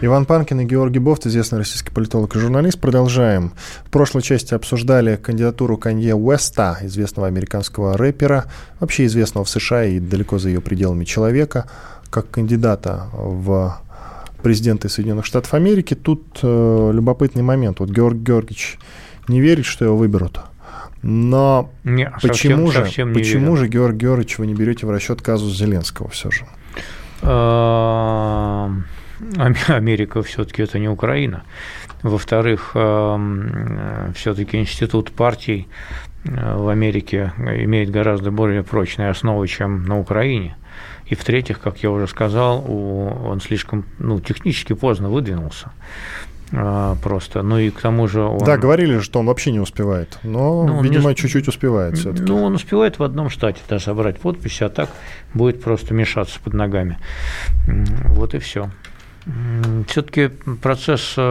Иван 0.00 0.26
Панкин 0.26 0.60
и 0.60 0.64
Георгий 0.64 0.98
Бофт, 0.98 1.26
известный 1.26 1.58
российский 1.58 1.90
политолог 1.90 2.34
и 2.36 2.38
журналист. 2.38 2.78
Продолжаем. 2.78 3.52
В 3.84 3.90
прошлой 3.90 4.22
части 4.22 4.52
обсуждали 4.52 5.16
кандидатуру 5.16 5.78
Канье 5.78 6.14
Уэста, 6.14 6.78
известного 6.82 7.28
американского 7.28 7.96
рэпера, 7.96 8.46
вообще 8.80 9.06
известного 9.06 9.44
в 9.44 9.50
США 9.50 9.84
и 9.84 10.00
далеко 10.00 10.38
за 10.38 10.48
ее 10.48 10.60
пределами 10.60 11.04
человека, 11.04 11.68
как 12.10 12.30
кандидата 12.30 13.06
в 13.12 13.80
президенты 14.42 14.88
Соединенных 14.88 15.24
Штатов 15.24 15.54
Америки. 15.54 15.94
Тут 15.94 16.40
э, 16.42 16.90
любопытный 16.92 17.42
момент. 17.42 17.80
Вот 17.80 17.88
Георгий 17.88 18.24
Георгиевич 18.24 18.78
не 19.28 19.40
верит, 19.40 19.64
что 19.64 19.86
его 19.86 19.96
выберут. 19.96 20.40
Но 21.02 21.70
не, 21.82 22.10
почему, 22.20 22.66
совсем, 22.66 22.72
же, 22.72 22.72
совсем 22.72 23.14
почему 23.14 23.54
верю. 23.54 23.56
же, 23.56 23.68
Георгий 23.68 23.98
Георгиевич, 24.00 24.38
вы 24.38 24.46
не 24.46 24.54
берете 24.54 24.86
в 24.86 24.90
расчет 24.90 25.22
казус 25.22 25.56
Зеленского 25.56 26.10
все 26.10 26.30
же? 26.30 26.44
Америка 29.68 30.22
все-таки 30.22 30.62
это 30.62 30.78
не 30.78 30.88
Украина. 30.88 31.42
Во-вторых, 32.02 32.70
все-таки 34.14 34.58
институт 34.58 35.12
партий 35.12 35.68
э, 36.24 36.56
в 36.56 36.68
Америке 36.68 37.32
имеет 37.38 37.90
гораздо 37.90 38.30
более 38.30 38.62
прочные 38.62 39.08
основы, 39.08 39.48
чем 39.48 39.84
на 39.84 39.98
Украине. 39.98 40.56
И 41.06 41.14
в-третьих, 41.14 41.60
как 41.60 41.78
я 41.82 41.90
уже 41.90 42.06
сказал, 42.06 42.64
он 42.68 43.40
слишком 43.40 43.84
ну, 43.98 44.20
технически 44.20 44.72
поздно 44.72 45.08
выдвинулся 45.08 45.70
э, 46.52 46.94
просто. 47.02 47.42
Ну 47.42 47.58
и 47.58 47.70
к 47.70 47.80
тому 47.80 48.08
же 48.08 48.22
он... 48.22 48.38
Да, 48.38 48.56
говорили, 48.56 49.00
что 49.00 49.20
он 49.20 49.26
вообще 49.26 49.52
не 49.52 49.60
успевает, 49.60 50.18
но, 50.22 50.64
ну, 50.64 50.82
видимо, 50.82 51.10
не... 51.10 51.16
чуть-чуть 51.16 51.48
успевает 51.48 51.98
все-таки. 51.98 52.24
Ну, 52.24 52.42
он 52.42 52.54
успевает 52.54 52.98
в 52.98 53.02
одном 53.02 53.28
штате 53.28 53.60
да, 53.68 53.78
собрать 53.78 54.18
подписи, 54.18 54.64
а 54.64 54.68
так 54.68 54.90
будет 55.34 55.62
просто 55.62 55.94
мешаться 55.94 56.38
под 56.42 56.54
ногами. 56.54 56.98
Вот 58.08 58.34
и 58.34 58.38
все. 58.38 58.70
Все-таки 59.88 60.28
процесс 60.28 61.14
э, 61.16 61.22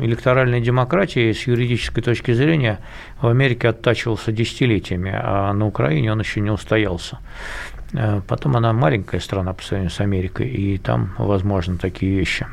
электоральной 0.00 0.60
демократии 0.60 1.32
с 1.32 1.48
юридической 1.48 2.00
точки 2.00 2.32
зрения 2.32 2.78
в 3.20 3.26
Америке 3.26 3.68
оттачивался 3.68 4.30
десятилетиями, 4.30 5.12
а 5.12 5.52
на 5.52 5.66
Украине 5.66 6.12
он 6.12 6.20
еще 6.20 6.40
не 6.40 6.50
устоялся. 6.50 7.18
Э, 7.92 8.20
потом 8.26 8.56
она 8.56 8.72
маленькая 8.72 9.20
страна 9.20 9.52
по 9.52 9.64
сравнению 9.64 9.90
с 9.90 10.00
Америкой, 10.00 10.48
и 10.48 10.78
там 10.78 11.12
возможны 11.18 11.76
такие 11.76 12.16
вещи. 12.16 12.46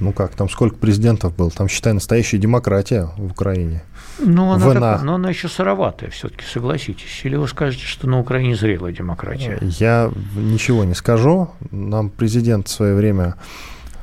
Ну 0.00 0.12
как, 0.12 0.34
там 0.34 0.48
сколько 0.48 0.74
президентов 0.74 1.36
было? 1.36 1.50
Там, 1.52 1.68
считай, 1.68 1.92
настоящая 1.92 2.38
демократия 2.38 3.08
в 3.16 3.26
Украине. 3.30 3.84
Ну, 4.18 4.50
она, 4.50 4.74
так, 4.74 5.02
но 5.02 5.14
она 5.14 5.28
еще 5.28 5.46
сыроватая, 5.48 6.10
все-таки, 6.10 6.44
согласитесь. 6.44 7.20
Или 7.22 7.36
вы 7.36 7.46
скажете, 7.46 7.86
что 7.86 8.08
на 8.08 8.18
Украине 8.18 8.56
зрелая 8.56 8.92
демократия? 8.92 9.58
Я 9.60 10.10
ничего 10.34 10.82
не 10.82 10.94
скажу. 10.94 11.50
Нам 11.70 12.10
президент 12.10 12.66
в 12.66 12.72
свое 12.72 12.96
время 12.96 13.36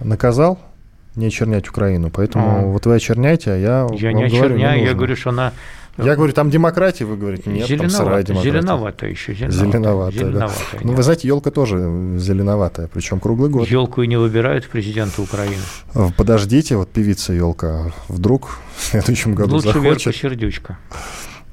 наказал 0.02 0.60
не 1.16 1.28
очернять 1.28 1.68
Украину. 1.68 2.10
Поэтому 2.10 2.60
а. 2.60 2.62
вот 2.62 2.86
вы 2.86 2.95
очерняете, 2.95 3.52
а 3.52 3.56
я 3.56 3.88
Я 3.93 4.14
не 4.14 4.24
очерняю, 4.24 4.50
говорю, 4.50 4.58
не 4.58 4.86
я 4.86 4.93
говорю, 4.93 5.16
что 5.16 5.30
она 5.30 5.54
я 6.06 6.16
говорю, 6.16 6.34
там 6.34 6.50
демократия, 6.50 7.06
вы 7.06 7.18
говорите, 7.18 7.50
нет, 7.50 7.68
зеленовато, 7.68 7.97
там 7.97 8.06
сырая 8.06 8.24
демократия. 8.24 8.52
Зеленоватая 8.52 9.10
еще. 9.10 9.34
Зеленоватая, 9.34 9.72
зеленоватая, 9.72 10.12
зеленоватая 10.12 10.80
да. 10.80 10.80
Ну, 10.84 10.93
вы 10.93 11.04
знаете, 11.04 11.28
елка 11.28 11.52
тоже 11.52 11.78
зеленоватая, 12.18 12.88
причем 12.88 13.20
круглый 13.20 13.50
год. 13.50 13.68
Елку 13.68 14.02
и 14.02 14.08
не 14.08 14.18
выбирают 14.18 14.68
президента 14.68 15.22
Украины. 15.22 15.62
Подождите, 16.16 16.78
вот 16.78 16.89
певица 16.89 17.34
елка 17.34 17.91
вдруг 18.08 18.60
в 18.78 18.84
следующем 18.84 19.36
году 19.36 19.56
Лучше 19.56 19.74
захочет. 19.74 20.06
Верка 20.06 20.14
Сердючка. 20.14 20.78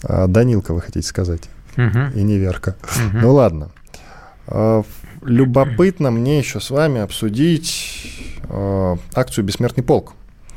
А, 0.05 0.26
Данилка, 0.28 0.74
вы 0.74 0.80
хотите 0.80 1.07
сказать. 1.07 1.42
Угу. 1.76 2.14
И 2.14 2.22
не 2.22 2.38
Верка. 2.38 2.76
Угу. 2.82 3.18
Ну 3.22 3.32
ладно. 3.32 3.70
А, 5.23 5.27
любопытно 5.27 6.11
мне 6.11 6.39
еще 6.39 6.61
с 6.61 6.71
вами 6.71 7.01
обсудить 7.01 8.12
э, 8.49 8.97
акцию 9.14 9.45
«Бессмертный 9.45 9.85
полк». 9.85 10.14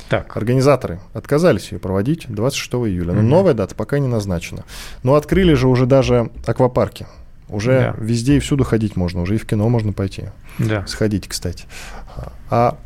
Так. 0.08 0.36
Организаторы 0.36 0.98
отказались 1.14 1.70
ее 1.70 1.78
проводить 1.78 2.26
26 2.28 2.72
июля. 2.90 3.12
Но 3.12 3.22
новая 3.22 3.54
дата 3.54 3.74
пока 3.76 3.98
не 4.00 4.08
назначена. 4.08 4.64
Но 5.04 5.14
открыли 5.14 5.54
же 5.54 5.68
уже 5.68 5.86
даже 5.86 6.30
аквапарки. 6.46 7.06
Уже 7.48 7.94
Да. 7.96 8.04
везде 8.04 8.36
и 8.36 8.40
всюду 8.40 8.64
ходить 8.64 8.96
можно, 8.96 9.22
уже 9.22 9.36
и 9.36 9.38
в 9.38 9.46
кино 9.46 9.68
можно 9.68 9.92
пойти. 9.92 10.24
Да. 10.58 10.84
Сходить, 10.86 11.28
кстати. 11.28 11.66
А, 12.48 12.76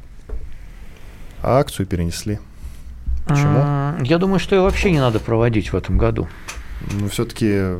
а 1.43 1.59
акцию 1.59 1.87
перенесли. 1.87 2.39
Почему? 3.27 3.59
М, 3.59 4.03
Я 4.03 4.18
думаю, 4.18 4.39
что 4.39 4.55
ее 4.55 4.61
вообще 4.62 4.91
не 4.91 5.01
надо 5.01 5.18
проводить 5.18 5.72
в 5.72 5.77
этом 5.77 5.97
году. 5.97 6.29
Ну, 6.93 7.09
все-таки 7.09 7.77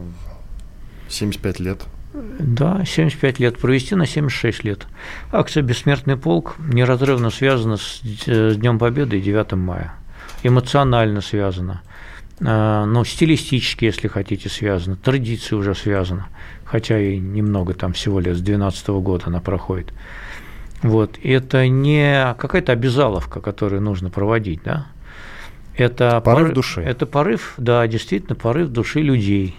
75 1.09 1.61
лет. 1.61 1.83
Да, 2.15 2.85
75 2.85 3.41
лет 3.41 3.59
провести 3.59 3.97
на 3.97 4.07
76 4.07 4.62
лет. 4.62 4.87
Акция 5.33 5.65
«Бессмертный 5.65 6.17
полк» 6.17 6.55
неразрывно 6.59 7.31
связана 7.31 7.77
с, 7.77 8.01
э, 8.27 8.55
Днем 8.55 8.79
Победы 8.79 9.19
и 9.19 9.21
9 9.21 9.57
мая. 9.57 9.95
Эмоционально 10.45 11.21
связана. 11.21 11.83
А, 12.41 12.87
Ну, 12.87 13.05
стилистически, 13.05 13.87
если 13.87 14.07
хотите, 14.07 14.49
связана. 14.49 14.97
Традиция 14.97 15.57
уже 15.57 15.75
связана. 15.75 16.29
Хотя 16.65 17.01
и 17.01 17.19
немного 17.19 17.75
там 17.75 17.93
всего 17.93 18.21
лет, 18.21 18.37
с 18.37 18.41
12 18.41 19.01
года 19.01 19.25
она 19.27 19.41
проходит. 19.41 19.93
Вот. 20.83 21.19
Это 21.21 21.67
не 21.67 22.35
какая-то 22.39 22.71
обязаловка, 22.71 23.41
которую 23.41 23.83
нужно 23.83 24.11
проводить, 24.11 24.62
да? 24.62 24.87
Это 25.77 26.21
Порыв 26.21 26.53
души. 26.53 26.81
Это 26.81 27.07
порыв, 27.07 27.55
да, 27.57 27.85
действительно, 27.89 28.37
порыв 28.37 28.69
души 28.69 29.01
людей. 29.01 29.57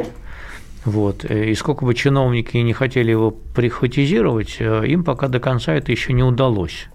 Вот. 0.85 1.25
э, 1.25 1.49
И 1.49 1.55
сколько 1.55 1.83
бы 1.83 1.93
чиновники 1.93 2.57
не 2.57 2.73
хотели 2.73 3.11
его 3.11 3.31
прихватизировать, 3.31 4.57
э, 4.59 4.87
им 4.87 5.03
пока 5.03 5.27
до 5.27 5.39
конца 5.39 5.73
это 5.73 5.91
еще 5.91 6.13
не 6.13 6.23
удалось. 6.23 6.87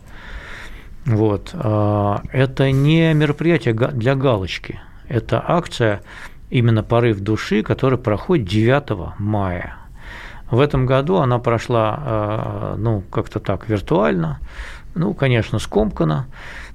Вот. 1.05 1.51
а, 1.55 2.23
Это 2.33 2.71
не 2.71 3.13
мероприятие 3.15 3.75
для 3.75 4.15
галочки. 4.15 4.81
Это 5.09 5.43
акция 5.47 6.03
именно 6.51 6.83
порыв 6.83 7.21
души, 7.21 7.63
которая 7.63 7.99
проходит 7.99 8.47
9 8.47 9.19
мая. 9.19 9.77
В 10.51 10.61
этом 10.61 10.87
году 10.87 11.17
она 11.17 11.39
прошла, 11.39 12.01
э, 12.05 12.75
ну, 12.79 13.03
как-то 13.11 13.41
так, 13.41 13.69
виртуально, 13.69 14.41
ну, 14.95 15.15
конечно, 15.15 15.59
скомканно, 15.59 16.27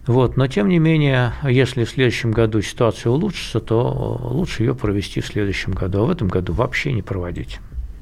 вот, 0.08 0.38
но 0.38 0.48
тем 0.48 0.70
не 0.70 0.80
менее, 0.80 1.34
если 1.44 1.84
в 1.84 1.90
следующем 1.90 2.32
году 2.32 2.62
ситуация 2.62 3.12
улучшится, 3.12 3.60
то 3.60 4.20
лучше 4.22 4.64
ее 4.64 4.76
провести 4.76 5.22
в 5.22 5.26
следующем 5.28 5.72
году, 5.74 6.04
а 6.04 6.06
в 6.06 6.10
этом 6.10 6.28
году 6.28 6.54
вообще 6.54 6.94
не 6.94 7.02
проводить. 7.02 7.60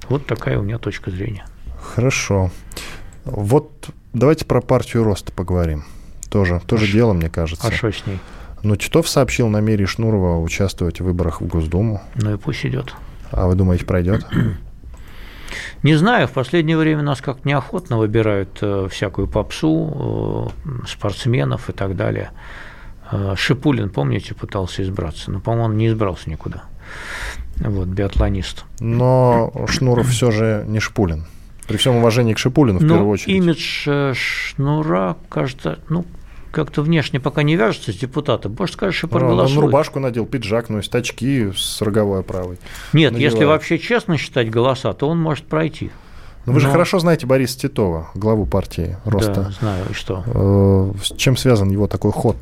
Вот 0.10 0.26
такая 0.26 0.60
у 0.60 0.64
меня 0.64 0.78
точка 0.80 1.12
зрения. 1.12 1.46
Хорошо. 1.80 2.52
Вот 3.26 3.72
давайте 4.14 4.46
про 4.46 4.62
партию 4.62 5.04
роста 5.04 5.32
поговорим. 5.32 5.86
Тоже, 6.30 6.62
тоже 6.66 6.88
ш- 6.88 6.94
дело, 6.94 7.14
мне 7.14 7.30
кажется. 7.30 7.66
А 7.68 7.72
что 7.72 7.92
с 7.92 8.06
ней? 8.06 8.20
Ну, 8.64 8.76
Титов 8.76 9.08
сообщил 9.08 9.48
намерение 9.50 9.88
Шнурова 9.88 10.42
участвовать 10.42 11.00
в 11.00 11.04
выборах 11.06 11.42
в 11.42 11.48
Госдуму. 11.48 12.02
Ну 12.16 12.34
и 12.34 12.38
пусть 12.38 12.66
идет. 12.66 12.94
А 13.32 13.48
вы 13.48 13.56
думаете, 13.56 13.86
пройдет? 13.86 14.26
Не 15.84 15.96
знаю, 15.96 16.28
в 16.28 16.32
последнее 16.32 16.78
время 16.78 17.02
нас 17.02 17.22
как 17.22 17.46
неохотно 17.46 17.98
выбирают 17.98 18.58
э, 18.62 18.88
всякую 18.90 19.28
попсу, 19.28 20.52
э, 20.66 20.70
спортсменов 20.88 21.70
и 21.70 21.74
так 21.74 21.96
далее. 21.96 22.32
Э, 23.12 23.36
Шипулин, 23.38 23.90
помните, 23.90 24.34
пытался 24.34 24.84
избраться, 24.84 25.32
но, 25.32 25.40
по-моему, 25.40 25.66
он 25.66 25.78
не 25.78 25.88
избрался 25.88 26.30
никуда. 26.30 26.64
Вот, 27.58 27.88
биатлонист. 27.88 28.66
Но 28.80 29.52
Шнуров 29.70 30.08
все 30.10 30.32
же 30.32 30.64
не 30.68 30.80
Шпулин. 30.80 31.26
При 31.68 31.78
всем 31.78 31.96
уважении 31.96 32.34
к 32.34 32.40
Шипулину, 32.40 32.80
в 32.80 32.84
Ну, 32.84 32.96
первую 32.96 33.10
очередь. 33.12 33.30
имидж 33.38 33.88
Шнура, 34.16 35.16
кажется, 35.30 35.80
ну, 35.90 36.06
как-то 36.54 36.82
внешне 36.84 37.20
пока 37.20 37.44
не 37.44 37.56
вяжется 37.56 37.92
с 37.92 37.96
депутатом. 37.96 38.56
Может, 38.58 38.76
скажешь, 38.76 39.04
и 39.04 39.08
Ну, 39.08 39.16
Он, 39.16 39.20
проголосует. 39.20 39.60
рубашку 39.60 40.00
надел, 40.00 40.26
пиджак, 40.26 40.70
есть 40.78 40.94
очки 40.96 41.52
с 41.56 41.82
роговой 41.82 42.20
оправой. 42.22 42.58
Нет, 42.94 43.14
если 43.14 43.38
надевает. 43.38 43.48
вообще 43.62 43.80
честно 43.80 44.18
считать 44.18 44.50
голоса, 44.50 44.94
то 44.94 45.10
он 45.10 45.20
может 45.20 45.46
пройти. 45.48 45.92
Ну, 46.46 46.54
вы 46.54 46.60
же 46.60 46.68
Но- 46.68 46.74
хорошо 46.74 47.00
знаете 47.00 47.26
Бориса 47.26 47.58
Титова, 47.60 48.10
главу 48.16 48.46
партии 48.46 48.98
Да, 49.06 49.12
роста. 49.12 49.54
знаю, 49.60 49.86
и 49.90 49.94
что. 49.94 50.24
Э, 50.28 50.92
С 51.04 51.16
чем 51.18 51.38
связан 51.38 51.70
его 51.72 51.88
такой 51.88 52.12
ход? 52.12 52.36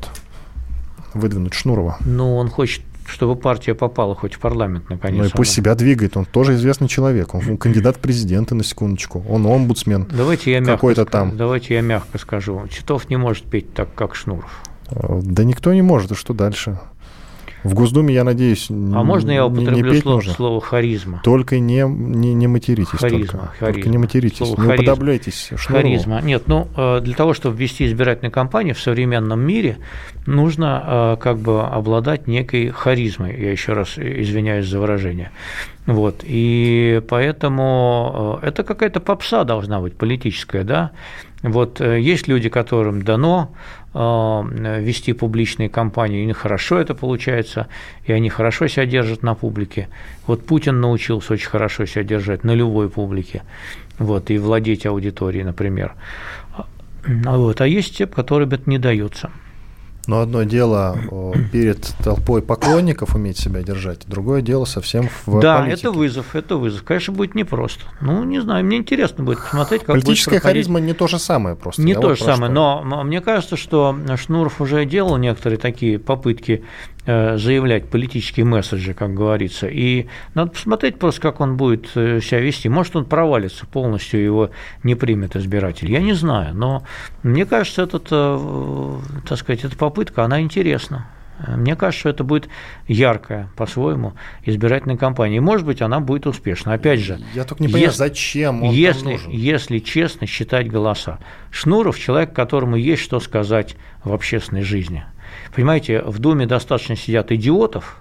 Выдвинуть 1.14 1.54
Шнурова. 1.54 1.96
Ну, 2.00 2.36
он 2.36 2.48
хочет, 2.48 2.82
чтобы 3.06 3.36
партия 3.36 3.74
попала 3.74 4.14
хоть 4.14 4.34
в 4.34 4.38
парламент, 4.38 4.88
наконец. 4.88 5.18
ну 5.18 5.24
и 5.24 5.30
пусть 5.30 5.50
она. 5.50 5.56
себя 5.56 5.74
двигает, 5.74 6.16
он 6.16 6.24
тоже 6.24 6.54
известный 6.54 6.88
человек. 6.88 7.34
Он 7.34 7.56
кандидат 7.56 7.96
в 7.96 7.98
президенты, 8.00 8.54
на 8.54 8.64
секундочку. 8.64 9.24
Он 9.28 9.46
омбудсмен. 9.46 10.06
Давайте 10.10 10.52
я 10.52 10.60
мягко 10.60 10.72
какой-то 10.74 11.04
там. 11.04 11.36
Давайте 11.36 11.74
я 11.74 11.80
мягко 11.80 12.18
скажу. 12.18 12.62
Титов 12.68 13.08
не 13.10 13.16
может 13.16 13.44
петь 13.44 13.72
так, 13.74 13.94
как 13.94 14.14
Шнуров. 14.14 14.62
Э, 14.90 15.20
Да 15.22 15.44
никто 15.44 15.72
не 15.72 15.82
может, 15.82 16.12
и 16.12 16.14
что 16.14 16.34
дальше? 16.34 16.78
В 17.64 17.74
Госдуме, 17.74 18.12
я 18.12 18.24
надеюсь, 18.24 18.68
А 18.70 18.72
можно 19.04 19.30
я 19.30 19.46
употреблю 19.46 19.94
слово, 20.00 20.16
нужно? 20.16 20.32
слово 20.32 20.60
харизма? 20.60 21.20
Только 21.22 21.60
не, 21.60 21.84
не, 21.86 22.34
не 22.34 22.48
материтесь. 22.48 22.98
Харизма, 22.98 23.20
только. 23.26 23.46
харизма. 23.46 23.72
Только 23.72 23.88
не 23.88 23.98
материтесь. 23.98 24.38
Слово 24.38 24.50
не 24.50 24.66
харизма. 24.66 24.74
уподобляйтесь 24.74 25.50
Шнурову. 25.56 25.82
Харизма. 25.88 26.20
Нет, 26.22 26.42
ну, 26.46 26.68
э, 26.76 27.00
для 27.00 27.14
того, 27.14 27.34
чтобы 27.34 27.56
вести 27.56 27.86
избирательную 27.86 28.32
кампанию 28.32 28.74
в 28.74 28.80
современном 28.80 29.40
мире, 29.40 29.78
нужно 30.26 31.14
э, 31.14 31.16
как 31.22 31.38
бы 31.38 31.62
обладать 31.62 32.26
некой 32.26 32.68
харизмой. 32.68 33.40
Я 33.40 33.52
еще 33.52 33.74
раз 33.74 33.96
извиняюсь 33.96 34.66
за 34.66 34.80
выражение. 34.80 35.30
Вот. 35.86 36.22
И 36.24 37.00
поэтому 37.08 38.40
э, 38.42 38.48
это 38.48 38.64
какая-то 38.64 38.98
попса 38.98 39.44
должна 39.44 39.80
быть 39.80 39.96
политическая, 39.96 40.64
да. 40.64 40.90
Вот 41.42 41.80
есть 41.80 42.28
люди, 42.28 42.48
которым 42.48 43.02
дано 43.02 43.50
вести 43.94 45.12
публичные 45.12 45.68
кампании, 45.68 46.22
у 46.22 46.26
них 46.26 46.38
хорошо 46.38 46.78
это 46.78 46.94
получается, 46.94 47.68
и 48.06 48.12
они 48.12 48.30
хорошо 48.30 48.66
себя 48.66 48.86
держат 48.86 49.22
на 49.22 49.34
публике. 49.34 49.88
Вот 50.26 50.46
Путин 50.46 50.80
научился 50.80 51.34
очень 51.34 51.48
хорошо 51.48 51.84
себя 51.86 52.02
держать 52.02 52.44
на 52.44 52.54
любой 52.54 52.88
публике, 52.88 53.42
вот, 53.98 54.30
и 54.30 54.38
владеть 54.38 54.86
аудиторией, 54.86 55.44
например. 55.44 55.94
А 56.56 57.36
Вот. 57.36 57.60
А 57.60 57.66
есть 57.66 57.98
те, 57.98 58.06
которым 58.06 58.50
это 58.50 58.70
не 58.70 58.78
дается. 58.78 59.30
Но 60.08 60.20
одно 60.20 60.42
дело 60.42 60.96
перед 61.52 61.80
толпой 62.02 62.42
поклонников 62.42 63.14
уметь 63.14 63.38
себя 63.38 63.62
держать, 63.62 64.00
другое 64.06 64.42
дело 64.42 64.64
совсем 64.64 65.08
в 65.26 65.40
да, 65.40 65.58
политике. 65.60 65.80
это 65.80 65.92
вызов, 65.92 66.34
это 66.34 66.56
вызов. 66.56 66.82
Конечно, 66.82 67.12
будет 67.14 67.34
непросто. 67.36 67.84
Ну, 68.00 68.24
не 68.24 68.40
знаю, 68.40 68.64
мне 68.64 68.78
интересно 68.78 69.22
будет 69.22 69.38
посмотреть, 69.40 69.82
как 69.84 69.94
Политическая 69.94 70.30
будет 70.32 70.42
проходить- 70.42 70.66
харизма 70.66 70.80
не 70.80 70.92
то 70.92 71.06
же 71.06 71.18
самое 71.20 71.54
просто. 71.54 71.82
Не 71.82 71.92
Я 71.92 72.00
то 72.00 72.08
вот 72.08 72.18
же 72.18 72.24
самое, 72.24 72.52
что. 72.52 72.82
но 72.84 73.04
мне 73.04 73.20
кажется, 73.20 73.56
что 73.56 73.96
Шнуров 74.16 74.60
уже 74.60 74.84
делал 74.86 75.16
некоторые 75.18 75.58
такие 75.58 76.00
попытки 76.00 76.64
заявлять 77.04 77.88
политические 77.88 78.46
месседжи, 78.46 78.94
как 78.94 79.12
говорится. 79.14 79.66
И 79.66 80.06
надо 80.34 80.52
посмотреть 80.52 80.98
просто, 80.98 81.20
как 81.20 81.40
он 81.40 81.56
будет 81.56 81.90
э, 81.96 82.20
себя 82.20 82.40
вести. 82.40 82.68
Может, 82.68 82.94
он 82.94 83.04
провалится 83.06 83.66
полностью, 83.66 84.22
его 84.22 84.50
не 84.84 84.94
примет 84.94 85.34
избиратель. 85.34 85.90
Я 85.90 86.00
не 86.00 86.12
знаю, 86.12 86.54
но 86.54 86.84
мне 87.22 87.44
кажется, 87.44 87.82
этот, 87.82 88.08
э, 88.10 88.98
так 89.28 89.38
сказать, 89.38 89.64
эта 89.64 89.76
попытка, 89.76 90.24
она 90.24 90.40
интересна. 90.40 91.06
Э, 91.46 91.56
Мне 91.56 91.76
кажется, 91.76 92.00
что 92.00 92.08
это 92.10 92.24
будет 92.24 92.48
яркая, 92.88 93.48
по-своему, 93.56 94.14
избирательная 94.44 94.96
кампания. 94.96 95.36
И, 95.36 95.40
может 95.40 95.66
быть, 95.66 95.82
она 95.82 96.00
будет 96.00 96.26
успешна. 96.26 96.72
Опять 96.74 97.00
же, 97.00 97.20
Я 97.34 97.44
только 97.44 97.62
не 97.62 97.68
понимаю, 97.68 97.86
если- 97.86 97.98
зачем 97.98 98.62
он 98.62 98.70
если, 98.72 99.18
если 99.28 99.78
честно 99.78 100.26
считать 100.26 100.70
голоса. 100.70 101.18
Шнуров– 101.50 101.98
человек, 101.98 102.32
которому 102.32 102.76
есть 102.76 103.02
что 103.02 103.20
сказать 103.20 103.76
в 104.04 104.12
общественной 104.12 104.62
жизни. 104.62 105.04
Понимаете, 105.54 106.02
в 106.02 106.18
Думе 106.18 106.46
достаточно 106.46 106.96
сидят 106.96 107.32
идиотов, 107.32 107.98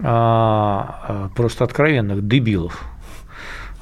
а, 0.00 1.00
а, 1.02 1.28
просто 1.34 1.64
откровенных 1.64 2.26
дебилов, 2.26 2.84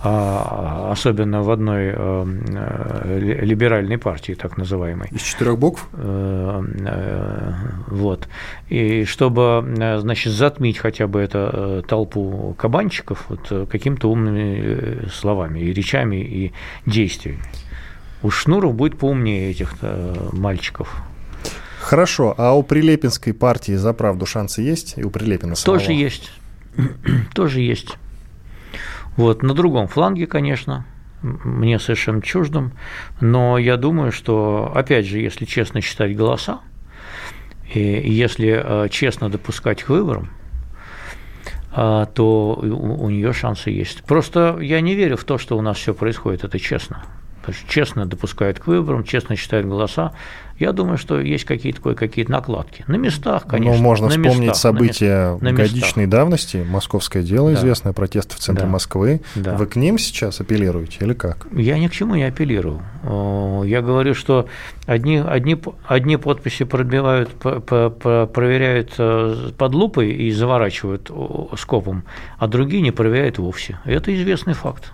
особенно 0.02 1.42
в 1.42 1.50
одной 1.50 1.86
э, 1.86 1.94
э, 1.96 3.18
ли- 3.18 3.46
либеральной 3.46 3.98
партии, 3.98 4.34
так 4.34 4.56
называемой. 4.58 5.08
Из 5.10 5.22
четырех 5.22 5.58
букв? 5.58 5.88
Э, 5.94 7.52
Вот. 7.88 8.28
И 8.68 9.04
чтобы, 9.04 9.64
значит, 9.98 10.32
затмить 10.32 10.78
хотя 10.78 11.06
бы 11.06 11.20
эту 11.20 11.82
толпу 11.88 12.54
кабанчиков 12.58 13.26
вот, 13.28 13.68
какими-то 13.70 14.10
умными 14.10 15.08
словами, 15.08 15.60
и 15.60 15.72
речами, 15.72 16.16
и 16.16 16.52
действиями. 16.84 17.40
У 18.22 18.30
Шнуров 18.30 18.74
будет 18.74 18.98
поумнее 18.98 19.50
этих 19.50 19.74
мальчиков. 20.32 20.94
Хорошо, 21.80 22.34
а 22.36 22.52
у 22.52 22.62
Прилепинской 22.62 23.32
партии 23.32 23.76
за 23.76 23.92
правду 23.92 24.26
шансы 24.26 24.60
есть? 24.62 24.94
И 24.98 25.04
у 25.04 25.10
Прилепина 25.10 25.54
самого? 25.54 25.78
Тоже 25.78 25.92
есть. 25.92 26.32
Тоже 27.34 27.60
есть. 27.60 27.96
Вот, 29.16 29.42
на 29.42 29.54
другом 29.54 29.88
фланге, 29.88 30.26
конечно, 30.26 30.86
мне 31.22 31.78
совершенно 31.78 32.22
чуждом, 32.22 32.72
но 33.20 33.58
я 33.58 33.76
думаю, 33.76 34.12
что, 34.12 34.70
опять 34.74 35.06
же, 35.06 35.18
если 35.18 35.44
честно 35.44 35.80
считать 35.80 36.16
голоса, 36.16 36.60
и 37.72 37.80
если 37.80 38.62
э, 38.62 38.88
честно 38.90 39.28
допускать 39.28 39.82
к 39.82 39.88
выборам, 39.88 40.30
а, 41.78 42.06
то 42.06 42.54
у 42.54 43.10
нее 43.10 43.34
шансы 43.34 43.68
есть. 43.68 44.02
Просто 44.04 44.58
я 44.62 44.80
не 44.80 44.94
верю 44.94 45.18
в 45.18 45.24
то, 45.24 45.36
что 45.36 45.58
у 45.58 45.60
нас 45.60 45.76
все 45.76 45.92
происходит, 45.92 46.42
это 46.42 46.58
честно. 46.58 47.02
честно 47.68 48.06
допускают 48.06 48.58
к 48.58 48.66
выборам, 48.66 49.04
честно 49.04 49.36
считают 49.36 49.66
голоса. 49.66 50.12
Я 50.58 50.72
думаю, 50.72 50.96
что 50.96 51.20
есть 51.20 51.44
какие-то 51.44 51.80
кое-какие 51.82 52.24
накладки. 52.28 52.84
На 52.86 52.96
местах, 52.96 53.42
ну, 53.44 53.50
конечно. 53.50 53.76
Ну, 53.76 53.82
можно 53.82 54.06
на 54.06 54.10
вспомнить 54.10 54.38
местах, 54.48 54.56
события 54.56 55.38
на 55.40 55.52
годичной 55.52 56.04
местах. 56.04 56.08
давности, 56.20 56.66
московское 56.68 57.22
дело 57.22 57.50
Да. 57.52 57.58
известное, 57.58 57.92
протесты 57.92 58.36
в 58.36 58.38
центре 58.38 58.64
Да. 58.64 58.70
Москвы. 58.70 59.20
Да. 59.34 59.54
Вы 59.54 59.66
к 59.66 59.76
ним 59.76 59.98
сейчас 59.98 60.40
апеллируете 60.40 61.04
или 61.04 61.12
как? 61.12 61.46
Я 61.52 61.78
ни 61.78 61.88
к 61.88 61.92
чему 61.92 62.14
не 62.14 62.24
апеллирую. 62.24 62.80
Я 63.66 63.82
говорю, 63.82 64.14
что 64.14 64.46
одни, 64.86 65.18
одни, 65.18 65.56
одни 65.86 66.16
подписи 66.16 66.64
пробивают, 66.64 67.30
проверяют 67.30 68.94
э, 68.98 69.50
под 69.56 69.74
лупой 69.74 70.10
и 70.12 70.30
заворачивают 70.32 71.10
скопом, 71.58 72.04
а 72.38 72.46
другие 72.46 72.82
не 72.82 72.90
проверяют 72.92 73.38
вовсе. 73.38 73.78
Это 73.84 74.14
известный 74.14 74.54
факт. 74.54 74.92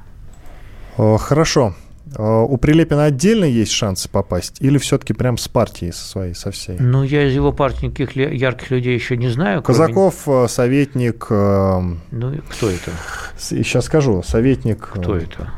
Хорошо. 0.96 1.74
О, 2.16 2.44
У 2.44 2.56
Прилепина 2.56 3.04
отдельно 3.04 3.44
есть 3.44 3.72
шансы 3.72 4.08
попасть 4.08 4.56
или 4.60 4.78
все-таки 4.78 5.12
прям 5.12 5.38
с 5.38 5.48
партией 5.48 5.92
со 5.92 6.04
своей, 6.04 6.34
со 6.34 6.50
всей? 6.50 6.76
Ну, 6.78 7.02
я 7.02 7.26
из 7.28 7.34
его 7.34 7.52
партии 7.52 7.86
никаких 7.86 8.16
ярких 8.16 8.70
людей 8.70 8.94
еще 8.94 9.16
не 9.16 9.28
знаю. 9.28 9.62
кроме- 9.62 9.78
Казаков, 9.78 10.14
э, 10.26 10.46
советник, 10.48 11.26
э, 11.30 11.80
Ну, 12.10 12.34
кто 12.50 12.68
это? 12.70 12.90
сейчас 13.38 13.86
скажу, 13.86 14.22
советник, 14.22 14.90
э, 14.94 14.98
Кто 15.00 15.16
это? 15.16 15.50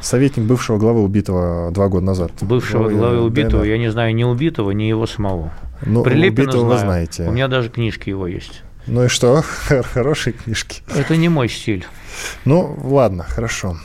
советник 0.00 0.44
бывшего 0.44 0.78
главы 0.78 1.02
убитого 1.02 1.70
два 1.72 1.88
года 1.88 2.06
назад. 2.06 2.32
Бывшего 2.42 2.88
главы 2.88 3.22
убитого, 3.22 3.62
ДНР. 3.62 3.70
я 3.72 3.78
не 3.78 3.90
знаю 3.90 4.14
ни 4.14 4.24
убитого, 4.24 4.70
ни 4.70 4.84
его 4.84 5.06
самого. 5.06 5.52
Ну, 5.84 6.02
Прилепина 6.02 6.44
убитого 6.48 6.64
вы 6.64 6.72
знаю. 6.74 6.80
знаете. 6.86 7.24
У 7.28 7.32
меня 7.32 7.48
даже 7.48 7.68
книжки 7.70 8.08
его 8.08 8.26
есть. 8.26 8.62
Ну 8.86 9.04
и 9.04 9.08
что? 9.08 9.42
Хорошие 9.94 10.32
книжки. 10.32 10.82
Это 10.94 11.16
не 11.16 11.28
мой 11.28 11.48
стиль. 11.48 11.84
Ну, 12.44 12.78
ладно, 12.84 13.24
хорошо. 13.24 13.76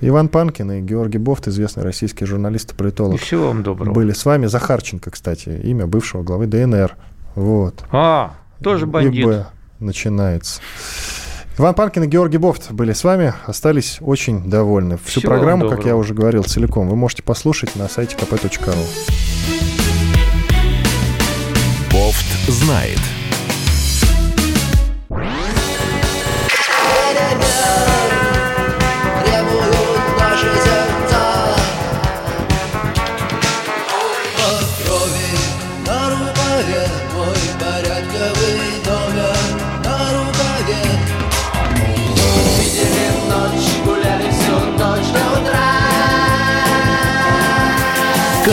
Иван 0.00 0.28
Панкин 0.28 0.70
и 0.72 0.80
Георгий 0.80 1.18
Бофт, 1.18 1.48
известный 1.48 1.82
российский 1.82 2.26
журналист 2.26 2.70
и 2.70 2.74
И 2.74 2.76
политолог, 2.76 3.20
всего 3.20 3.48
вам 3.48 3.62
доброго. 3.62 3.92
были 3.94 4.12
с 4.12 4.24
вами. 4.24 4.46
Захарченко, 4.46 5.10
кстати, 5.10 5.48
имя 5.64 5.86
бывшего 5.86 6.22
главы 6.22 6.46
ДНР. 6.46 6.96
Вот. 7.34 7.84
А, 7.90 8.34
тоже 8.62 8.84
И 8.84 8.88
бандит. 8.88 9.24
Б 9.26 9.46
начинается. 9.80 10.60
Иван 11.58 11.72
Панкин 11.74 12.04
и 12.04 12.06
Георгий 12.06 12.36
Бофт 12.36 12.70
были 12.70 12.92
с 12.92 13.02
вами, 13.02 13.32
остались 13.46 13.96
очень 14.02 14.50
довольны. 14.50 14.98
Всю 15.04 15.20
Всего 15.20 15.32
программу, 15.32 15.68
как 15.70 15.86
я 15.86 15.96
уже 15.96 16.12
говорил, 16.12 16.44
целиком 16.44 16.88
вы 16.88 16.96
можете 16.96 17.22
послушать 17.22 17.74
на 17.76 17.88
сайте 17.88 18.14
kp.ru. 18.16 18.74
Бофт 21.90 22.26
знает. 22.48 23.00